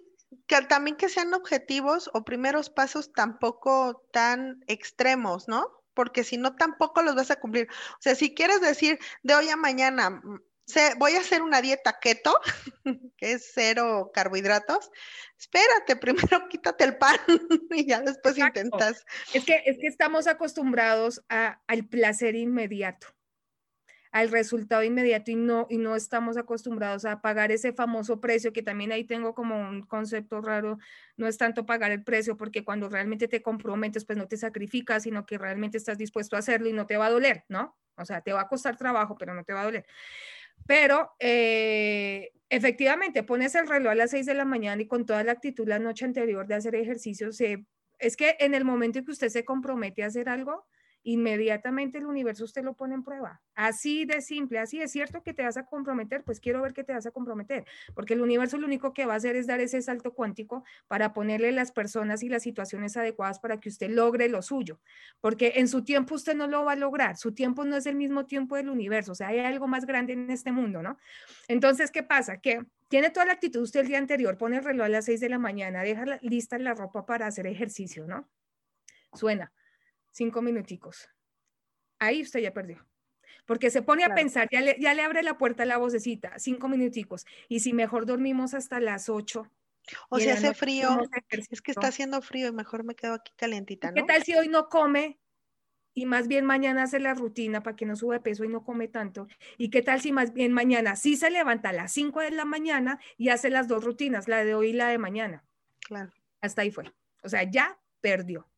que, 0.46 0.62
también 0.62 0.96
que 0.96 1.08
sean 1.08 1.34
objetivos 1.34 2.10
o 2.14 2.24
primeros 2.24 2.70
pasos 2.70 3.12
tampoco 3.12 4.06
tan 4.12 4.62
extremos, 4.68 5.48
¿no? 5.48 5.66
Porque 5.94 6.22
si 6.22 6.38
no, 6.38 6.54
tampoco 6.54 7.02
los 7.02 7.16
vas 7.16 7.32
a 7.32 7.40
cumplir. 7.40 7.66
O 7.94 8.00
sea, 8.00 8.14
si 8.14 8.34
quieres 8.34 8.60
decir 8.60 9.00
de 9.24 9.34
hoy 9.34 9.48
a 9.48 9.56
mañana, 9.56 10.22
voy 10.98 11.12
a 11.12 11.20
hacer 11.20 11.42
una 11.42 11.60
dieta 11.60 11.98
keto, 12.00 12.38
que 13.16 13.32
es 13.32 13.50
cero 13.54 14.10
carbohidratos. 14.14 14.90
Espérate, 15.38 15.96
primero 16.00 16.48
quítate 16.48 16.84
el 16.84 16.96
pan 16.96 17.16
y 17.70 17.86
ya 17.86 18.00
después 18.00 18.36
intentas. 18.38 19.04
Es 19.32 19.44
que, 19.44 19.62
es 19.66 19.78
que 19.78 19.86
estamos 19.86 20.26
acostumbrados 20.26 21.22
al 21.28 21.86
placer 21.88 22.34
inmediato, 22.34 23.06
al 24.12 24.30
resultado 24.30 24.82
inmediato 24.82 25.30
y 25.30 25.36
no, 25.36 25.66
y 25.70 25.78
no 25.78 25.96
estamos 25.96 26.36
acostumbrados 26.36 27.04
a 27.04 27.22
pagar 27.22 27.52
ese 27.52 27.72
famoso 27.72 28.20
precio, 28.20 28.52
que 28.52 28.62
también 28.62 28.92
ahí 28.92 29.04
tengo 29.04 29.34
como 29.34 29.58
un 29.58 29.82
concepto 29.82 30.42
raro, 30.42 30.78
no 31.16 31.26
es 31.26 31.38
tanto 31.38 31.64
pagar 31.64 31.90
el 31.92 32.04
precio, 32.04 32.36
porque 32.36 32.64
cuando 32.64 32.88
realmente 32.88 33.28
te 33.28 33.40
comprometes, 33.40 34.04
pues 34.04 34.18
no 34.18 34.28
te 34.28 34.36
sacrificas, 34.36 35.04
sino 35.04 35.24
que 35.24 35.38
realmente 35.38 35.78
estás 35.78 35.96
dispuesto 35.96 36.36
a 36.36 36.40
hacerlo 36.40 36.68
y 36.68 36.72
no 36.72 36.86
te 36.86 36.96
va 36.96 37.06
a 37.06 37.10
doler, 37.10 37.44
¿no? 37.48 37.78
O 37.96 38.04
sea, 38.04 38.20
te 38.20 38.32
va 38.32 38.42
a 38.42 38.48
costar 38.48 38.76
trabajo, 38.76 39.16
pero 39.16 39.34
no 39.34 39.44
te 39.44 39.52
va 39.52 39.62
a 39.62 39.64
doler. 39.64 39.86
Pero 40.66 41.10
eh, 41.18 42.30
efectivamente, 42.48 43.22
pones 43.22 43.54
el 43.54 43.68
reloj 43.68 43.92
a 43.92 43.94
las 43.94 44.10
6 44.10 44.26
de 44.26 44.34
la 44.34 44.44
mañana 44.44 44.82
y 44.82 44.86
con 44.86 45.06
toda 45.06 45.24
la 45.24 45.32
actitud 45.32 45.66
la 45.68 45.78
noche 45.78 46.04
anterior 46.04 46.46
de 46.46 46.54
hacer 46.54 46.74
ejercicio, 46.74 47.30
es 47.98 48.16
que 48.16 48.36
en 48.38 48.54
el 48.54 48.64
momento 48.64 48.98
en 48.98 49.04
que 49.04 49.12
usted 49.12 49.28
se 49.28 49.44
compromete 49.44 50.02
a 50.02 50.06
hacer 50.06 50.28
algo, 50.28 50.66
inmediatamente 51.02 51.98
el 51.98 52.06
universo 52.06 52.44
usted 52.44 52.62
lo 52.62 52.74
pone 52.74 52.94
en 52.94 53.02
prueba. 53.02 53.40
Así 53.54 54.04
de 54.04 54.20
simple, 54.20 54.58
así 54.58 54.80
es 54.80 54.92
cierto 54.92 55.22
que 55.22 55.34
te 55.34 55.42
vas 55.42 55.56
a 55.56 55.64
comprometer, 55.64 56.24
pues 56.24 56.40
quiero 56.40 56.62
ver 56.62 56.72
que 56.72 56.84
te 56.84 56.92
vas 56.92 57.06
a 57.06 57.10
comprometer, 57.10 57.64
porque 57.94 58.14
el 58.14 58.20
universo 58.20 58.58
lo 58.58 58.66
único 58.66 58.92
que 58.92 59.06
va 59.06 59.14
a 59.14 59.16
hacer 59.16 59.36
es 59.36 59.46
dar 59.46 59.60
ese 59.60 59.80
salto 59.82 60.12
cuántico 60.12 60.64
para 60.88 61.12
ponerle 61.12 61.52
las 61.52 61.72
personas 61.72 62.22
y 62.22 62.28
las 62.28 62.42
situaciones 62.42 62.96
adecuadas 62.96 63.38
para 63.38 63.58
que 63.60 63.68
usted 63.68 63.90
logre 63.90 64.28
lo 64.28 64.42
suyo, 64.42 64.80
porque 65.20 65.54
en 65.56 65.68
su 65.68 65.84
tiempo 65.84 66.14
usted 66.14 66.34
no 66.34 66.46
lo 66.46 66.64
va 66.64 66.72
a 66.72 66.76
lograr, 66.76 67.16
su 67.16 67.32
tiempo 67.32 67.64
no 67.64 67.76
es 67.76 67.86
el 67.86 67.96
mismo 67.96 68.26
tiempo 68.26 68.56
del 68.56 68.68
universo, 68.68 69.12
o 69.12 69.14
sea, 69.14 69.28
hay 69.28 69.40
algo 69.40 69.68
más 69.68 69.86
grande 69.86 70.12
en 70.12 70.30
este 70.30 70.52
mundo, 70.52 70.82
¿no? 70.82 70.98
Entonces, 71.48 71.90
¿qué 71.90 72.02
pasa? 72.02 72.38
Que 72.38 72.64
tiene 72.88 73.10
toda 73.10 73.26
la 73.26 73.32
actitud 73.32 73.62
usted 73.62 73.80
el 73.80 73.88
día 73.88 73.98
anterior, 73.98 74.36
pone 74.36 74.58
el 74.58 74.64
reloj 74.64 74.86
a 74.86 74.88
las 74.88 75.04
6 75.04 75.20
de 75.20 75.28
la 75.28 75.38
mañana, 75.38 75.82
deja 75.82 76.04
lista 76.22 76.58
la 76.58 76.74
ropa 76.74 77.06
para 77.06 77.26
hacer 77.26 77.46
ejercicio, 77.46 78.06
¿no? 78.06 78.28
Suena 79.12 79.52
cinco 80.20 80.42
minuticos. 80.42 81.08
Ahí 81.98 82.20
usted 82.20 82.40
ya 82.40 82.52
perdió. 82.52 82.86
Porque 83.46 83.70
se 83.70 83.80
pone 83.80 84.04
a 84.04 84.14
pensar, 84.14 84.48
ya 84.52 84.60
le, 84.60 84.76
ya 84.78 84.92
le 84.92 85.00
abre 85.00 85.22
la 85.22 85.38
puerta 85.38 85.62
a 85.62 85.66
la 85.66 85.78
vocecita, 85.78 86.38
cinco 86.38 86.68
minuticos. 86.68 87.24
Y 87.48 87.60
si 87.60 87.72
mejor 87.72 88.04
dormimos 88.04 88.52
hasta 88.52 88.80
las 88.80 89.08
ocho. 89.08 89.50
O 90.10 90.18
si 90.18 90.28
hace 90.28 90.52
frío, 90.52 91.00
es 91.30 91.62
que 91.62 91.70
está 91.70 91.88
haciendo 91.88 92.20
frío 92.20 92.48
y 92.48 92.52
mejor 92.52 92.84
me 92.84 92.94
quedo 92.94 93.14
aquí 93.14 93.32
calentita, 93.34 93.88
¿no? 93.88 93.94
¿Qué 93.94 94.02
tal 94.02 94.22
si 94.22 94.34
hoy 94.34 94.48
no 94.48 94.68
come 94.68 95.18
y 95.94 96.04
más 96.04 96.28
bien 96.28 96.44
mañana 96.44 96.82
hace 96.82 97.00
la 97.00 97.14
rutina 97.14 97.62
para 97.62 97.74
que 97.74 97.86
no 97.86 97.96
sube 97.96 98.20
peso 98.20 98.44
y 98.44 98.48
no 98.48 98.62
come 98.62 98.88
tanto? 98.88 99.26
¿Y 99.56 99.70
qué 99.70 99.80
tal 99.80 100.02
si 100.02 100.12
más 100.12 100.34
bien 100.34 100.52
mañana 100.52 100.96
sí 100.96 101.16
se 101.16 101.30
levanta 101.30 101.70
a 101.70 101.72
las 101.72 101.92
cinco 101.92 102.20
de 102.20 102.30
la 102.30 102.44
mañana 102.44 103.00
y 103.16 103.30
hace 103.30 103.48
las 103.48 103.68
dos 103.68 103.82
rutinas, 103.82 104.28
la 104.28 104.44
de 104.44 104.54
hoy 104.54 104.68
y 104.68 104.74
la 104.74 104.88
de 104.88 104.98
mañana? 104.98 105.44
Claro. 105.80 106.12
Hasta 106.42 106.60
ahí 106.60 106.70
fue. 106.70 106.92
O 107.22 107.30
sea, 107.30 107.42
ya 107.44 107.80
perdió 108.02 108.49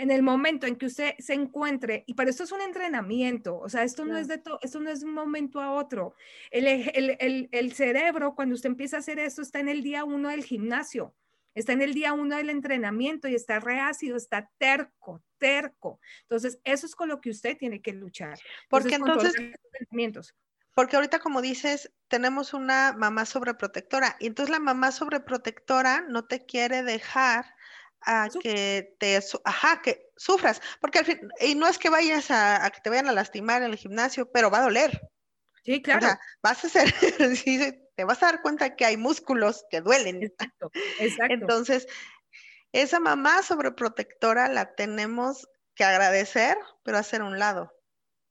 en 0.00 0.10
el 0.10 0.22
momento 0.22 0.66
en 0.66 0.76
que 0.76 0.86
usted 0.86 1.14
se 1.18 1.34
encuentre, 1.34 2.04
y 2.06 2.14
para 2.14 2.30
esto 2.30 2.44
es 2.44 2.52
un 2.52 2.62
entrenamiento, 2.62 3.58
o 3.58 3.68
sea, 3.68 3.82
esto 3.82 4.06
no 4.06 4.16
es 4.16 4.28
de 4.28 4.38
todo, 4.38 4.58
esto 4.62 4.80
no 4.80 4.90
es 4.90 5.00
de 5.00 5.06
un 5.06 5.12
momento 5.12 5.60
a 5.60 5.72
otro. 5.72 6.14
El, 6.50 6.66
el, 6.66 7.48
el, 7.52 7.72
cerebro, 7.72 8.34
cuando 8.34 8.54
usted 8.54 8.70
empieza 8.70 8.96
a 8.96 9.00
hacer 9.00 9.18
esto, 9.18 9.42
está 9.42 9.60
en 9.60 9.68
el 9.68 9.82
día 9.82 10.04
uno 10.04 10.30
del 10.30 10.42
gimnasio, 10.42 11.14
está 11.54 11.74
en 11.74 11.82
el 11.82 11.92
día 11.92 12.14
uno 12.14 12.36
del 12.36 12.48
entrenamiento 12.48 13.28
y 13.28 13.34
está 13.34 13.60
reácido, 13.60 14.16
está 14.16 14.50
terco, 14.56 15.22
terco. 15.36 16.00
Entonces, 16.22 16.58
eso 16.64 16.86
es 16.86 16.96
con 16.96 17.10
lo 17.10 17.20
que 17.20 17.28
usted 17.28 17.58
tiene 17.58 17.82
que 17.82 17.92
luchar. 17.92 18.38
Porque 18.70 18.94
entonces, 18.94 19.34
porque 20.74 20.96
ahorita, 20.96 21.18
como 21.18 21.42
dices, 21.42 21.92
tenemos 22.08 22.54
una 22.54 22.94
mamá 22.94 23.26
sobreprotectora 23.26 24.16
y 24.18 24.28
entonces 24.28 24.50
la 24.50 24.60
mamá 24.60 24.92
sobreprotectora 24.92 26.06
no 26.08 26.24
te 26.24 26.46
quiere 26.46 26.82
dejar 26.82 27.44
a 28.02 28.28
que 28.42 28.96
te, 28.98 29.18
ajá, 29.44 29.82
que 29.82 30.10
sufras, 30.16 30.60
porque 30.80 31.00
al 31.00 31.04
fin, 31.04 31.20
y 31.40 31.54
no 31.54 31.66
es 31.66 31.78
que 31.78 31.90
vayas 31.90 32.30
a, 32.30 32.70
que 32.70 32.80
te 32.80 32.90
vayan 32.90 33.08
a 33.08 33.12
lastimar 33.12 33.62
en 33.62 33.70
el 33.70 33.76
gimnasio, 33.76 34.30
pero 34.30 34.50
va 34.50 34.58
a 34.58 34.64
doler. 34.64 35.00
Sí, 35.64 35.82
claro. 35.82 35.98
O 35.98 36.02
sea, 36.02 36.20
vas 36.42 36.64
a 36.64 36.66
hacer, 36.66 36.92
te 37.96 38.04
vas 38.04 38.22
a 38.22 38.26
dar 38.26 38.42
cuenta 38.42 38.76
que 38.76 38.84
hay 38.86 38.96
músculos 38.96 39.64
que 39.70 39.80
duelen. 39.80 40.22
Exacto, 40.22 40.70
exacto. 40.98 41.34
Entonces, 41.34 41.86
esa 42.72 43.00
mamá 43.00 43.42
sobreprotectora 43.42 44.48
la 44.48 44.74
tenemos 44.74 45.48
que 45.74 45.84
agradecer, 45.84 46.56
pero 46.82 46.98
hacer 46.98 47.22
un 47.22 47.38
lado. 47.38 47.72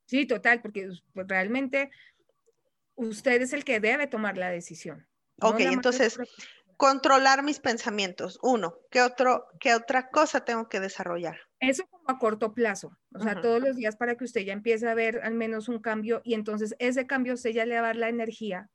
Sí, 0.06 0.26
total, 0.26 0.62
porque 0.62 0.90
pues, 1.14 1.28
realmente 1.28 1.92
usted 2.96 3.42
es 3.42 3.54
el 3.54 3.64
que 3.64 3.80
debe 3.80 4.08
tomar 4.08 4.38
la 4.38 4.50
decisión. 4.50 5.08
Ok, 5.42 5.60
entonces, 5.62 6.18
controlar 6.80 7.44
mis 7.44 7.60
pensamientos. 7.60 8.40
Uno, 8.42 8.78
¿qué, 8.90 9.02
otro, 9.02 9.48
¿qué 9.60 9.76
otra 9.76 10.10
cosa 10.10 10.46
tengo 10.46 10.70
que 10.70 10.80
desarrollar? 10.80 11.38
Eso 11.60 11.84
como 11.90 12.06
a 12.08 12.18
corto 12.18 12.54
plazo, 12.54 12.98
o 13.14 13.20
sea, 13.20 13.42
todos 13.42 13.62
los 13.62 13.76
días 13.76 13.98
para 13.98 14.16
que 14.16 14.24
usted 14.24 14.46
ya 14.46 14.54
empiece 14.54 14.88
a 14.88 14.94
ver 14.94 15.20
al 15.22 15.34
menos 15.34 15.68
un 15.68 15.80
cambio 15.80 16.22
y 16.24 16.36
entonces 16.36 16.78
ese 16.80 17.06
cambio 17.06 17.34
usted 17.34 17.50
ya 17.50 17.66
le 17.66 17.76
va 17.76 17.82
a 17.82 17.88
dar 17.88 17.98
la 17.98 18.08
energía 18.08 18.70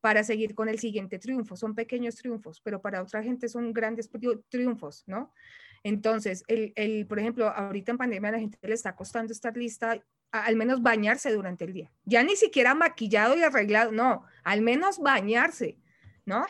para 0.00 0.24
seguir 0.24 0.54
con 0.54 0.70
el 0.70 0.78
siguiente 0.78 1.18
triunfo. 1.18 1.56
Son 1.56 1.74
pequeños 1.74 2.16
triunfos, 2.16 2.62
pero 2.62 2.80
para 2.80 3.02
otra 3.02 3.22
gente 3.22 3.50
son 3.50 3.74
grandes 3.74 4.08
triunfos, 4.48 5.04
¿no? 5.06 5.34
Entonces, 5.82 6.42
el, 6.48 6.72
el, 6.74 7.06
por 7.06 7.18
ejemplo, 7.18 7.50
ahorita 7.50 7.92
en 7.92 7.98
pandemia 7.98 8.30
a 8.30 8.32
la 8.32 8.38
gente 8.38 8.58
le 8.62 8.72
está 8.72 8.96
costando 8.96 9.34
estar 9.34 9.54
lista, 9.54 10.02
al 10.30 10.56
menos 10.56 10.80
bañarse 10.80 11.30
durante 11.34 11.66
el 11.66 11.74
día. 11.74 11.92
Ya 12.06 12.22
ni 12.22 12.34
siquiera 12.34 12.74
maquillado 12.74 13.36
y 13.36 13.42
arreglado, 13.42 13.92
no, 13.92 14.24
al 14.42 14.62
menos 14.62 14.98
bañarse 15.00 15.76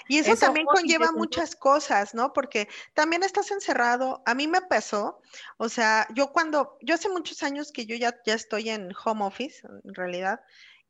y 0.09 0.19
eso, 0.19 0.37
también 0.37 0.67
conlleva 0.67 1.13
muchas 1.13 1.55
cosas, 1.55 2.15
¿no? 2.15 2.33
Porque 2.33 2.69
también 2.95 3.23
estás 3.23 3.51
encerrado. 3.51 4.23
A 4.25 4.35
mí 4.35 4.49
me 4.49 4.63
pasó, 4.63 5.21
o 5.59 5.69
sea, 5.69 6.07
yo 6.15 6.33
cuando, 6.33 6.79
yo 6.81 6.95
hace 6.95 7.09
muchos 7.09 7.43
años 7.43 7.73
que 7.73 7.85
yo 7.85 7.95
ya, 7.97 8.15
ya 8.25 8.35
estoy 8.35 8.71
en 8.71 8.91
home 9.05 9.25
office, 9.25 9.67
en 9.85 9.95
realidad. 9.95 10.41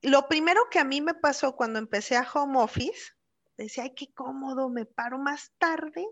Lo 0.02 0.28
primero 0.28 0.68
que 0.70 0.78
a 0.78 0.84
mí 0.84 1.00
me 1.00 1.14
pasó 1.14 1.56
cuando 1.56 1.78
empecé 1.78 2.16
a 2.16 2.28
home 2.32 2.58
office, 2.60 3.12
decía, 3.56 3.84
ay, 3.84 3.94
qué 3.94 4.12
cómodo, 4.14 4.68
me 4.68 4.84
paro 4.84 5.18
más 5.18 5.52
tarde 5.58 6.06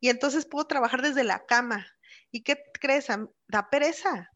y 0.00 0.08
entonces 0.08 0.46
puedo 0.46 0.66
trabajar 0.66 1.02
desde 1.02 1.24
la 1.24 1.44
cama. 1.44 1.86
¿Y 2.30 2.42
qué 2.42 2.62
crees? 2.80 3.08
Da 3.48 3.68
pereza 3.68 4.30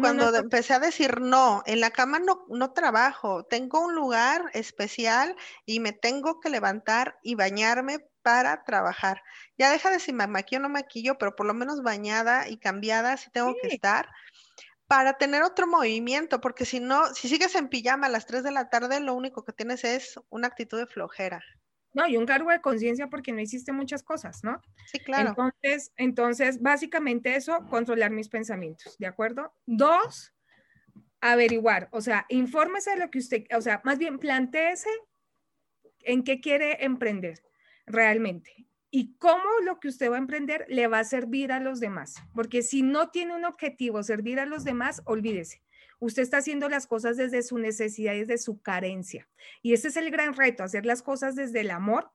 cuando 0.00 0.34
empecé 0.34 0.74
a 0.74 0.78
decir 0.78 1.20
no, 1.20 1.62
en 1.66 1.80
la 1.80 1.90
cama 1.90 2.18
no, 2.18 2.46
no 2.48 2.72
trabajo, 2.72 3.44
tengo 3.44 3.80
un 3.80 3.94
lugar 3.94 4.50
especial 4.54 5.36
y 5.66 5.80
me 5.80 5.92
tengo 5.92 6.40
que 6.40 6.50
levantar 6.50 7.18
y 7.22 7.34
bañarme 7.34 7.98
para 8.22 8.64
trabajar. 8.64 9.22
Ya 9.58 9.70
deja 9.70 9.90
de 9.90 10.00
si 10.00 10.12
me 10.12 10.26
maquillo 10.26 10.60
o 10.60 10.62
no 10.62 10.68
maquillo, 10.68 11.18
pero 11.18 11.36
por 11.36 11.46
lo 11.46 11.54
menos 11.54 11.82
bañada 11.82 12.48
y 12.48 12.58
cambiada 12.58 13.16
sí 13.16 13.30
tengo 13.30 13.58
que 13.60 13.68
estar 13.68 14.08
para 14.86 15.18
tener 15.18 15.42
otro 15.42 15.66
movimiento, 15.66 16.40
porque 16.40 16.66
si 16.66 16.80
no, 16.80 17.14
si 17.14 17.28
sigues 17.28 17.54
en 17.54 17.68
pijama 17.68 18.06
a 18.06 18.10
las 18.10 18.26
3 18.26 18.42
de 18.44 18.52
la 18.52 18.70
tarde, 18.70 19.00
lo 19.00 19.14
único 19.14 19.44
que 19.44 19.52
tienes 19.52 19.84
es 19.84 20.20
una 20.30 20.48
actitud 20.48 20.78
de 20.78 20.86
flojera. 20.86 21.42
No, 21.94 22.06
y 22.08 22.16
un 22.16 22.26
cargo 22.26 22.50
de 22.50 22.60
conciencia 22.60 23.08
porque 23.08 23.32
no 23.32 23.40
hiciste 23.40 23.72
muchas 23.72 24.02
cosas, 24.02 24.42
¿no? 24.42 24.60
Sí, 24.86 24.98
claro. 24.98 25.30
Entonces, 25.30 25.92
entonces, 25.96 26.60
básicamente 26.60 27.36
eso, 27.36 27.64
controlar 27.70 28.10
mis 28.10 28.28
pensamientos, 28.28 28.98
¿de 28.98 29.06
acuerdo? 29.06 29.54
Dos, 29.64 30.34
averiguar, 31.20 31.88
o 31.92 32.00
sea, 32.00 32.26
infórmese 32.28 32.90
de 32.90 32.96
lo 32.98 33.10
que 33.10 33.18
usted, 33.20 33.44
o 33.56 33.60
sea, 33.60 33.80
más 33.84 33.98
bien 33.98 34.18
planteese 34.18 34.90
en 36.00 36.24
qué 36.24 36.40
quiere 36.40 36.84
emprender 36.84 37.42
realmente 37.86 38.66
y 38.90 39.16
cómo 39.16 39.44
lo 39.64 39.80
que 39.80 39.88
usted 39.88 40.10
va 40.10 40.16
a 40.16 40.18
emprender 40.18 40.66
le 40.68 40.86
va 40.86 41.00
a 41.00 41.04
servir 41.04 41.50
a 41.50 41.60
los 41.60 41.80
demás. 41.80 42.14
Porque 42.34 42.62
si 42.62 42.82
no 42.82 43.10
tiene 43.10 43.34
un 43.34 43.44
objetivo, 43.44 44.02
servir 44.02 44.38
a 44.38 44.46
los 44.46 44.64
demás, 44.64 45.02
olvídese. 45.04 45.62
Usted 46.00 46.22
está 46.22 46.38
haciendo 46.38 46.68
las 46.68 46.86
cosas 46.86 47.16
desde 47.16 47.42
su 47.42 47.58
necesidad 47.58 48.14
y 48.14 48.20
desde 48.20 48.38
su 48.38 48.60
carencia. 48.60 49.28
Y 49.62 49.72
ese 49.72 49.88
es 49.88 49.96
el 49.96 50.10
gran 50.10 50.34
reto, 50.34 50.62
hacer 50.62 50.86
las 50.86 51.02
cosas 51.02 51.34
desde 51.34 51.60
el 51.60 51.70
amor 51.70 52.10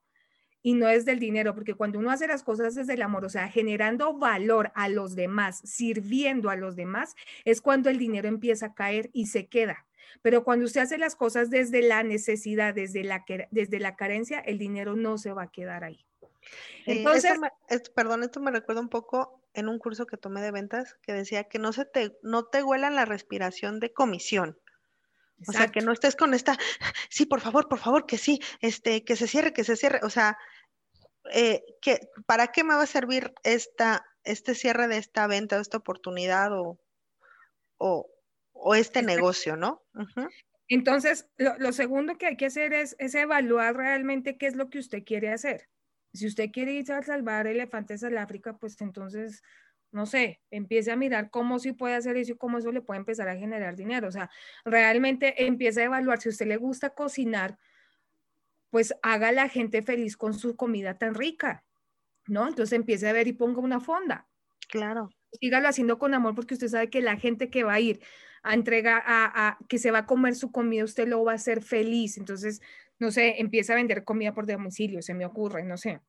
y 0.62 0.74
no 0.74 0.86
desde 0.86 1.12
el 1.12 1.18
dinero, 1.18 1.54
porque 1.54 1.74
cuando 1.74 1.98
uno 1.98 2.10
hace 2.10 2.26
las 2.26 2.42
cosas 2.42 2.74
desde 2.74 2.94
el 2.94 3.02
amor, 3.02 3.24
o 3.24 3.30
sea, 3.30 3.48
generando 3.48 4.18
valor 4.18 4.72
a 4.74 4.88
los 4.88 5.14
demás, 5.14 5.60
sirviendo 5.64 6.50
a 6.50 6.56
los 6.56 6.76
demás, 6.76 7.14
es 7.44 7.60
cuando 7.60 7.88
el 7.88 7.98
dinero 7.98 8.28
empieza 8.28 8.66
a 8.66 8.74
caer 8.74 9.10
y 9.12 9.26
se 9.26 9.48
queda. 9.48 9.86
Pero 10.22 10.44
cuando 10.44 10.66
usted 10.66 10.82
hace 10.82 10.98
las 10.98 11.16
cosas 11.16 11.50
desde 11.50 11.82
la 11.82 12.02
necesidad, 12.02 12.74
desde 12.74 13.04
la, 13.04 13.24
desde 13.50 13.78
la 13.78 13.96
carencia, 13.96 14.40
el 14.40 14.58
dinero 14.58 14.96
no 14.96 15.18
se 15.18 15.32
va 15.32 15.44
a 15.44 15.50
quedar 15.50 15.84
ahí. 15.84 16.04
Entonces, 16.86 17.38
perdón, 17.94 18.22
esto 18.22 18.40
me 18.40 18.50
recuerda 18.50 18.80
un 18.80 18.88
poco 18.88 19.39
en 19.54 19.68
un 19.68 19.78
curso 19.78 20.06
que 20.06 20.16
tomé 20.16 20.40
de 20.40 20.50
ventas 20.50 20.96
que 21.02 21.12
decía 21.12 21.44
que 21.44 21.58
no 21.58 21.72
se 21.72 21.84
te, 21.84 22.18
no 22.22 22.44
te 22.46 22.62
huelan 22.62 22.94
la 22.94 23.04
respiración 23.04 23.80
de 23.80 23.92
comisión. 23.92 24.58
O 25.48 25.52
sea, 25.52 25.68
que 25.68 25.80
no 25.80 25.92
estés 25.92 26.16
con 26.16 26.34
esta, 26.34 26.58
sí, 27.10 27.26
por 27.26 27.40
favor, 27.40 27.68
por 27.68 27.78
favor, 27.78 28.06
que 28.06 28.18
sí, 28.18 28.40
este, 28.60 29.04
que 29.04 29.16
se 29.16 29.26
cierre, 29.26 29.52
que 29.52 29.64
se 29.64 29.76
cierre. 29.76 30.00
O 30.02 30.10
sea, 30.10 30.36
eh, 31.32 31.62
que, 31.80 32.00
¿para 32.26 32.48
qué 32.48 32.64
me 32.64 32.74
va 32.74 32.82
a 32.82 32.86
servir 32.86 33.32
esta, 33.42 34.04
este 34.24 34.54
cierre 34.54 34.88
de 34.88 34.98
esta 34.98 35.26
venta, 35.26 35.56
de 35.56 35.62
esta 35.62 35.78
oportunidad 35.78 36.52
o, 36.52 36.78
o, 37.78 38.74
este 38.74 39.02
negocio, 39.02 39.56
¿no? 39.56 39.82
Entonces, 40.68 41.26
lo, 41.38 41.56
lo, 41.58 41.72
segundo 41.72 42.16
que 42.16 42.26
hay 42.26 42.36
que 42.36 42.46
hacer 42.46 42.74
es, 42.74 42.94
es 42.98 43.14
evaluar 43.14 43.74
realmente 43.74 44.36
qué 44.36 44.46
es 44.46 44.54
lo 44.54 44.68
que 44.68 44.78
usted 44.78 45.02
quiere 45.04 45.32
hacer. 45.32 45.68
Si 46.12 46.26
usted 46.26 46.50
quiere 46.50 46.72
ir 46.72 46.90
a 46.92 47.02
salvar 47.02 47.46
elefantes 47.46 48.02
al 48.02 48.18
África, 48.18 48.56
pues 48.56 48.80
entonces, 48.80 49.42
no 49.92 50.06
sé, 50.06 50.40
empiece 50.50 50.90
a 50.90 50.96
mirar 50.96 51.30
cómo 51.30 51.58
sí 51.58 51.72
puede 51.72 51.94
hacer 51.94 52.16
eso 52.16 52.32
y 52.32 52.36
cómo 52.36 52.58
eso 52.58 52.72
le 52.72 52.82
puede 52.82 52.98
empezar 53.00 53.28
a 53.28 53.36
generar 53.36 53.76
dinero. 53.76 54.08
O 54.08 54.12
sea, 54.12 54.30
realmente 54.64 55.44
empieza 55.46 55.80
a 55.80 55.84
evaluar 55.84 56.20
si 56.20 56.28
a 56.28 56.32
usted 56.32 56.46
le 56.46 56.56
gusta 56.56 56.90
cocinar, 56.90 57.58
pues 58.70 58.94
haga 59.02 59.28
a 59.28 59.32
la 59.32 59.48
gente 59.48 59.82
feliz 59.82 60.16
con 60.16 60.34
su 60.34 60.56
comida 60.56 60.98
tan 60.98 61.14
rica, 61.14 61.64
¿no? 62.26 62.48
Entonces 62.48 62.72
empiece 62.72 63.08
a 63.08 63.12
ver 63.12 63.28
y 63.28 63.32
ponga 63.32 63.60
una 63.60 63.80
fonda. 63.80 64.28
Claro. 64.68 65.10
Sígalo 65.40 65.68
haciendo 65.68 65.98
con 65.98 66.14
amor 66.14 66.34
porque 66.34 66.54
usted 66.54 66.68
sabe 66.68 66.90
que 66.90 67.02
la 67.02 67.16
gente 67.16 67.50
que 67.50 67.64
va 67.64 67.74
a 67.74 67.80
ir 67.80 68.00
a 68.42 68.54
entregar, 68.54 69.02
a, 69.04 69.48
a, 69.48 69.58
que 69.68 69.78
se 69.78 69.90
va 69.90 69.98
a 69.98 70.06
comer 70.06 70.34
su 70.34 70.50
comida, 70.50 70.84
usted 70.84 71.06
lo 71.08 71.22
va 71.24 71.32
a 71.32 71.34
hacer 71.36 71.62
feliz. 71.62 72.16
Entonces, 72.16 72.62
no 73.00 73.10
sé, 73.10 73.40
empieza 73.40 73.72
a 73.72 73.76
vender 73.76 74.04
comida 74.04 74.32
por 74.32 74.46
domicilio, 74.46 75.02
se 75.02 75.14
me 75.14 75.26
ocurre, 75.26 75.64
no 75.64 75.76
sé, 75.76 76.00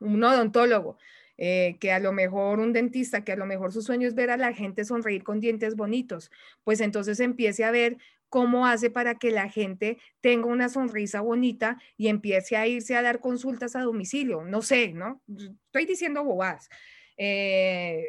un 0.00 0.22
odontólogo. 0.22 0.98
Eh, 1.36 1.78
que 1.80 1.90
a 1.90 1.98
lo 1.98 2.12
mejor 2.12 2.60
un 2.60 2.72
dentista, 2.72 3.24
que 3.24 3.32
a 3.32 3.36
lo 3.36 3.44
mejor 3.44 3.72
su 3.72 3.82
sueño 3.82 4.06
es 4.06 4.14
ver 4.14 4.30
a 4.30 4.36
la 4.36 4.52
gente 4.52 4.84
sonreír 4.84 5.24
con 5.24 5.40
dientes 5.40 5.74
bonitos, 5.74 6.30
pues 6.62 6.80
entonces 6.80 7.18
empiece 7.18 7.64
a 7.64 7.72
ver 7.72 7.98
cómo 8.28 8.68
hace 8.68 8.88
para 8.88 9.16
que 9.16 9.32
la 9.32 9.48
gente 9.48 9.98
tenga 10.20 10.46
una 10.46 10.68
sonrisa 10.68 11.20
bonita 11.22 11.80
y 11.96 12.06
empiece 12.06 12.56
a 12.56 12.68
irse 12.68 12.94
a 12.94 13.02
dar 13.02 13.18
consultas 13.18 13.74
a 13.74 13.82
domicilio. 13.82 14.44
No 14.44 14.62
sé, 14.62 14.92
¿no? 14.92 15.22
Estoy 15.66 15.86
diciendo 15.86 16.22
bobadas. 16.22 16.68
Eh, 17.16 18.04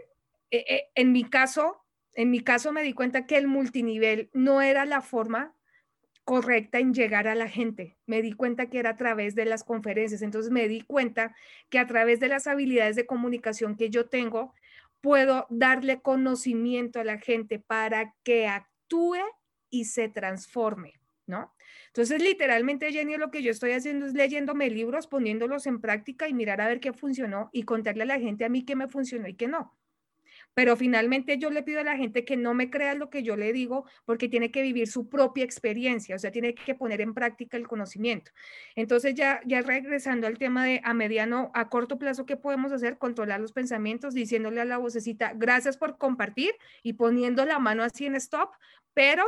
eh, 0.52 0.90
en 0.94 1.12
mi 1.12 1.24
caso, 1.24 1.84
en 2.14 2.30
mi 2.30 2.42
caso 2.42 2.72
me 2.72 2.84
di 2.84 2.94
cuenta 2.94 3.26
que 3.26 3.38
el 3.38 3.48
multinivel 3.48 4.30
no 4.34 4.62
era 4.62 4.86
la 4.86 5.02
forma 5.02 5.55
correcta 6.26 6.80
en 6.80 6.94
llegar 6.94 7.28
a 7.28 7.36
la 7.36 7.48
gente. 7.48 7.96
Me 8.08 8.22
di 8.22 8.34
cuenta 8.34 8.66
que 8.66 8.80
era 8.80 8.92
a 8.92 8.98
través 8.98 9.36
de 9.36 9.46
las 9.46 9.64
conferencias. 9.64 10.22
Entonces 10.22 10.52
me 10.52 10.68
di 10.68 10.82
cuenta 10.82 11.36
que 11.70 11.80
a 11.80 11.88
través 11.88 12.20
de 12.20 12.28
las 12.28 12.48
habilidades 12.48 12.96
de 12.96 13.06
comunicación 13.06 13.78
que 13.78 13.90
yo 13.90 14.08
tengo, 14.08 14.54
puedo 15.02 15.46
darle 15.52 16.02
conocimiento 16.02 17.00
a 17.00 17.04
la 17.04 17.20
gente 17.20 17.60
para 17.60 18.16
que 18.24 18.48
actúe 18.48 19.22
y 19.70 19.86
se 19.86 20.10
transforme, 20.10 20.94
¿no? 21.28 21.54
Entonces, 21.88 22.22
literalmente, 22.22 22.92
Jenny, 22.92 23.18
lo 23.18 23.30
que 23.30 23.44
yo 23.44 23.52
estoy 23.52 23.72
haciendo 23.72 24.08
es 24.08 24.14
leyéndome 24.14 24.70
libros, 24.70 25.08
poniéndolos 25.08 25.68
en 25.68 25.80
práctica 25.80 26.28
y 26.28 26.34
mirar 26.34 26.60
a 26.60 26.68
ver 26.68 26.80
qué 26.80 26.92
funcionó 26.92 27.50
y 27.54 27.64
contarle 27.64 28.04
a 28.04 28.08
la 28.08 28.20
gente 28.20 28.46
a 28.46 28.50
mí 28.50 28.66
qué 28.66 28.76
me 28.76 28.88
funcionó 28.88 29.28
y 29.28 29.36
qué 29.36 29.48
no. 29.48 29.78
Pero 30.56 30.76
finalmente 30.76 31.38
yo 31.38 31.52
le 31.52 31.62
pido 31.62 31.82
a 31.82 31.84
la 31.84 31.98
gente 31.98 32.26
que 32.26 32.38
no 32.38 32.56
me 32.56 32.72
crea 32.72 32.96
lo 32.96 33.12
que 33.12 33.22
yo 33.22 33.36
le 33.36 33.54
digo 33.54 33.86
porque 34.06 34.28
tiene 34.28 34.50
que 34.50 34.64
vivir 34.64 34.88
su 34.88 35.08
propia 35.08 35.44
experiencia, 35.44 36.16
o 36.16 36.20
sea, 36.20 36.32
tiene 36.32 36.56
que 36.56 36.74
poner 36.74 37.02
en 37.02 37.14
práctica 37.14 37.58
el 37.58 37.68
conocimiento. 37.68 38.32
Entonces 38.76 39.14
ya, 39.14 39.42
ya 39.46 39.62
regresando 39.62 40.26
al 40.26 40.40
tema 40.40 40.66
de 40.66 40.82
a 40.84 40.94
mediano, 40.94 41.52
a 41.54 41.70
corto 41.70 42.00
plazo, 42.00 42.26
¿qué 42.26 42.38
podemos 42.38 42.72
hacer? 42.72 42.98
Controlar 42.98 43.40
los 43.40 43.52
pensamientos, 43.52 44.16
diciéndole 44.16 44.62
a 44.62 44.66
la 44.66 44.78
vocecita, 44.78 45.34
gracias 45.36 45.78
por 45.78 45.98
compartir 45.98 46.56
y 46.82 46.94
poniendo 46.94 47.46
la 47.46 47.60
mano 47.60 47.84
así 47.84 48.06
en 48.06 48.16
stop, 48.16 48.50
pero 48.94 49.24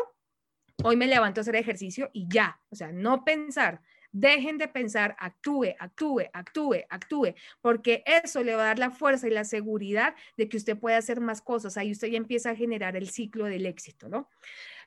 hoy 0.84 0.96
me 0.96 1.08
levanto 1.08 1.40
a 1.40 1.44
hacer 1.44 1.56
ejercicio 1.56 2.10
y 2.14 2.28
ya, 2.30 2.60
o 2.70 2.76
sea, 2.76 2.92
no 2.92 3.24
pensar, 3.24 3.82
Dejen 4.20 4.58
de 4.58 4.68
pensar, 4.68 5.16
actúe, 5.20 5.76
actúe, 5.78 6.24
actúe, 6.34 6.78
actúe, 6.90 7.36
porque 7.62 8.04
eso 8.08 8.44
le 8.44 8.56
va 8.56 8.64
a 8.64 8.66
dar 8.66 8.80
la 8.80 8.90
fuerza 8.90 9.28
y 9.28 9.30
la 9.30 9.44
seguridad 9.44 10.16
de 10.38 10.50
que 10.50 10.58
usted 10.58 10.76
puede 10.76 10.96
hacer 10.96 11.22
más 11.22 11.40
cosas. 11.40 11.78
Ahí 11.78 11.92
usted 11.92 12.08
ya 12.08 12.18
empieza 12.18 12.50
a 12.50 12.56
generar 12.56 12.96
el 12.96 13.10
ciclo 13.10 13.46
del 13.46 13.68
éxito, 13.68 14.10
¿no? 14.10 14.28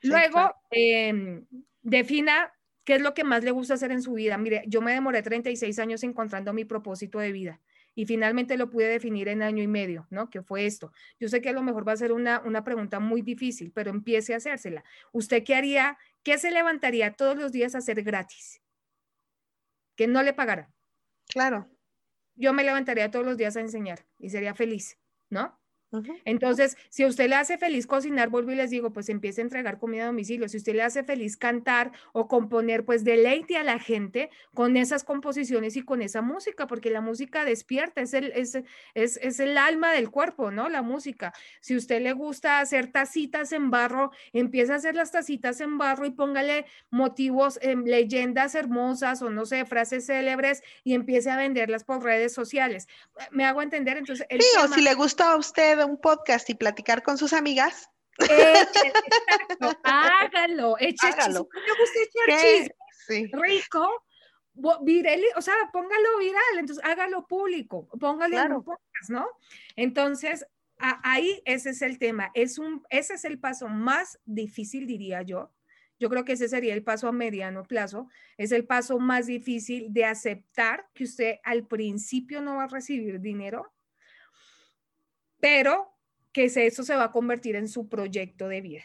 Luego, 0.01 0.53
em, 0.69 1.45
defina 1.81 2.51
qué 2.83 2.95
es 2.95 3.01
lo 3.01 3.13
que 3.13 3.23
más 3.23 3.45
le 3.45 3.51
gusta 3.51 3.75
hacer 3.75 3.93
en 3.93 4.01
su 4.01 4.11
vida. 4.11 4.37
Mire, 4.37 4.63
yo 4.67 4.81
me 4.81 4.91
demoré 4.91 5.21
36 5.21 5.79
años 5.79 6.03
encontrando 6.03 6.51
mi 6.51 6.65
propósito 6.65 7.17
de 7.19 7.31
vida 7.31 7.61
y 7.95 8.05
finalmente 8.05 8.57
lo 8.57 8.69
pude 8.69 8.89
definir 8.89 9.29
en 9.29 9.43
año 9.43 9.63
y 9.63 9.67
medio, 9.67 10.07
¿no? 10.09 10.29
Que 10.29 10.41
fue 10.41 10.65
esto. 10.65 10.91
Yo 11.21 11.29
sé 11.29 11.39
que 11.39 11.47
a 11.47 11.53
lo 11.53 11.63
mejor 11.63 11.87
va 11.87 11.93
a 11.93 11.97
ser 11.97 12.11
una, 12.11 12.41
una 12.41 12.65
pregunta 12.65 12.99
muy 12.99 13.21
difícil, 13.21 13.71
pero 13.71 13.91
empiece 13.91 14.33
a 14.33 14.37
hacérsela. 14.37 14.83
¿Usted 15.13 15.41
qué 15.45 15.55
haría? 15.55 15.97
¿Qué 16.21 16.37
se 16.37 16.51
levantaría 16.51 17.13
todos 17.13 17.37
los 17.37 17.53
días 17.53 17.75
a 17.75 17.77
hacer 17.77 18.03
gratis? 18.03 18.61
Que 19.95 20.07
no 20.07 20.23
le 20.23 20.33
pagara. 20.33 20.71
Claro. 21.27 21.69
Yo 22.35 22.53
me 22.53 22.63
levantaría 22.63 23.11
todos 23.11 23.25
los 23.25 23.37
días 23.37 23.55
a 23.55 23.61
enseñar 23.61 24.05
y 24.17 24.29
sería 24.29 24.55
feliz, 24.55 24.97
¿no? 25.29 25.60
Entonces, 26.23 26.77
si 26.89 27.03
a 27.03 27.07
usted 27.07 27.27
le 27.29 27.35
hace 27.35 27.57
feliz 27.57 27.85
cocinar, 27.85 28.29
vuelvo 28.29 28.51
y 28.51 28.55
les 28.55 28.69
digo, 28.69 28.91
pues 28.91 29.09
empiece 29.09 29.41
a 29.41 29.43
entregar 29.43 29.77
comida 29.77 30.03
a 30.03 30.07
domicilio. 30.07 30.47
Si 30.47 30.57
usted 30.57 30.73
le 30.73 30.83
hace 30.83 31.03
feliz 31.03 31.35
cantar 31.35 31.91
o 32.13 32.27
componer, 32.27 32.85
pues 32.85 33.03
deleite 33.03 33.57
a 33.57 33.63
la 33.63 33.77
gente 33.77 34.29
con 34.53 34.77
esas 34.77 35.03
composiciones 35.03 35.75
y 35.75 35.83
con 35.83 36.01
esa 36.01 36.21
música, 36.21 36.67
porque 36.67 36.89
la 36.89 37.01
música 37.01 37.43
despierta, 37.43 38.01
es 38.01 38.13
el, 38.13 38.31
es, 38.31 38.57
es, 38.93 39.39
el 39.39 39.57
alma 39.57 39.91
del 39.91 40.09
cuerpo, 40.09 40.51
¿no? 40.51 40.69
La 40.69 40.81
música. 40.81 41.33
Si 41.59 41.73
a 41.73 41.77
usted 41.77 42.01
le 42.01 42.13
gusta 42.13 42.59
hacer 42.59 42.91
tacitas 42.91 43.51
en 43.51 43.69
barro, 43.69 44.11
empieza 44.31 44.73
a 44.73 44.77
hacer 44.77 44.95
las 44.95 45.11
tacitas 45.11 45.59
en 45.59 45.77
barro 45.77 46.05
y 46.05 46.11
póngale 46.11 46.65
motivos, 46.89 47.59
em, 47.61 47.83
leyendas 47.83 48.55
hermosas 48.55 49.21
o 49.21 49.29
no 49.29 49.45
sé, 49.45 49.65
frases 49.65 50.05
célebres 50.05 50.63
y 50.83 50.93
empiece 50.93 51.29
a 51.29 51.37
venderlas 51.37 51.83
por 51.83 52.03
redes 52.03 52.33
sociales. 52.33 52.87
¿Me 53.31 53.45
hago 53.45 53.61
entender? 53.61 53.97
Entonces, 53.97 54.25
sí, 54.29 54.45
o 54.63 54.67
si 54.73 54.81
le 54.81 54.93
gusta 54.93 55.33
a 55.33 55.35
usted 55.35 55.80
un 55.85 55.99
podcast 55.99 56.49
y 56.49 56.55
platicar 56.55 57.03
con 57.03 57.17
sus 57.17 57.33
amigas. 57.33 57.89
hágalo, 59.83 60.75
eche 60.79 61.07
hágalo. 61.07 61.47
rico, 63.33 64.03
viral, 64.81 65.21
o 65.35 65.41
sea, 65.41 65.55
póngalo 65.71 66.17
viral, 66.19 66.59
entonces 66.59 66.83
hágalo 66.83 67.25
público, 67.27 67.87
póngalo 67.99 68.39
en 68.39 68.53
un 68.53 68.63
podcast, 68.63 69.09
¿no? 69.09 69.27
Entonces, 69.75 70.45
ahí 70.77 71.41
ese 71.45 71.71
es 71.71 71.81
el 71.81 71.97
tema, 71.99 72.31
es 72.33 72.57
un, 72.57 72.83
ese 72.89 73.15
es 73.15 73.25
el 73.25 73.39
paso 73.39 73.67
más 73.67 74.19
difícil, 74.25 74.87
diría 74.87 75.21
yo. 75.21 75.51
Yo 75.99 76.09
creo 76.09 76.25
que 76.25 76.33
ese 76.33 76.49
sería 76.49 76.73
el 76.73 76.83
paso 76.83 77.07
a 77.07 77.11
mediano 77.11 77.61
plazo, 77.63 78.07
es 78.37 78.51
el 78.51 78.65
paso 78.65 78.97
más 78.97 79.27
difícil 79.27 79.93
de 79.93 80.05
aceptar 80.05 80.87
que 80.95 81.03
usted 81.03 81.35
al 81.43 81.67
principio 81.67 82.41
no 82.41 82.55
va 82.55 82.63
a 82.63 82.67
recibir 82.67 83.21
dinero, 83.21 83.71
pero 85.41 85.91
que 86.31 86.45
eso 86.45 86.83
se 86.83 86.95
va 86.95 87.05
a 87.05 87.11
convertir 87.11 87.57
en 87.57 87.67
su 87.67 87.89
proyecto 87.89 88.47
de 88.47 88.61
vida. 88.61 88.83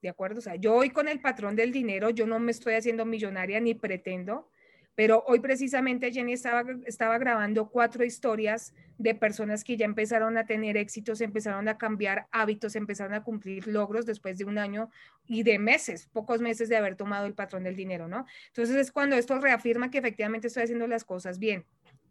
¿De 0.00 0.08
acuerdo? 0.08 0.38
O 0.38 0.42
sea, 0.42 0.54
yo 0.54 0.76
hoy 0.76 0.90
con 0.90 1.08
el 1.08 1.20
patrón 1.20 1.56
del 1.56 1.72
dinero, 1.72 2.10
yo 2.10 2.24
no 2.24 2.38
me 2.38 2.52
estoy 2.52 2.74
haciendo 2.74 3.04
millonaria 3.04 3.58
ni 3.58 3.74
pretendo, 3.74 4.48
pero 4.94 5.24
hoy 5.28 5.40
precisamente 5.40 6.12
Jenny 6.12 6.32
estaba, 6.32 7.18
grabando 7.18 7.68
cuatro 7.70 8.04
historias 8.04 8.74
de 8.96 9.14
personas 9.14 9.62
que 9.62 9.76
ya 9.76 9.84
empezaron 9.84 10.36
a 10.36 10.44
tener 10.44 10.76
éxitos, 10.76 11.20
empezaron 11.20 11.68
a 11.68 11.78
cambiar 11.78 12.26
hábitos, 12.32 12.74
empezaron 12.74 13.14
a 13.14 13.22
cumplir 13.22 13.68
logros 13.68 14.06
después 14.06 14.38
de 14.38 14.44
un 14.44 14.58
año 14.58 14.90
y 15.26 15.44
de 15.44 15.60
meses, 15.60 16.08
pocos 16.12 16.40
meses 16.40 16.68
de 16.68 16.76
haber 16.76 16.96
tomado 16.96 17.26
el 17.26 17.34
patrón 17.34 17.62
del 17.62 17.76
dinero, 17.76 18.08
¿no? 18.08 18.26
Entonces 18.48 18.74
es 18.74 18.90
cuando 18.90 19.14
esto 19.14 19.38
reafirma 19.38 19.88
que 19.88 19.98
efectivamente 19.98 20.48
estoy 20.48 20.64
haciendo 20.64 20.88
las 20.88 21.04
cosas 21.04 21.38
bien. 21.38 21.64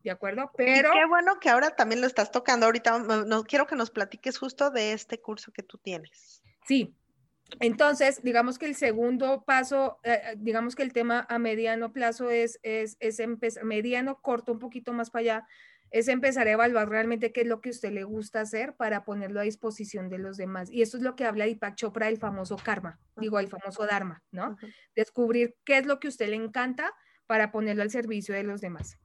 ¿De 0.07 0.11
acuerdo? 0.11 0.51
Pero... 0.55 0.91
qué 0.93 1.05
bueno 1.05 1.39
que 1.39 1.49
ahora 1.49 1.71
también 1.71 1.99
lo 1.99 2.07
estás 2.07 2.31
tocando. 2.31 2.65
Ahorita 2.65 2.99
no, 2.99 3.43
quiero 3.43 3.67
que 3.67 3.75
nos 3.75 3.91
platiques 3.91 4.37
justo 4.37 4.71
de 4.71 4.93
este 4.93 5.19
curso 5.19 5.51
que 5.51 5.63
tú 5.63 5.77
tienes. 5.77 6.41
Sí. 6.65 6.95
Entonces, 7.59 8.21
digamos 8.23 8.57
que 8.57 8.65
el 8.65 8.75
segundo 8.75 9.43
paso, 9.45 9.99
eh, 10.03 10.21
eh, 10.23 10.35
digamos 10.37 10.75
que 10.75 10.83
el 10.83 10.93
tema 10.93 11.25
a 11.29 11.39
mediano 11.39 11.93
plazo 11.93 12.29
es, 12.29 12.59
es, 12.63 12.97
es 12.99 13.19
empezar, 13.19 13.63
mediano, 13.63 14.21
corto, 14.21 14.51
un 14.51 14.59
poquito 14.59 14.91
más 14.91 15.09
para 15.09 15.21
allá, 15.21 15.47
es 15.91 16.07
empezar 16.09 16.47
a 16.47 16.51
evaluar 16.51 16.89
realmente 16.89 17.31
qué 17.31 17.41
es 17.41 17.47
lo 17.47 17.61
que 17.61 17.69
a 17.69 17.71
usted 17.71 17.91
le 17.91 18.03
gusta 18.03 18.41
hacer 18.41 18.75
para 18.75 19.05
ponerlo 19.05 19.39
a 19.39 19.43
disposición 19.43 20.09
de 20.09 20.17
los 20.19 20.37
demás. 20.37 20.69
Y 20.69 20.81
eso 20.81 20.97
es 20.97 21.03
lo 21.03 21.15
que 21.15 21.25
habla 21.25 21.45
Deepak 21.45 21.75
Chopra 21.75 22.07
del 22.07 22.17
famoso 22.17 22.57
karma, 22.57 22.99
digo, 23.15 23.39
el 23.39 23.47
famoso 23.47 23.85
dharma, 23.85 24.23
¿no? 24.31 24.57
Descubrir 24.95 25.55
qué 25.63 25.77
es 25.77 25.85
lo 25.85 25.99
que 25.99 26.07
a 26.07 26.09
usted 26.09 26.29
le 26.29 26.35
encanta 26.35 26.93
para 27.27 27.51
ponerlo 27.51 27.83
al 27.83 27.91
servicio 27.91 28.35
de 28.35 28.43
los 28.43 28.59
demás. 28.59 28.97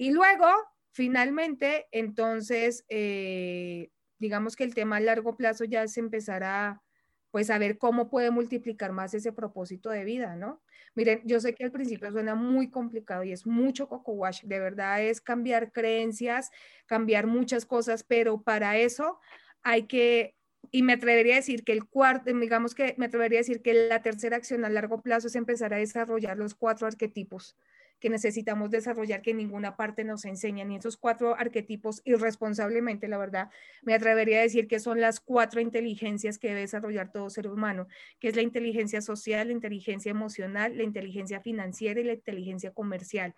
Y 0.00 0.12
luego, 0.12 0.46
finalmente, 0.92 1.86
entonces, 1.92 2.86
eh, 2.88 3.90
digamos 4.18 4.56
que 4.56 4.64
el 4.64 4.74
tema 4.74 4.96
a 4.96 5.00
largo 5.00 5.36
plazo 5.36 5.64
ya 5.64 5.82
es 5.82 5.98
empezar 5.98 6.42
a, 6.42 6.82
pues, 7.30 7.50
a 7.50 7.58
ver 7.58 7.76
cómo 7.76 8.08
puede 8.08 8.30
multiplicar 8.30 8.92
más 8.92 9.12
ese 9.12 9.30
propósito 9.30 9.90
de 9.90 10.04
vida, 10.04 10.36
¿no? 10.36 10.62
Miren, 10.94 11.20
yo 11.26 11.38
sé 11.38 11.54
que 11.54 11.64
al 11.64 11.70
principio 11.70 12.10
suena 12.12 12.34
muy 12.34 12.70
complicado 12.70 13.24
y 13.24 13.32
es 13.32 13.46
mucho 13.46 13.90
coco 13.90 14.12
wash, 14.12 14.42
de 14.44 14.58
verdad 14.58 15.02
es 15.02 15.20
cambiar 15.20 15.70
creencias, 15.70 16.50
cambiar 16.86 17.26
muchas 17.26 17.66
cosas, 17.66 18.02
pero 18.02 18.40
para 18.40 18.78
eso 18.78 19.20
hay 19.62 19.86
que 19.86 20.34
y 20.70 20.82
me 20.82 20.94
atrevería 20.94 21.34
a 21.34 21.36
decir 21.36 21.62
que 21.62 21.72
el 21.72 21.84
cuarto, 21.84 22.32
digamos 22.32 22.74
que 22.74 22.94
me 22.96 23.06
atrevería 23.06 23.40
a 23.40 23.42
decir 23.42 23.60
que 23.60 23.74
la 23.74 24.00
tercera 24.00 24.38
acción 24.38 24.64
a 24.64 24.70
largo 24.70 25.02
plazo 25.02 25.26
es 25.26 25.36
empezar 25.36 25.74
a 25.74 25.76
desarrollar 25.76 26.38
los 26.38 26.54
cuatro 26.54 26.86
arquetipos 26.86 27.54
que 28.00 28.10
necesitamos 28.10 28.70
desarrollar 28.70 29.22
que 29.22 29.34
ninguna 29.34 29.76
parte 29.76 30.04
nos 30.04 30.24
enseña, 30.24 30.64
ni 30.64 30.76
esos 30.76 30.96
cuatro 30.96 31.36
arquetipos 31.36 32.00
irresponsablemente, 32.04 33.08
la 33.08 33.18
verdad, 33.18 33.50
me 33.82 33.94
atrevería 33.94 34.38
a 34.38 34.42
decir 34.42 34.66
que 34.66 34.80
son 34.80 35.00
las 35.00 35.20
cuatro 35.20 35.60
inteligencias 35.60 36.38
que 36.38 36.48
debe 36.48 36.60
desarrollar 36.60 37.12
todo 37.12 37.30
ser 37.30 37.46
humano, 37.46 37.86
que 38.18 38.28
es 38.28 38.36
la 38.36 38.42
inteligencia 38.42 39.02
social, 39.02 39.48
la 39.48 39.52
inteligencia 39.52 40.10
emocional, 40.10 40.76
la 40.76 40.82
inteligencia 40.82 41.40
financiera 41.40 42.00
y 42.00 42.04
la 42.04 42.14
inteligencia 42.14 42.72
comercial. 42.72 43.34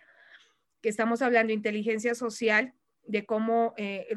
Que 0.81 0.89
estamos 0.89 1.21
hablando 1.21 1.49
de 1.49 1.55
inteligencia 1.55 2.15
social, 2.15 2.73
de 3.05 3.25
cómo 3.25 3.73
eh, 3.75 4.07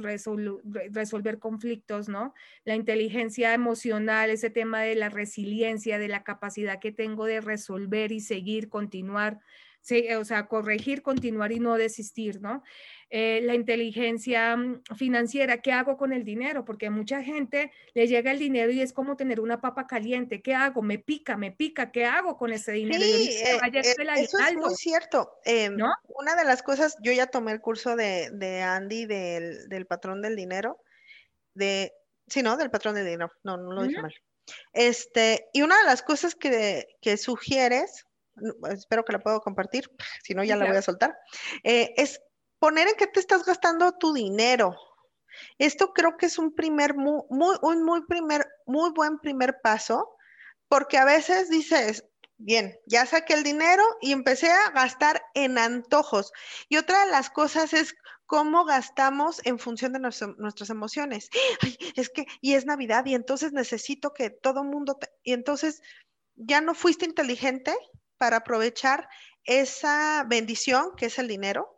resolver 0.92 1.38
conflictos, 1.38 2.08
¿no? 2.08 2.34
La 2.64 2.76
inteligencia 2.76 3.52
emocional, 3.52 4.30
ese 4.30 4.48
tema 4.48 4.82
de 4.82 4.94
la 4.94 5.08
resiliencia, 5.08 5.98
de 5.98 6.08
la 6.08 6.22
capacidad 6.22 6.78
que 6.78 6.92
tengo 6.92 7.24
de 7.24 7.40
resolver 7.40 8.12
y 8.12 8.20
seguir, 8.20 8.68
continuar, 8.68 9.40
Sí, 9.86 10.12
o 10.14 10.24
sea, 10.24 10.48
corregir, 10.48 11.00
continuar 11.00 11.52
y 11.52 11.60
no 11.60 11.76
desistir, 11.76 12.40
¿no? 12.40 12.64
Eh, 13.08 13.40
la 13.44 13.54
inteligencia 13.54 14.56
mm, 14.56 14.82
financiera, 14.96 15.62
¿qué 15.62 15.70
hago 15.70 15.96
con 15.96 16.12
el 16.12 16.24
dinero? 16.24 16.64
Porque 16.64 16.88
a 16.88 16.90
mucha 16.90 17.22
gente 17.22 17.70
le 17.94 18.08
llega 18.08 18.32
el 18.32 18.40
dinero 18.40 18.72
y 18.72 18.80
es 18.80 18.92
como 18.92 19.16
tener 19.16 19.38
una 19.38 19.60
papa 19.60 19.86
caliente. 19.86 20.42
¿Qué 20.42 20.56
hago? 20.56 20.82
Me 20.82 20.98
pica, 20.98 21.36
me 21.36 21.52
pica. 21.52 21.92
¿Qué 21.92 22.04
hago 22.04 22.36
con 22.36 22.52
ese 22.52 22.72
dinero? 22.72 23.00
Sí, 23.00 23.28
eh, 23.30 23.60
eh, 23.62 23.82
eso 24.16 24.38
es 24.40 24.56
muy 24.56 24.74
cierto. 24.74 25.38
Em, 25.44 25.76
una 26.08 26.34
de 26.34 26.44
las 26.44 26.64
cosas, 26.64 26.96
yo 27.00 27.12
ya 27.12 27.28
tomé 27.28 27.52
el 27.52 27.60
curso 27.60 27.94
de, 27.94 28.30
de 28.32 28.62
Andy 28.62 29.06
del, 29.06 29.86
patrón 29.88 30.20
del 30.20 30.34
dinero, 30.34 30.82
de, 31.54 31.92
sí, 32.26 32.42
¿no? 32.42 32.56
Del 32.56 32.72
patrón 32.72 32.96
del 32.96 33.04
dinero, 33.04 33.30
no, 33.44 33.56
no 33.56 33.70
lo 33.70 33.84
dije 33.84 34.02
mal. 34.02 34.14
Este, 34.72 35.48
y 35.52 35.62
una 35.62 35.78
de 35.78 35.84
las 35.84 36.02
cosas 36.02 36.34
que, 36.34 36.88
que 37.00 37.16
sugieres, 37.16 38.04
espero 38.70 39.04
que 39.04 39.12
la 39.12 39.20
puedo 39.20 39.40
compartir, 39.40 39.90
si 40.24 40.34
no 40.34 40.44
ya 40.44 40.56
la 40.56 40.66
voy 40.66 40.76
a 40.76 40.82
soltar, 40.82 41.16
es 41.62 42.20
poner 42.58 42.88
en 42.88 42.94
qué 42.96 43.06
te 43.06 43.20
estás 43.20 43.44
gastando 43.44 43.92
tu 43.92 44.12
dinero. 44.12 44.76
Esto 45.58 45.92
creo 45.92 46.16
que 46.16 46.26
es 46.26 46.38
un 46.38 46.54
primer, 46.54 46.94
muy, 46.94 47.22
un 47.28 47.84
muy 47.84 48.04
primer, 48.06 48.46
muy 48.66 48.90
buen 48.90 49.18
primer 49.18 49.60
paso, 49.62 50.16
porque 50.68 50.98
a 50.98 51.04
veces 51.04 51.50
dices, 51.50 52.04
bien, 52.38 52.78
ya 52.86 53.06
saqué 53.06 53.34
el 53.34 53.42
dinero 53.42 53.84
y 54.00 54.12
empecé 54.12 54.50
a 54.50 54.70
gastar 54.70 55.22
en 55.34 55.58
antojos. 55.58 56.32
Y 56.68 56.76
otra 56.76 57.04
de 57.04 57.10
las 57.10 57.30
cosas 57.30 57.72
es 57.72 57.94
cómo 58.26 58.64
gastamos 58.64 59.40
en 59.44 59.58
función 59.58 59.92
de 59.92 60.00
nuestras 60.00 60.70
emociones. 60.70 61.28
es 61.96 62.08
que, 62.10 62.26
y 62.40 62.54
es 62.54 62.66
Navidad, 62.66 63.04
y 63.06 63.14
entonces 63.14 63.52
necesito 63.52 64.12
que 64.12 64.30
todo 64.30 64.64
mundo, 64.64 64.98
y 65.22 65.32
entonces 65.32 65.80
ya 66.34 66.60
no 66.60 66.74
fuiste 66.74 67.04
inteligente 67.06 67.74
para 68.18 68.38
aprovechar 68.38 69.08
esa 69.44 70.24
bendición 70.28 70.92
que 70.96 71.06
es 71.06 71.18
el 71.18 71.28
dinero 71.28 71.76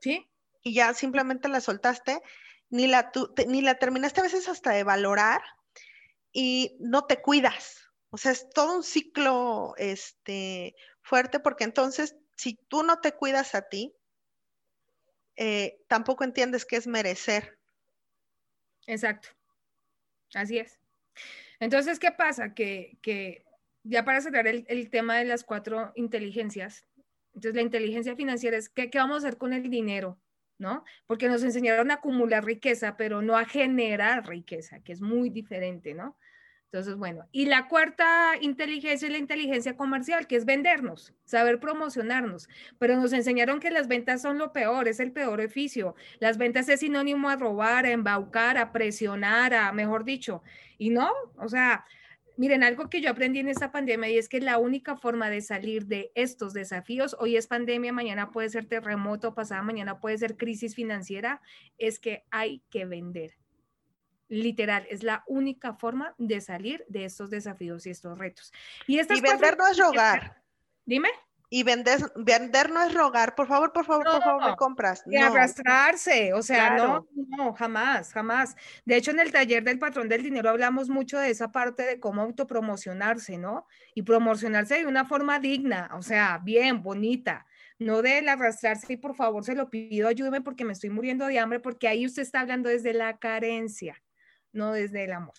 ¿Sí? 0.00 0.26
Y 0.62 0.74
ya 0.74 0.92
simplemente 0.94 1.48
la 1.48 1.60
soltaste, 1.60 2.20
ni 2.68 2.86
la, 2.86 3.12
ni 3.46 3.62
la 3.62 3.78
terminaste 3.78 4.20
a 4.20 4.24
veces 4.24 4.48
hasta 4.48 4.72
de 4.72 4.84
valorar 4.84 5.42
y 6.32 6.76
no 6.80 7.06
te 7.06 7.20
cuidas. 7.20 7.78
O 8.10 8.18
sea, 8.18 8.32
es 8.32 8.48
todo 8.50 8.76
un 8.76 8.82
ciclo 8.82 9.74
este, 9.76 10.74
fuerte 11.02 11.40
porque 11.40 11.64
entonces 11.64 12.16
si 12.36 12.54
tú 12.68 12.82
no 12.82 13.00
te 13.00 13.12
cuidas 13.12 13.54
a 13.54 13.68
ti, 13.68 13.94
eh, 15.36 15.82
tampoco 15.88 16.24
entiendes 16.24 16.66
qué 16.66 16.76
es 16.76 16.86
merecer. 16.86 17.58
Exacto. 18.86 19.28
Así 20.34 20.58
es. 20.58 20.78
Entonces, 21.58 21.98
¿qué 21.98 22.12
pasa? 22.12 22.54
Que, 22.54 22.98
que 23.02 23.44
ya 23.82 24.04
para 24.04 24.20
cerrar 24.20 24.46
el, 24.46 24.90
tema 24.90 25.18
de 25.18 25.24
las 25.24 25.44
cuatro 25.44 25.92
inteligencias, 25.94 26.86
entonces, 27.34 27.54
la 27.54 27.62
inteligencia 27.62 28.16
financiera 28.16 28.56
es 28.56 28.68
¿qué, 28.68 28.90
vamos 28.94 29.16
a 29.16 29.28
hacer 29.28 29.38
con 29.38 29.52
el 29.52 29.70
dinero? 29.70 30.18
¿no? 30.58 30.84
Porque 31.06 31.28
nos 31.28 31.42
enseñaron 31.42 31.90
a 31.90 31.94
acumular 31.94 32.44
riqueza, 32.44 32.96
pero 32.96 33.22
no 33.22 33.36
a 33.36 33.46
generar 33.46 34.28
riqueza, 34.28 34.80
que 34.80 34.92
es 34.92 35.00
muy 35.00 35.30
diferente, 35.30 35.94
¿no? 35.94 36.18
Entonces, 36.72 36.94
bueno, 36.94 37.26
y 37.32 37.46
la 37.46 37.66
cuarta 37.66 38.34
inteligencia 38.40 39.06
es 39.06 39.12
la 39.12 39.18
inteligencia 39.18 39.76
comercial, 39.76 40.28
que 40.28 40.36
es 40.36 40.44
vendernos, 40.44 41.12
saber 41.24 41.58
promocionarnos, 41.58 42.48
pero 42.78 42.94
nos 42.96 43.12
enseñaron 43.12 43.58
que 43.58 43.72
las 43.72 43.88
ventas 43.88 44.22
son 44.22 44.38
lo 44.38 44.52
peor, 44.52 44.86
es 44.86 45.00
el 45.00 45.10
peor 45.10 45.40
oficio. 45.40 45.96
Las 46.20 46.38
ventas 46.38 46.68
es 46.68 46.78
sinónimo 46.78 47.28
a 47.28 47.34
robar, 47.34 47.86
a 47.86 47.90
embaucar, 47.90 48.56
a 48.56 48.70
presionar, 48.70 49.52
a, 49.52 49.72
mejor 49.72 50.04
dicho, 50.04 50.44
y 50.78 50.90
no, 50.90 51.10
o 51.38 51.48
sea, 51.48 51.84
Miren, 52.40 52.64
algo 52.64 52.88
que 52.88 53.02
yo 53.02 53.10
aprendí 53.10 53.40
en 53.40 53.48
esta 53.48 53.70
pandemia 53.70 54.08
y 54.08 54.16
es 54.16 54.26
que 54.26 54.40
la 54.40 54.56
única 54.56 54.96
forma 54.96 55.28
de 55.28 55.42
salir 55.42 55.84
de 55.84 56.10
estos 56.14 56.54
desafíos, 56.54 57.14
hoy 57.20 57.36
es 57.36 57.46
pandemia, 57.46 57.92
mañana 57.92 58.30
puede 58.30 58.48
ser 58.48 58.64
terremoto, 58.64 59.34
pasada 59.34 59.60
mañana 59.60 60.00
puede 60.00 60.16
ser 60.16 60.38
crisis 60.38 60.74
financiera, 60.74 61.42
es 61.76 61.98
que 61.98 62.24
hay 62.30 62.62
que 62.70 62.86
vender. 62.86 63.36
Literal, 64.28 64.86
es 64.88 65.02
la 65.02 65.22
única 65.26 65.74
forma 65.74 66.14
de 66.16 66.40
salir 66.40 66.82
de 66.88 67.04
estos 67.04 67.28
desafíos 67.28 67.86
y 67.86 67.90
estos 67.90 68.18
retos. 68.18 68.54
Y, 68.86 68.96
vender 68.96 69.58
no 69.58 69.68
es 69.68 69.76
rogar. 69.76 70.42
Dime. 70.86 71.10
Y 71.52 71.64
vender, 71.64 72.00
vender 72.14 72.70
no 72.70 72.80
es 72.80 72.94
rogar, 72.94 73.34
por 73.34 73.48
favor, 73.48 73.72
por 73.72 73.84
favor, 73.84 74.04
por 74.04 74.22
favor, 74.22 74.50
me 74.50 74.56
compras. 74.56 75.02
Y 75.04 75.16
arrastrarse, 75.16 76.32
o 76.32 76.42
sea, 76.42 76.76
no, 76.76 77.08
no, 77.36 77.52
jamás, 77.54 78.12
jamás. 78.12 78.54
De 78.84 78.96
hecho, 78.96 79.10
en 79.10 79.18
el 79.18 79.32
taller 79.32 79.64
del 79.64 79.80
patrón 79.80 80.08
del 80.08 80.22
dinero 80.22 80.48
hablamos 80.48 80.88
mucho 80.88 81.18
de 81.18 81.30
esa 81.30 81.50
parte 81.50 81.82
de 81.82 81.98
cómo 81.98 82.22
autopromocionarse, 82.22 83.36
¿no? 83.36 83.66
Y 83.94 84.02
promocionarse 84.02 84.78
de 84.78 84.86
una 84.86 85.04
forma 85.04 85.40
digna, 85.40 85.90
o 85.94 86.02
sea, 86.02 86.38
bien, 86.38 86.84
bonita. 86.84 87.46
No 87.80 88.00
de 88.00 88.18
arrastrarse 88.28 88.92
y 88.92 88.96
por 88.96 89.16
favor 89.16 89.44
se 89.44 89.56
lo 89.56 89.70
pido, 89.70 90.06
ayúdeme 90.06 90.42
porque 90.42 90.64
me 90.64 90.72
estoy 90.72 90.90
muriendo 90.90 91.26
de 91.26 91.40
hambre, 91.40 91.58
porque 91.58 91.88
ahí 91.88 92.06
usted 92.06 92.22
está 92.22 92.40
hablando 92.40 92.68
desde 92.68 92.92
la 92.92 93.18
carencia, 93.18 94.00
no 94.52 94.72
desde 94.72 95.02
el 95.04 95.12
amor. 95.12 95.34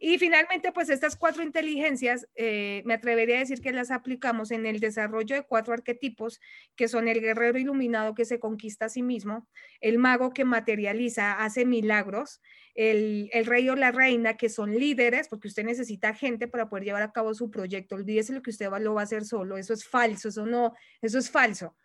Y 0.00 0.18
finalmente, 0.18 0.72
pues 0.72 0.90
estas 0.90 1.16
cuatro 1.16 1.42
inteligencias, 1.42 2.28
eh, 2.34 2.82
me 2.84 2.94
atrevería 2.94 3.36
a 3.36 3.40
decir 3.40 3.60
que 3.60 3.72
las 3.72 3.90
aplicamos 3.90 4.50
en 4.50 4.66
el 4.66 4.80
desarrollo 4.80 5.36
de 5.36 5.44
cuatro 5.44 5.72
arquetipos, 5.72 6.40
que 6.76 6.88
son 6.88 7.08
el 7.08 7.20
guerrero 7.20 7.58
iluminado 7.58 8.14
que 8.14 8.24
se 8.24 8.38
conquista 8.38 8.86
a 8.86 8.88
sí 8.88 9.02
mismo, 9.02 9.48
el 9.80 9.98
mago 9.98 10.32
que 10.32 10.44
materializa, 10.44 11.32
hace 11.32 11.64
milagros, 11.64 12.40
el, 12.74 13.30
el 13.32 13.46
rey 13.46 13.68
o 13.68 13.76
la 13.76 13.92
reina 13.92 14.36
que 14.36 14.48
son 14.48 14.74
líderes, 14.74 15.28
porque 15.28 15.48
usted 15.48 15.64
necesita 15.64 16.12
gente 16.12 16.48
para 16.48 16.68
poder 16.68 16.84
llevar 16.84 17.02
a 17.02 17.12
cabo 17.12 17.32
su 17.32 17.50
proyecto. 17.50 17.94
Olvídese 17.94 18.32
lo 18.32 18.42
que 18.42 18.50
usted 18.50 18.68
lo 18.80 18.94
va 18.94 19.02
a 19.02 19.04
hacer 19.04 19.24
solo, 19.24 19.56
eso 19.56 19.72
es 19.72 19.86
falso, 19.86 20.28
eso 20.28 20.44
no, 20.44 20.74
eso 21.00 21.18
es 21.18 21.30
falso. 21.30 21.76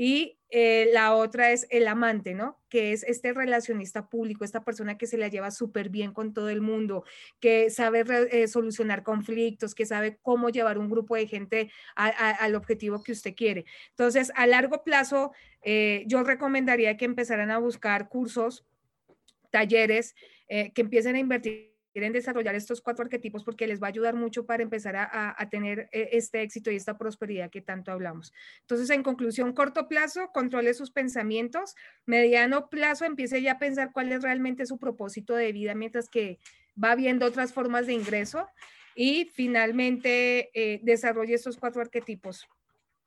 Y 0.00 0.38
eh, 0.50 0.90
la 0.92 1.12
otra 1.12 1.50
es 1.50 1.66
el 1.70 1.88
amante, 1.88 2.32
¿no? 2.32 2.62
Que 2.68 2.92
es 2.92 3.02
este 3.02 3.32
relacionista 3.32 4.08
público, 4.08 4.44
esta 4.44 4.62
persona 4.62 4.96
que 4.96 5.08
se 5.08 5.18
la 5.18 5.26
lleva 5.26 5.50
súper 5.50 5.88
bien 5.88 6.12
con 6.12 6.32
todo 6.32 6.50
el 6.50 6.60
mundo, 6.60 7.02
que 7.40 7.68
sabe 7.68 8.04
eh, 8.30 8.46
solucionar 8.46 9.02
conflictos, 9.02 9.74
que 9.74 9.86
sabe 9.86 10.16
cómo 10.22 10.50
llevar 10.50 10.78
un 10.78 10.88
grupo 10.88 11.16
de 11.16 11.26
gente 11.26 11.72
al 11.96 12.54
objetivo 12.54 13.02
que 13.02 13.10
usted 13.10 13.34
quiere. 13.34 13.64
Entonces, 13.90 14.30
a 14.36 14.46
largo 14.46 14.84
plazo, 14.84 15.32
eh, 15.62 16.04
yo 16.06 16.22
recomendaría 16.22 16.96
que 16.96 17.04
empezaran 17.04 17.50
a 17.50 17.58
buscar 17.58 18.08
cursos, 18.08 18.64
talleres, 19.50 20.14
que 20.48 20.80
empiecen 20.80 21.16
a 21.16 21.18
invertir 21.18 21.77
quieren 21.98 22.12
desarrollar 22.12 22.54
estos 22.54 22.80
cuatro 22.80 23.02
arquetipos 23.02 23.42
porque 23.42 23.66
les 23.66 23.82
va 23.82 23.88
a 23.88 23.90
ayudar 23.90 24.14
mucho 24.14 24.46
para 24.46 24.62
empezar 24.62 24.94
a, 24.96 25.48
tener 25.50 25.88
eh, 25.90 26.10
este 26.12 26.42
éxito 26.42 26.70
y 26.70 26.76
esta 26.76 26.96
prosperidad 26.96 27.50
que 27.50 27.60
tanto 27.60 27.90
hablamos. 27.90 28.32
Entonces, 28.60 28.88
en 28.90 29.02
conclusión, 29.02 29.52
corto 29.52 29.88
plazo, 29.88 30.30
controle 30.32 30.74
sus 30.74 30.92
pensamientos, 30.92 31.74
mediano 32.06 32.68
plazo, 32.68 33.04
empiece 33.04 33.42
ya 33.42 33.54
a 33.54 33.58
pensar 33.58 33.90
cuál 33.92 34.12
es 34.12 34.22
realmente 34.22 34.64
su 34.64 34.78
propósito 34.78 35.34
de 35.34 35.50
vida 35.50 35.74
mientras 35.74 36.08
que 36.08 36.38
va 36.82 36.94
viendo 36.94 37.26
otras 37.26 37.52
formas 37.52 37.88
de 37.88 37.94
ingreso 37.94 38.46
y 38.94 39.24
finalmente 39.34 40.50
eh, 40.54 40.78
desarrolle 40.84 41.34
estos 41.34 41.56
cuatro 41.56 41.82
arquetipos 41.82 42.46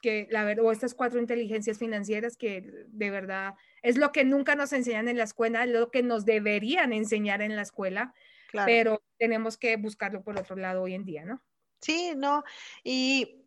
que 0.02 0.28
la 0.32 0.44
verdad, 0.44 0.66
o 0.66 0.72
estas 0.74 0.94
cuatro 0.94 1.20
inteligencias 1.20 1.78
financieras 1.78 2.36
que 2.36 2.86
de 2.88 3.10
verdad 3.10 3.54
es 3.84 3.98
lo 3.98 4.12
que 4.12 4.26
nunca 4.26 4.56
nos 4.56 4.74
enseñan 4.74 5.08
en 5.08 5.18
la 5.18 5.24
escuela, 5.24 5.64
es 5.64 5.70
lo 5.70 5.92
que 5.92 6.04
nos 6.04 6.26
deberían 6.26 6.92
enseñar 6.92 7.42
en 7.42 7.56
la 7.56 7.62
escuela, 7.62 8.14
pero 8.66 9.04
tenemos 9.18 9.58
que 9.58 9.78
buscarlo 9.78 10.24
por 10.24 10.40
otro 10.40 10.56
lado 10.56 10.84
hoy 10.84 10.94
en 10.94 11.06
día, 11.06 11.26
¿no? 11.26 11.42
Sí, 11.82 12.14
no, 12.16 12.44
y 12.84 13.42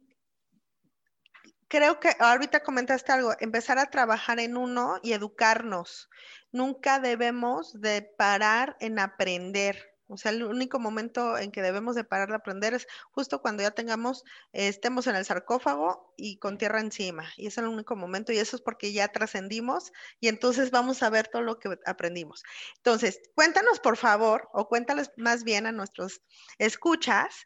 creo 1.69 2.01
que 2.01 2.11
ahorita 2.19 2.63
comentaste 2.63 3.13
algo, 3.13 3.33
empezar 3.41 3.79
a 3.79 3.91
trabajar 3.91 4.41
en 4.41 4.57
uno 4.57 4.99
y 5.03 5.13
educarnos. 5.13 6.09
Nunca 6.53 7.01
debemos 7.01 7.81
de 7.81 8.03
parar 8.17 8.77
en 8.81 8.99
aprender. 8.99 9.94
O 10.15 10.17
sea, 10.17 10.31
el 10.31 10.45
único 10.45 10.79
momento 10.79 11.37
en 11.37 11.51
que 11.51 11.61
debemos 11.61 11.97
de 11.97 12.05
parar 12.05 12.29
de 12.29 12.37
aprender 12.37 12.73
es 12.73 12.87
justo 13.11 13.43
cuando 13.43 13.63
ya 13.63 13.73
tengamos, 13.73 14.25
estemos 14.53 15.07
en 15.09 15.17
el 15.17 15.25
sarcófago 15.25 16.15
y 16.17 16.39
con 16.39 16.57
tierra 16.57 16.81
encima. 16.81 17.27
Y 17.37 17.49
es 17.49 17.59
el 17.59 17.67
único 17.67 17.97
momento 17.97 18.33
y 18.33 18.39
eso 18.39 18.57
es 18.57 18.63
porque 18.63 18.93
ya 18.93 19.09
trascendimos 19.09 19.93
y 20.21 20.29
entonces 20.29 20.71
vamos 20.71 21.03
a 21.03 21.11
ver 21.11 21.27
todo 21.27 21.43
lo 21.43 21.59
que 21.59 21.77
aprendimos. 21.85 22.45
Entonces, 22.77 23.21
cuéntanos 23.35 23.81
por 23.81 23.97
favor, 23.97 24.49
o 24.53 24.69
cuéntales 24.69 25.11
más 25.17 25.43
bien 25.43 25.67
a 25.67 25.73
nuestros 25.73 26.23
escuchas, 26.59 27.45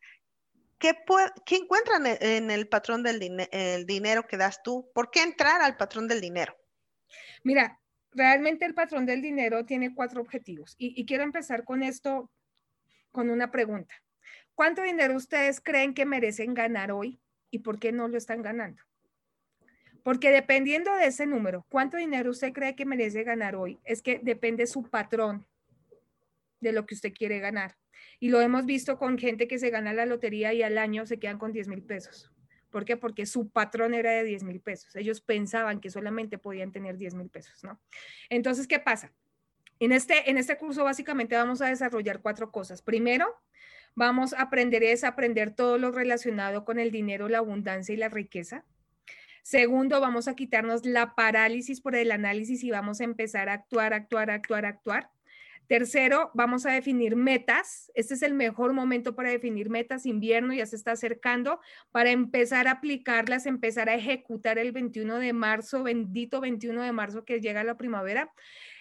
¿qué, 0.79 0.95
qué 1.47 1.57
encuentran 1.57 2.07
e-, 2.07 2.19
en 2.21 2.51
el 2.51 2.69
patrón 2.69 3.03
del 3.03 3.19
dinero 3.87 4.27
que 4.27 4.37
das 4.37 4.63
tú? 4.63 4.91
¿Por 4.95 5.11
qué 5.11 5.23
entrar 5.23 5.63
al 5.63 5.79
patrón 5.79 6.07
del 6.07 6.21
dinero? 6.21 6.55
Mira, 7.45 7.81
realmente 8.13 8.67
el 8.67 8.75
patrón 8.75 9.07
del 9.07 9.23
dinero 9.23 9.65
tiene 9.65 9.95
cuatro 9.95 10.21
objetivos 10.21 10.75
y 10.79 11.07
quiero 11.07 11.25
empezar 11.25 11.65
con 11.65 11.83
esto 11.83 12.31
con 13.13 13.31
una 13.31 13.51
pregunta. 13.51 13.95
¿Cuánto 14.55 14.83
dinero 14.83 15.15
ustedes 15.15 15.61
creen 15.61 15.95
que 15.95 16.05
merecen 16.05 16.55
ganar 16.55 16.91
hoy 16.91 17.21
y 17.51 17.61
por 17.61 17.79
qué 17.79 17.93
no 17.93 18.09
lo 18.09 18.19
están 18.19 18.43
ganando? 18.43 18.83
Porque 20.03 20.31
dependiendo 20.31 20.95
de 20.97 21.07
ese 21.07 21.27
número, 21.27 21.67
¿cuánto 21.69 21.97
dinero 21.97 22.31
usted 22.31 22.53
cree 22.53 22.75
que 22.75 22.87
merece 22.87 23.25
ganar 23.25 23.55
hoy? 23.55 23.79
Es 23.85 24.03
que 24.03 24.21
depende 24.23 24.67
su 24.67 24.83
patrón 24.83 25.47
de 26.61 26.73
lo 26.73 26.87
que 26.87 26.95
usted 26.95 27.13
quiere 27.13 27.39
ganar. 27.41 27.77
Y 28.21 28.31
lo 28.31 28.41
hemos 28.41 28.65
visto 28.67 28.99
con 28.99 29.19
gente 29.19 29.49
que 29.49 29.59
se 29.59 29.71
gana 29.71 29.93
la 29.93 30.07
lotería 30.07 30.53
y 30.53 30.63
al 30.63 30.79
año 30.79 31.07
se 31.07 31.19
quedan 31.19 31.39
con 31.39 31.53
10 31.53 31.69
mil 31.69 31.83
pesos. 31.83 32.33
¿Por 32.71 32.85
qué? 32.85 32.97
Porque 32.97 33.27
su 33.27 33.49
patrón 33.51 33.95
era 33.95 34.13
de 34.13 34.25
10 34.25 34.45
mil 34.45 34.61
pesos. 34.61 34.95
Ellos 34.97 35.21
pensaban 35.21 35.81
que 35.81 35.91
solamente 35.91 36.39
podían 36.39 36.73
tener 36.73 36.97
10 36.97 37.15
mil 37.15 37.31
pesos, 37.31 37.63
¿no? 37.65 37.81
Entonces, 38.29 38.67
¿qué 38.67 38.79
pasa? 38.79 39.13
En 39.81 39.93
este, 39.93 40.31
en 40.31 40.39
este 40.39 40.57
curso 40.57 40.85
básicamente 40.85 41.37
vamos 41.37 41.63
a 41.63 41.69
desarrollar 41.69 42.21
cuatro 42.21 42.51
cosas. 42.51 42.83
Primero, 42.83 43.27
vamos 43.95 44.33
a 44.33 44.43
aprender 44.43 44.83
es 44.83 45.05
aprender 45.05 45.55
todo 45.55 45.79
lo 45.79 45.93
relacionado 45.93 46.65
con 46.65 46.79
el 46.79 46.91
dinero, 46.91 47.29
la 47.29 47.39
abundancia 47.39 47.93
y 47.93 47.99
la 47.99 48.09
riqueza. 48.09 48.65
Segundo, 49.43 50.01
vamos 50.01 50.29
a 50.29 50.35
quitarnos 50.35 50.85
la 50.85 51.15
parálisis 51.15 51.81
por 51.81 51.95
el 51.95 52.13
análisis 52.13 52.63
y 52.65 52.71
vamos 52.71 53.01
a 53.01 53.05
empezar 53.05 53.49
a 53.49 53.55
actuar, 53.55 53.95
actuar, 53.95 54.31
actuar, 54.31 54.67
actuar. 54.67 55.11
Tercero, 55.69 56.31
vamos 56.33 56.65
a 56.65 56.71
definir 56.71 57.15
metas. 57.15 57.93
Este 57.95 58.15
es 58.15 58.23
el 58.23 58.33
mejor 58.33 58.73
momento 58.73 59.15
para 59.15 59.31
definir 59.31 59.69
metas. 59.69 60.07
Invierno 60.07 60.55
ya 60.55 60.65
se 60.65 60.77
está 60.77 60.93
acercando 60.93 61.61
para 61.93 62.11
empezar 62.11 62.69
a 62.69 62.73
aplicarlas, 62.73 63.45
empezar 63.45 63.91
a 63.91 63.95
ejecutar 63.95 64.59
el 64.59 64.73
21 64.73 65.19
de 65.19 65.35
marzo, 65.35 65.83
bendito 65.83 66.41
21 66.41 66.83
de 66.83 66.93
marzo 66.93 67.27
que 67.27 67.43
llega 67.43 67.65
la 67.65 67.77
primavera. 67.77 68.33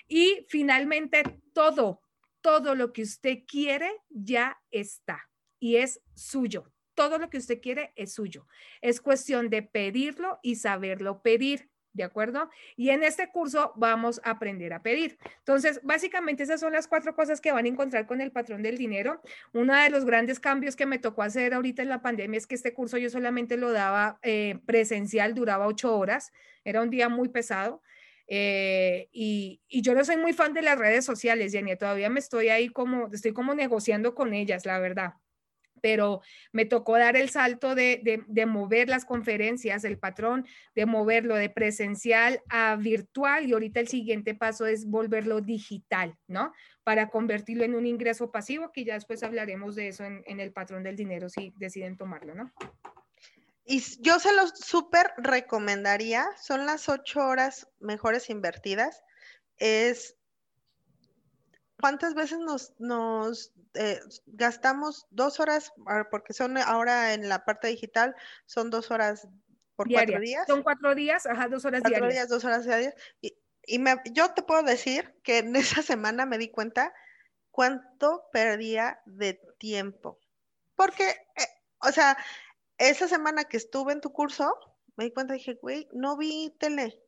Y 0.07 0.45
finalmente, 0.47 1.23
todo, 1.53 2.01
todo 2.41 2.75
lo 2.75 2.93
que 2.93 3.01
usted 3.01 3.39
quiere 3.47 3.91
ya 4.09 4.57
está 4.71 5.29
y 5.59 5.77
es 5.77 6.01
suyo. 6.15 6.71
Todo 6.93 7.19
lo 7.19 7.29
que 7.29 7.37
usted 7.37 7.61
quiere 7.61 7.93
es 7.95 8.13
suyo. 8.13 8.47
Es 8.81 9.01
cuestión 9.01 9.49
de 9.49 9.61
pedirlo 9.61 10.39
y 10.41 10.55
saberlo 10.55 11.21
pedir. 11.21 11.69
¿De 11.93 12.03
acuerdo? 12.03 12.51
Y 12.75 12.89
en 12.89 13.01
este 13.01 13.31
curso 13.31 13.73
vamos 13.75 14.21
a 14.23 14.31
aprender 14.31 14.71
a 14.71 14.83
pedir. 14.83 15.17
Entonces, 15.39 15.79
básicamente 15.81 16.43
esas 16.43 16.59
son 16.59 16.73
las 16.73 16.87
cuatro 16.87 17.15
cosas 17.15 17.41
que 17.41 17.51
van 17.51 17.65
a 17.65 17.69
encontrar 17.69 18.05
con 18.05 18.21
el 18.21 18.31
patrón 18.31 18.61
del 18.61 18.77
dinero. 18.77 19.19
Uno 19.51 19.73
de 19.73 19.89
los 19.89 20.05
grandes 20.05 20.39
cambios 20.39 20.75
que 20.75 20.85
me 20.85 20.99
tocó 20.99 21.23
hacer 21.23 21.55
ahorita 21.55 21.81
en 21.81 21.89
la 21.89 22.03
pandemia 22.03 22.37
es 22.37 22.45
que 22.45 22.53
este 22.53 22.75
curso 22.75 22.99
yo 22.99 23.09
solamente 23.09 23.57
lo 23.57 23.71
daba 23.71 24.19
eh, 24.21 24.59
presencial, 24.67 25.33
duraba 25.33 25.65
ocho 25.65 25.97
horas, 25.97 26.31
era 26.63 26.83
un 26.83 26.91
día 26.91 27.09
muy 27.09 27.29
pesado. 27.29 27.81
Eh, 28.27 29.07
y, 29.11 29.61
y, 29.69 29.81
yo 29.81 29.95
no 29.95 30.03
soy 30.03 30.17
muy 30.17 30.33
fan 30.33 30.53
de 30.53 30.61
las 30.61 30.77
redes 30.77 31.05
sociales, 31.05 31.53
Jenny, 31.53 31.77
todavía 31.77 32.09
me 32.09 32.19
estoy 32.19 32.49
ahí 32.49 32.67
como, 32.67 33.07
estoy 33.11 33.31
como 33.31 33.55
negociando 33.55 34.15
con 34.15 34.33
ellas, 34.33 34.65
la 34.65 34.79
verdad. 34.79 35.13
Pero 35.81 36.21
me 36.51 36.65
tocó 36.65 36.97
dar 36.97 37.15
el 37.15 37.29
salto 37.29 37.75
de, 37.75 38.01
de, 38.03 38.23
de 38.27 38.45
mover 38.47 38.89
las 38.89 39.05
conferencias, 39.05 39.83
el 39.83 39.99
patrón, 39.99 40.45
de 40.75 40.87
moverlo 40.87 41.35
de 41.35 41.49
presencial 41.49 42.41
a 42.49 42.75
virtual 42.75 43.47
y 43.47 43.53
ahorita 43.53 43.79
el 43.79 43.87
siguiente 43.87 44.33
paso 44.33 44.65
es 44.65 44.87
volverlo 44.87 45.39
digital, 45.39 46.17
¿no? 46.27 46.51
Para 46.83 47.09
convertirlo 47.09 47.63
en 47.63 47.75
un 47.75 47.85
ingreso 47.85 48.31
pasivo, 48.31 48.71
que 48.73 48.85
ya 48.85 48.95
después 48.95 49.21
hablaremos 49.23 49.75
de 49.75 49.89
eso 49.89 50.03
en, 50.03 50.23
en 50.25 50.39
el 50.39 50.51
patrón 50.51 50.83
del 50.83 50.95
dinero 50.95 51.29
si 51.29 51.53
deciden 51.57 51.95
tomarlo, 51.95 52.33
¿no? 52.33 52.51
Y 53.69 53.83
yo 54.01 54.17
se 54.19 54.33
los 54.33 54.51
súper 54.51 55.11
recomendaría, 55.17 56.25
son 56.41 56.65
las 56.65 56.87
ocho 56.87 57.19
horas 57.19 57.67
mejores 57.79 58.29
invertidas. 58.29 59.03
Es 59.57 60.15
cuántas 61.77 62.13
veces 62.13 62.39
nos, 62.39 62.73
nos 62.79 63.51
eh, 63.73 63.99
gastamos 64.25 65.05
dos 65.09 65.41
horas, 65.41 65.73
ah, 65.85 66.07
porque 66.09 66.33
son 66.33 66.57
ahora 66.57 67.13
en 67.13 67.27
la 67.27 67.43
parte 67.43 67.67
digital, 67.67 68.15
son 68.45 68.69
dos 68.69 68.89
horas 68.89 69.27
por 69.75 69.89
cuatro 69.91 70.19
días. 70.21 70.47
Son 70.47 70.63
cuatro 70.63 70.95
días, 70.95 71.25
ajá, 71.25 71.49
dos 71.49 71.65
horas 71.65 71.81
cuatro 71.81 72.07
días, 72.07 72.29
dos 72.29 72.45
horas 72.45 72.63
diarias. 72.63 72.95
Y, 73.19 73.37
y 73.63 73.79
me, 73.79 73.95
yo 74.13 74.33
te 74.33 74.43
puedo 74.43 74.63
decir 74.63 75.13
que 75.23 75.39
en 75.39 75.53
esa 75.81 75.81
semana 75.81 76.25
me 76.25 76.37
di 76.37 76.49
cuenta 76.49 76.93
cuánto 77.51 78.29
perdía 78.31 79.01
de 79.05 79.41
tiempo. 79.57 80.19
Porque, 80.75 81.09
eh, 81.09 81.47
o 81.79 81.91
sea, 81.91 82.17
esa 82.77 83.07
semana 83.07 83.45
que 83.45 83.57
estuve 83.57 83.93
en 83.93 84.01
tu 84.01 84.11
curso, 84.11 84.53
me 84.95 85.05
di 85.05 85.11
cuenta 85.11 85.35
y 85.35 85.39
dije, 85.39 85.55
güey, 85.55 85.87
no 85.93 86.17
vi 86.17 86.55
tele, 86.59 87.01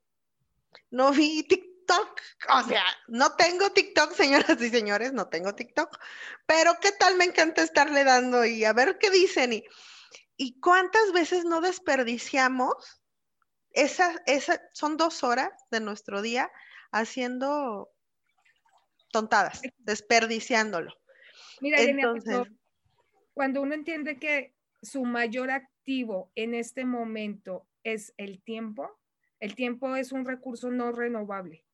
no 0.91 1.11
vi 1.11 1.43
TikTok. 1.43 2.21
O 2.49 2.63
sea, 2.63 2.83
no 3.07 3.35
tengo 3.35 3.71
TikTok, 3.71 4.11
señoras 4.13 4.61
y 4.61 4.69
señores, 4.69 5.13
no 5.13 5.27
tengo 5.27 5.55
TikTok. 5.55 5.97
Pero 6.45 6.73
qué 6.81 6.91
tal 6.91 7.15
me 7.15 7.25
encanta 7.25 7.63
estarle 7.63 8.03
dando 8.03 8.45
y 8.45 8.65
a 8.65 8.73
ver 8.73 8.97
qué 8.99 9.09
dicen. 9.09 9.53
Y, 9.53 9.63
y 10.37 10.59
cuántas 10.59 11.11
veces 11.11 11.45
no 11.45 11.61
desperdiciamos. 11.61 13.01
Esas 13.71 14.17
esa, 14.25 14.59
son 14.73 14.97
dos 14.97 15.23
horas 15.23 15.51
de 15.69 15.79
nuestro 15.79 16.23
día 16.23 16.51
haciendo 16.91 17.91
tontadas, 19.11 19.61
desperdiciándolo. 19.77 20.91
Mira, 21.61 21.79
Entonces, 21.81 22.47
cuando 23.33 23.61
uno 23.61 23.75
entiende 23.75 24.17
que 24.17 24.55
su 24.81 25.03
mayor 25.05 25.51
activo 25.51 26.31
en 26.35 26.53
este 26.53 26.85
momento 26.85 27.67
es 27.83 28.13
el 28.17 28.41
tiempo, 28.41 28.99
el 29.39 29.55
tiempo 29.55 29.95
es 29.95 30.11
un 30.11 30.25
recurso 30.25 30.69
no 30.71 30.91
renovable. 30.91 31.65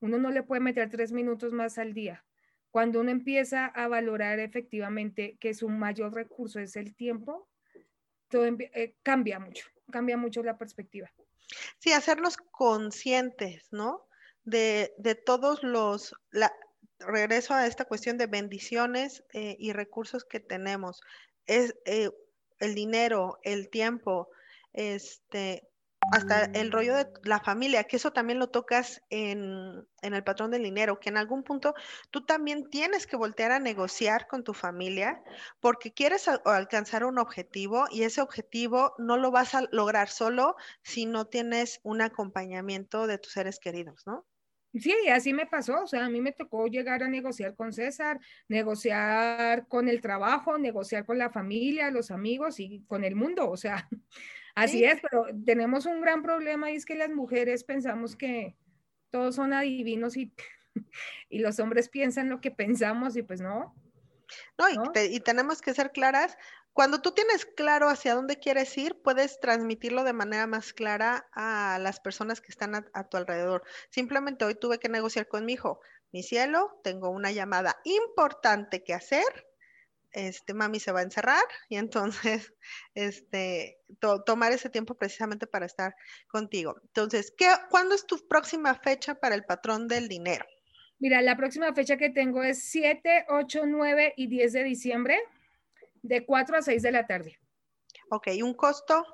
Uno 0.00 0.18
no 0.18 0.30
le 0.30 0.42
puede 0.42 0.60
meter 0.60 0.88
tres 0.88 1.12
minutos 1.12 1.52
más 1.52 1.78
al 1.78 1.92
día. 1.92 2.24
Cuando 2.70 3.00
uno 3.00 3.10
empieza 3.10 3.66
a 3.66 3.88
valorar 3.88 4.38
efectivamente 4.38 5.36
que 5.40 5.54
su 5.54 5.68
mayor 5.68 6.14
recurso 6.14 6.60
es 6.60 6.76
el 6.76 6.94
tiempo, 6.94 7.48
todo 8.28 8.46
eh, 8.46 8.94
cambia 9.02 9.40
mucho, 9.40 9.66
cambia 9.90 10.16
mucho 10.16 10.42
la 10.42 10.56
perspectiva. 10.56 11.12
Sí, 11.78 11.92
hacernos 11.92 12.36
conscientes, 12.36 13.66
¿no? 13.72 14.06
De, 14.44 14.94
de 14.98 15.16
todos 15.16 15.62
los, 15.64 16.14
regreso 17.00 17.54
a 17.54 17.66
esta 17.66 17.84
cuestión 17.84 18.18
de 18.18 18.26
bendiciones 18.26 19.24
eh, 19.32 19.56
y 19.58 19.72
recursos 19.72 20.24
que 20.24 20.40
tenemos. 20.40 21.00
Es, 21.46 21.74
eh, 21.84 22.10
el 22.60 22.74
dinero, 22.74 23.38
el 23.42 23.68
tiempo, 23.68 24.28
este, 24.72 25.70
hasta 26.12 26.44
el 26.44 26.72
rollo 26.72 26.96
de 26.96 27.06
la 27.24 27.40
familia, 27.40 27.84
que 27.84 27.96
eso 27.96 28.12
también 28.12 28.38
lo 28.38 28.48
tocas 28.48 29.02
en, 29.10 29.86
en, 30.02 30.14
el 30.14 30.24
patrón 30.24 30.50
del 30.50 30.62
dinero, 30.62 30.98
que 30.98 31.10
en 31.10 31.16
algún 31.16 31.42
punto 31.42 31.74
tú 32.10 32.24
también 32.24 32.68
tienes 32.70 33.06
que 33.06 33.16
voltear 33.16 33.52
a 33.52 33.58
negociar 33.58 34.26
con 34.26 34.42
tu 34.42 34.54
familia 34.54 35.22
porque 35.60 35.92
quieres 35.92 36.26
alcanzar 36.44 37.04
un 37.04 37.18
objetivo 37.18 37.86
y 37.90 38.02
ese 38.02 38.22
objetivo 38.22 38.94
no 38.98 39.18
lo 39.18 39.30
vas 39.30 39.54
a 39.54 39.62
lograr 39.70 40.08
solo 40.08 40.56
si 40.82 41.06
no 41.06 41.26
tienes 41.26 41.80
un 41.82 42.00
acompañamiento 42.00 43.06
de 43.06 43.18
tus 43.18 43.32
seres 43.32 43.58
queridos, 43.60 44.06
¿no? 44.06 44.26
Sí, 44.74 44.94
así 45.12 45.32
me 45.32 45.46
pasó, 45.46 45.82
o 45.82 45.86
sea, 45.86 46.04
a 46.04 46.10
mí 46.10 46.20
me 46.20 46.30
tocó 46.30 46.66
llegar 46.68 47.02
a 47.02 47.08
negociar 47.08 47.56
con 47.56 47.72
César, 47.72 48.20
negociar 48.48 49.66
con 49.66 49.88
el 49.88 50.00
trabajo, 50.00 50.58
negociar 50.58 51.04
con 51.04 51.18
la 51.18 51.30
familia, 51.30 51.90
los 51.90 52.12
amigos 52.12 52.60
y 52.60 52.84
con 52.86 53.02
el 53.02 53.16
mundo, 53.16 53.50
o 53.50 53.56
sea, 53.56 53.88
así 54.54 54.78
sí. 54.78 54.84
es, 54.84 55.00
pero 55.00 55.26
tenemos 55.44 55.86
un 55.86 56.00
gran 56.00 56.22
problema 56.22 56.70
y 56.70 56.76
es 56.76 56.84
que 56.84 56.94
las 56.94 57.10
mujeres 57.10 57.64
pensamos 57.64 58.14
que 58.14 58.56
todos 59.10 59.34
son 59.34 59.52
adivinos 59.52 60.16
y, 60.16 60.32
y 61.28 61.40
los 61.40 61.58
hombres 61.58 61.88
piensan 61.88 62.28
lo 62.28 62.40
que 62.40 62.52
pensamos 62.52 63.16
y 63.16 63.22
pues 63.22 63.40
no. 63.40 63.74
No, 64.56 64.70
y, 64.70 64.76
¿no? 64.76 64.92
Te, 64.92 65.06
y 65.06 65.18
tenemos 65.18 65.60
que 65.60 65.74
ser 65.74 65.90
claras 65.90 66.38
cuando 66.72 67.02
tú 67.02 67.12
tienes 67.12 67.44
claro 67.44 67.88
hacia 67.88 68.14
dónde 68.14 68.38
quieres 68.38 68.76
ir, 68.78 69.00
puedes 69.02 69.40
transmitirlo 69.40 70.04
de 70.04 70.12
manera 70.12 70.46
más 70.46 70.72
clara 70.72 71.28
a 71.32 71.78
las 71.80 72.00
personas 72.00 72.40
que 72.40 72.50
están 72.50 72.74
a, 72.74 73.08
tu 73.08 73.16
alrededor. 73.16 73.64
Simplemente 73.90 74.44
hoy 74.44 74.54
tuve 74.54 74.78
que 74.78 74.88
negociar 74.88 75.26
con 75.26 75.44
mi 75.44 75.54
hijo. 75.54 75.80
Mi 76.12 76.22
cielo, 76.22 76.80
tengo 76.84 77.10
una 77.10 77.32
llamada 77.32 77.80
importante 77.84 78.84
que 78.84 78.94
hacer. 78.94 79.46
Este, 80.12 80.54
mami 80.54 80.80
se 80.80 80.90
va 80.90 81.00
a 81.00 81.04
encerrar 81.04 81.42
y 81.68 81.76
entonces, 81.76 82.52
este, 82.94 83.80
to 84.00 84.22
tomar 84.22 84.52
ese 84.52 84.68
tiempo 84.68 84.94
precisamente 84.94 85.46
para 85.46 85.66
estar 85.66 85.94
contigo. 86.28 86.80
Entonces, 86.82 87.32
¿qué, 87.36 87.46
¿cuándo 87.68 87.94
es 87.94 88.06
tu 88.06 88.26
próxima 88.26 88.74
fecha 88.74 89.14
para 89.16 89.34
el 89.34 89.44
patrón 89.44 89.86
del 89.86 90.08
dinero? 90.08 90.44
Mira, 90.98 91.20
la 91.22 91.36
próxima 91.36 91.72
fecha 91.74 91.96
que 91.96 92.10
tengo 92.10 92.42
es 92.42 92.64
7, 92.70 93.26
8, 93.28 93.62
9 93.66 94.14
y 94.16 94.26
10 94.28 94.52
de 94.52 94.64
diciembre 94.64 95.20
de 96.02 96.24
4 96.24 96.56
a 96.56 96.62
6 96.62 96.82
de 96.82 96.92
la 96.92 97.06
tarde. 97.06 97.38
Ok, 98.10 98.28
¿un 98.42 98.54
costo? 98.54 99.04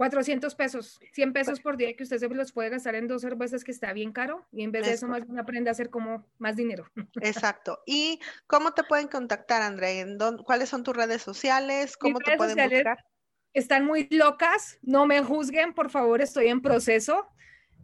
400 0.00 0.54
pesos, 0.54 0.98
100 1.12 1.34
pesos 1.34 1.60
por 1.60 1.76
día 1.76 1.94
que 1.94 2.04
usted 2.04 2.16
se 2.16 2.28
los 2.30 2.52
puede 2.52 2.70
gastar 2.70 2.94
en 2.94 3.06
dos 3.06 3.20
cervezas 3.20 3.64
que 3.64 3.70
está 3.70 3.92
bien 3.92 4.12
caro 4.12 4.46
y 4.50 4.62
en 4.62 4.72
vez 4.72 4.86
de 4.86 4.94
eso 4.94 5.06
más 5.06 5.26
bien 5.26 5.38
aprende 5.38 5.68
a 5.68 5.72
hacer 5.72 5.90
como 5.90 6.26
más 6.38 6.56
dinero. 6.56 6.86
Exacto. 7.20 7.80
¿Y 7.84 8.18
cómo 8.46 8.72
te 8.72 8.82
pueden 8.82 9.08
contactar, 9.08 9.60
André? 9.60 10.06
¿Cuáles 10.46 10.70
son 10.70 10.84
tus 10.84 10.96
redes 10.96 11.20
sociales? 11.20 11.98
¿Cómo 11.98 12.18
Mis 12.18 12.24
te 12.24 12.36
pueden 12.38 12.70
buscar? 12.70 13.04
Están 13.52 13.84
muy 13.84 14.08
locas, 14.10 14.78
no 14.80 15.04
me 15.04 15.22
juzguen, 15.22 15.74
por 15.74 15.90
favor, 15.90 16.22
estoy 16.22 16.46
en 16.46 16.62
proceso. 16.62 17.28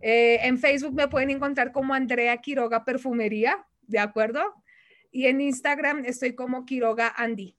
Eh, 0.00 0.38
en 0.42 0.56
Facebook 0.56 0.94
me 0.94 1.08
pueden 1.08 1.28
encontrar 1.28 1.70
como 1.70 1.92
Andrea 1.92 2.38
Quiroga 2.38 2.86
Perfumería, 2.86 3.66
¿de 3.82 3.98
acuerdo? 3.98 4.54
Y 5.10 5.26
en 5.26 5.42
Instagram 5.42 6.06
estoy 6.06 6.34
como 6.34 6.64
Quiroga 6.64 7.12
Andy. 7.14 7.58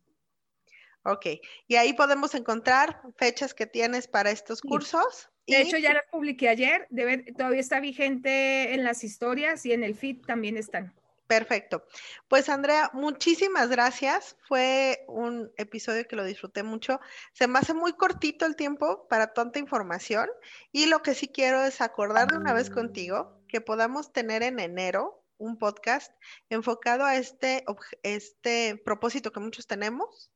Ok, 1.10 1.26
y 1.70 1.76
ahí 1.78 1.94
podemos 1.94 2.36
encontrar 2.36 3.02
fechas 3.16 3.54
que 3.54 3.66
tienes 3.66 4.10
para 4.10 4.30
estos 4.30 4.60
cursos. 4.60 5.30
De 5.48 5.54
y... 5.54 5.62
hecho, 5.62 5.78
ya 5.78 5.94
las 5.94 6.04
publiqué 6.12 6.50
ayer, 6.50 6.86
debe, 6.90 7.20
todavía 7.32 7.62
está 7.62 7.80
vigente 7.80 8.74
en 8.74 8.84
las 8.84 9.06
historias 9.06 9.66
y 9.66 9.72
en 9.72 9.86
el 9.86 9.96
feed 9.96 10.26
también 10.26 10.58
están. 10.58 10.94
Perfecto. 11.26 11.86
Pues 12.28 12.50
Andrea, 12.50 12.90
muchísimas 12.92 13.70
gracias. 13.70 14.36
Fue 14.50 15.06
un 15.08 15.50
episodio 15.56 16.06
que 16.06 16.18
lo 16.18 16.26
disfruté 16.26 16.64
mucho. 16.64 17.00
Se 17.32 17.48
me 17.48 17.60
hace 17.60 17.74
muy 17.74 17.94
cortito 17.94 18.46
el 18.46 18.58
tiempo 18.58 19.08
para 19.08 19.34
tanta 19.34 19.60
información 19.60 20.28
y 20.74 20.88
lo 20.88 21.02
que 21.02 21.16
sí 21.16 21.30
quiero 21.30 21.64
es 21.64 21.80
acordar 21.80 22.30
de 22.30 22.38
una 22.38 22.52
vez 22.52 22.70
contigo 22.70 23.42
que 23.48 23.62
podamos 23.62 24.12
tener 24.12 24.44
en 24.44 24.60
enero 24.60 25.24
un 25.38 25.58
podcast 25.58 26.12
enfocado 26.50 27.06
a 27.06 27.16
este, 27.16 27.64
este 28.04 28.76
propósito 28.84 29.32
que 29.32 29.40
muchos 29.40 29.68
tenemos, 29.68 30.32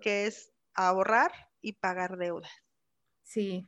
que 0.00 0.26
es 0.26 0.52
ahorrar 0.74 1.32
y 1.60 1.74
pagar 1.74 2.16
deudas. 2.16 2.50
Sí, 3.22 3.66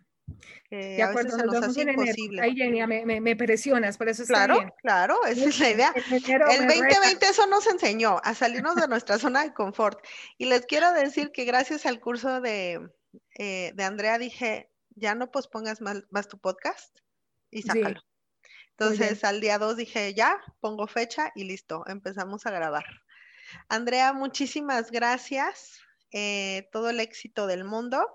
de 0.70 1.02
acuerdo, 1.02 1.36
nos, 1.36 1.60
nos 1.66 1.76
imposible. 1.76 2.42
Ay, 2.42 2.56
Jenny, 2.56 2.84
me, 2.86 3.20
me, 3.20 3.36
presionas, 3.36 3.96
por 3.96 4.08
eso 4.08 4.22
está 4.22 4.34
claro, 4.46 4.58
bien. 4.58 4.72
Claro, 4.82 5.24
esa 5.24 5.48
es 5.48 5.58
la 5.60 5.70
idea. 5.70 5.94
El 5.94 6.66
2020 6.66 7.26
eso 7.26 7.46
nos 7.46 7.66
enseñó 7.66 8.20
a 8.24 8.34
salirnos 8.34 8.74
de 8.76 8.88
nuestra 8.88 9.18
zona 9.18 9.44
de 9.44 9.54
confort. 9.54 10.04
Y 10.36 10.46
les 10.46 10.66
quiero 10.66 10.92
decir 10.92 11.30
que 11.32 11.44
gracias 11.44 11.86
al 11.86 12.00
curso 12.00 12.40
de, 12.40 12.90
eh, 13.38 13.72
de 13.74 13.84
Andrea 13.84 14.18
dije, 14.18 14.70
ya 14.90 15.14
no 15.14 15.30
pospongas 15.30 15.80
más, 15.80 16.02
más 16.10 16.28
tu 16.28 16.38
podcast 16.38 16.98
y 17.50 17.62
sácalo. 17.62 18.02
Entonces 18.70 19.24
al 19.24 19.40
día 19.40 19.58
2 19.58 19.76
dije, 19.76 20.12
ya, 20.12 20.38
pongo 20.60 20.86
fecha 20.86 21.32
y 21.34 21.44
listo, 21.44 21.84
empezamos 21.86 22.44
a 22.46 22.50
grabar. 22.50 22.84
Andrea, 23.68 24.12
muchísimas 24.12 24.90
gracias. 24.90 25.80
Eh, 26.12 26.68
todo 26.72 26.90
el 26.90 27.00
éxito 27.00 27.46
del 27.46 27.64
mundo 27.64 28.06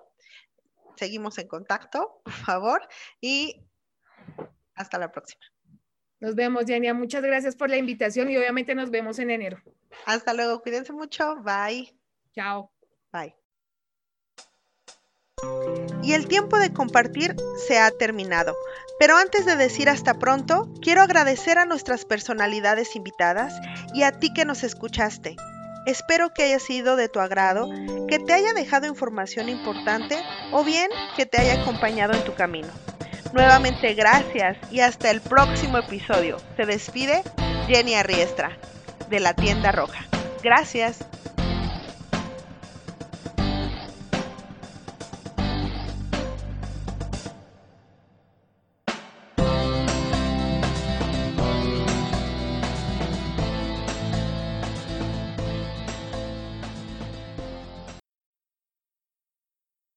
seguimos 0.96 1.38
en 1.38 1.48
contacto, 1.48 2.22
por 2.24 2.34
favor, 2.34 2.88
y 3.20 3.64
hasta 4.76 5.00
la 5.00 5.12
próxima. 5.12 5.44
Nos 6.20 6.36
vemos, 6.36 6.66
Yania. 6.66 6.94
Muchas 6.94 7.24
gracias 7.24 7.56
por 7.56 7.70
la 7.70 7.78
invitación 7.78 8.30
y 8.30 8.38
obviamente 8.38 8.76
nos 8.76 8.92
vemos 8.92 9.18
en 9.18 9.32
enero. 9.32 9.60
Hasta 10.06 10.34
luego, 10.34 10.62
cuídense 10.62 10.94
mucho. 10.94 11.38
Bye. 11.38 11.98
Chao. 12.34 12.72
Bye. 13.12 13.36
Y 16.04 16.14
el 16.14 16.28
tiempo 16.28 16.60
de 16.60 16.72
compartir 16.72 17.36
se 17.68 17.80
ha 17.80 17.90
terminado. 17.90 18.56
Pero 19.00 19.18
antes 19.18 19.46
de 19.48 19.56
decir 19.56 19.90
hasta 19.90 20.20
pronto, 20.20 20.72
quiero 20.82 21.02
agradecer 21.02 21.58
a 21.58 21.66
nuestras 21.66 22.06
personalidades 22.06 22.96
invitadas 22.96 23.60
y 23.96 24.04
a 24.04 24.12
ti 24.12 24.32
que 24.34 24.46
nos 24.46 24.64
escuchaste. 24.64 25.36
Espero 25.86 26.34
que 26.34 26.44
haya 26.44 26.60
sido 26.60 26.96
de 26.96 27.10
tu 27.10 27.20
agrado, 27.20 27.70
que 28.08 28.20
te 28.20 28.34
haya 28.34 28.54
dejado 28.54 28.88
información 28.88 29.50
importante 29.50 30.18
o 30.52 30.64
bien 30.64 30.90
que 31.16 31.26
te 31.26 31.40
haya 31.40 31.62
acompañado 31.62 32.14
en 32.14 32.24
tu 32.24 32.34
camino. 32.36 32.70
Nuevamente 33.34 33.94
gracias 33.94 34.58
y 34.72 34.82
hasta 34.82 35.10
el 35.10 35.22
próximo 35.22 35.78
episodio. 35.78 36.38
Se 36.58 36.66
despide 36.66 37.24
Jenny 37.68 37.96
Arriestra 37.96 38.58
de 39.10 39.20
la 39.20 39.34
tienda 39.34 39.72
roja. 39.72 40.06
Gracias. 40.44 41.00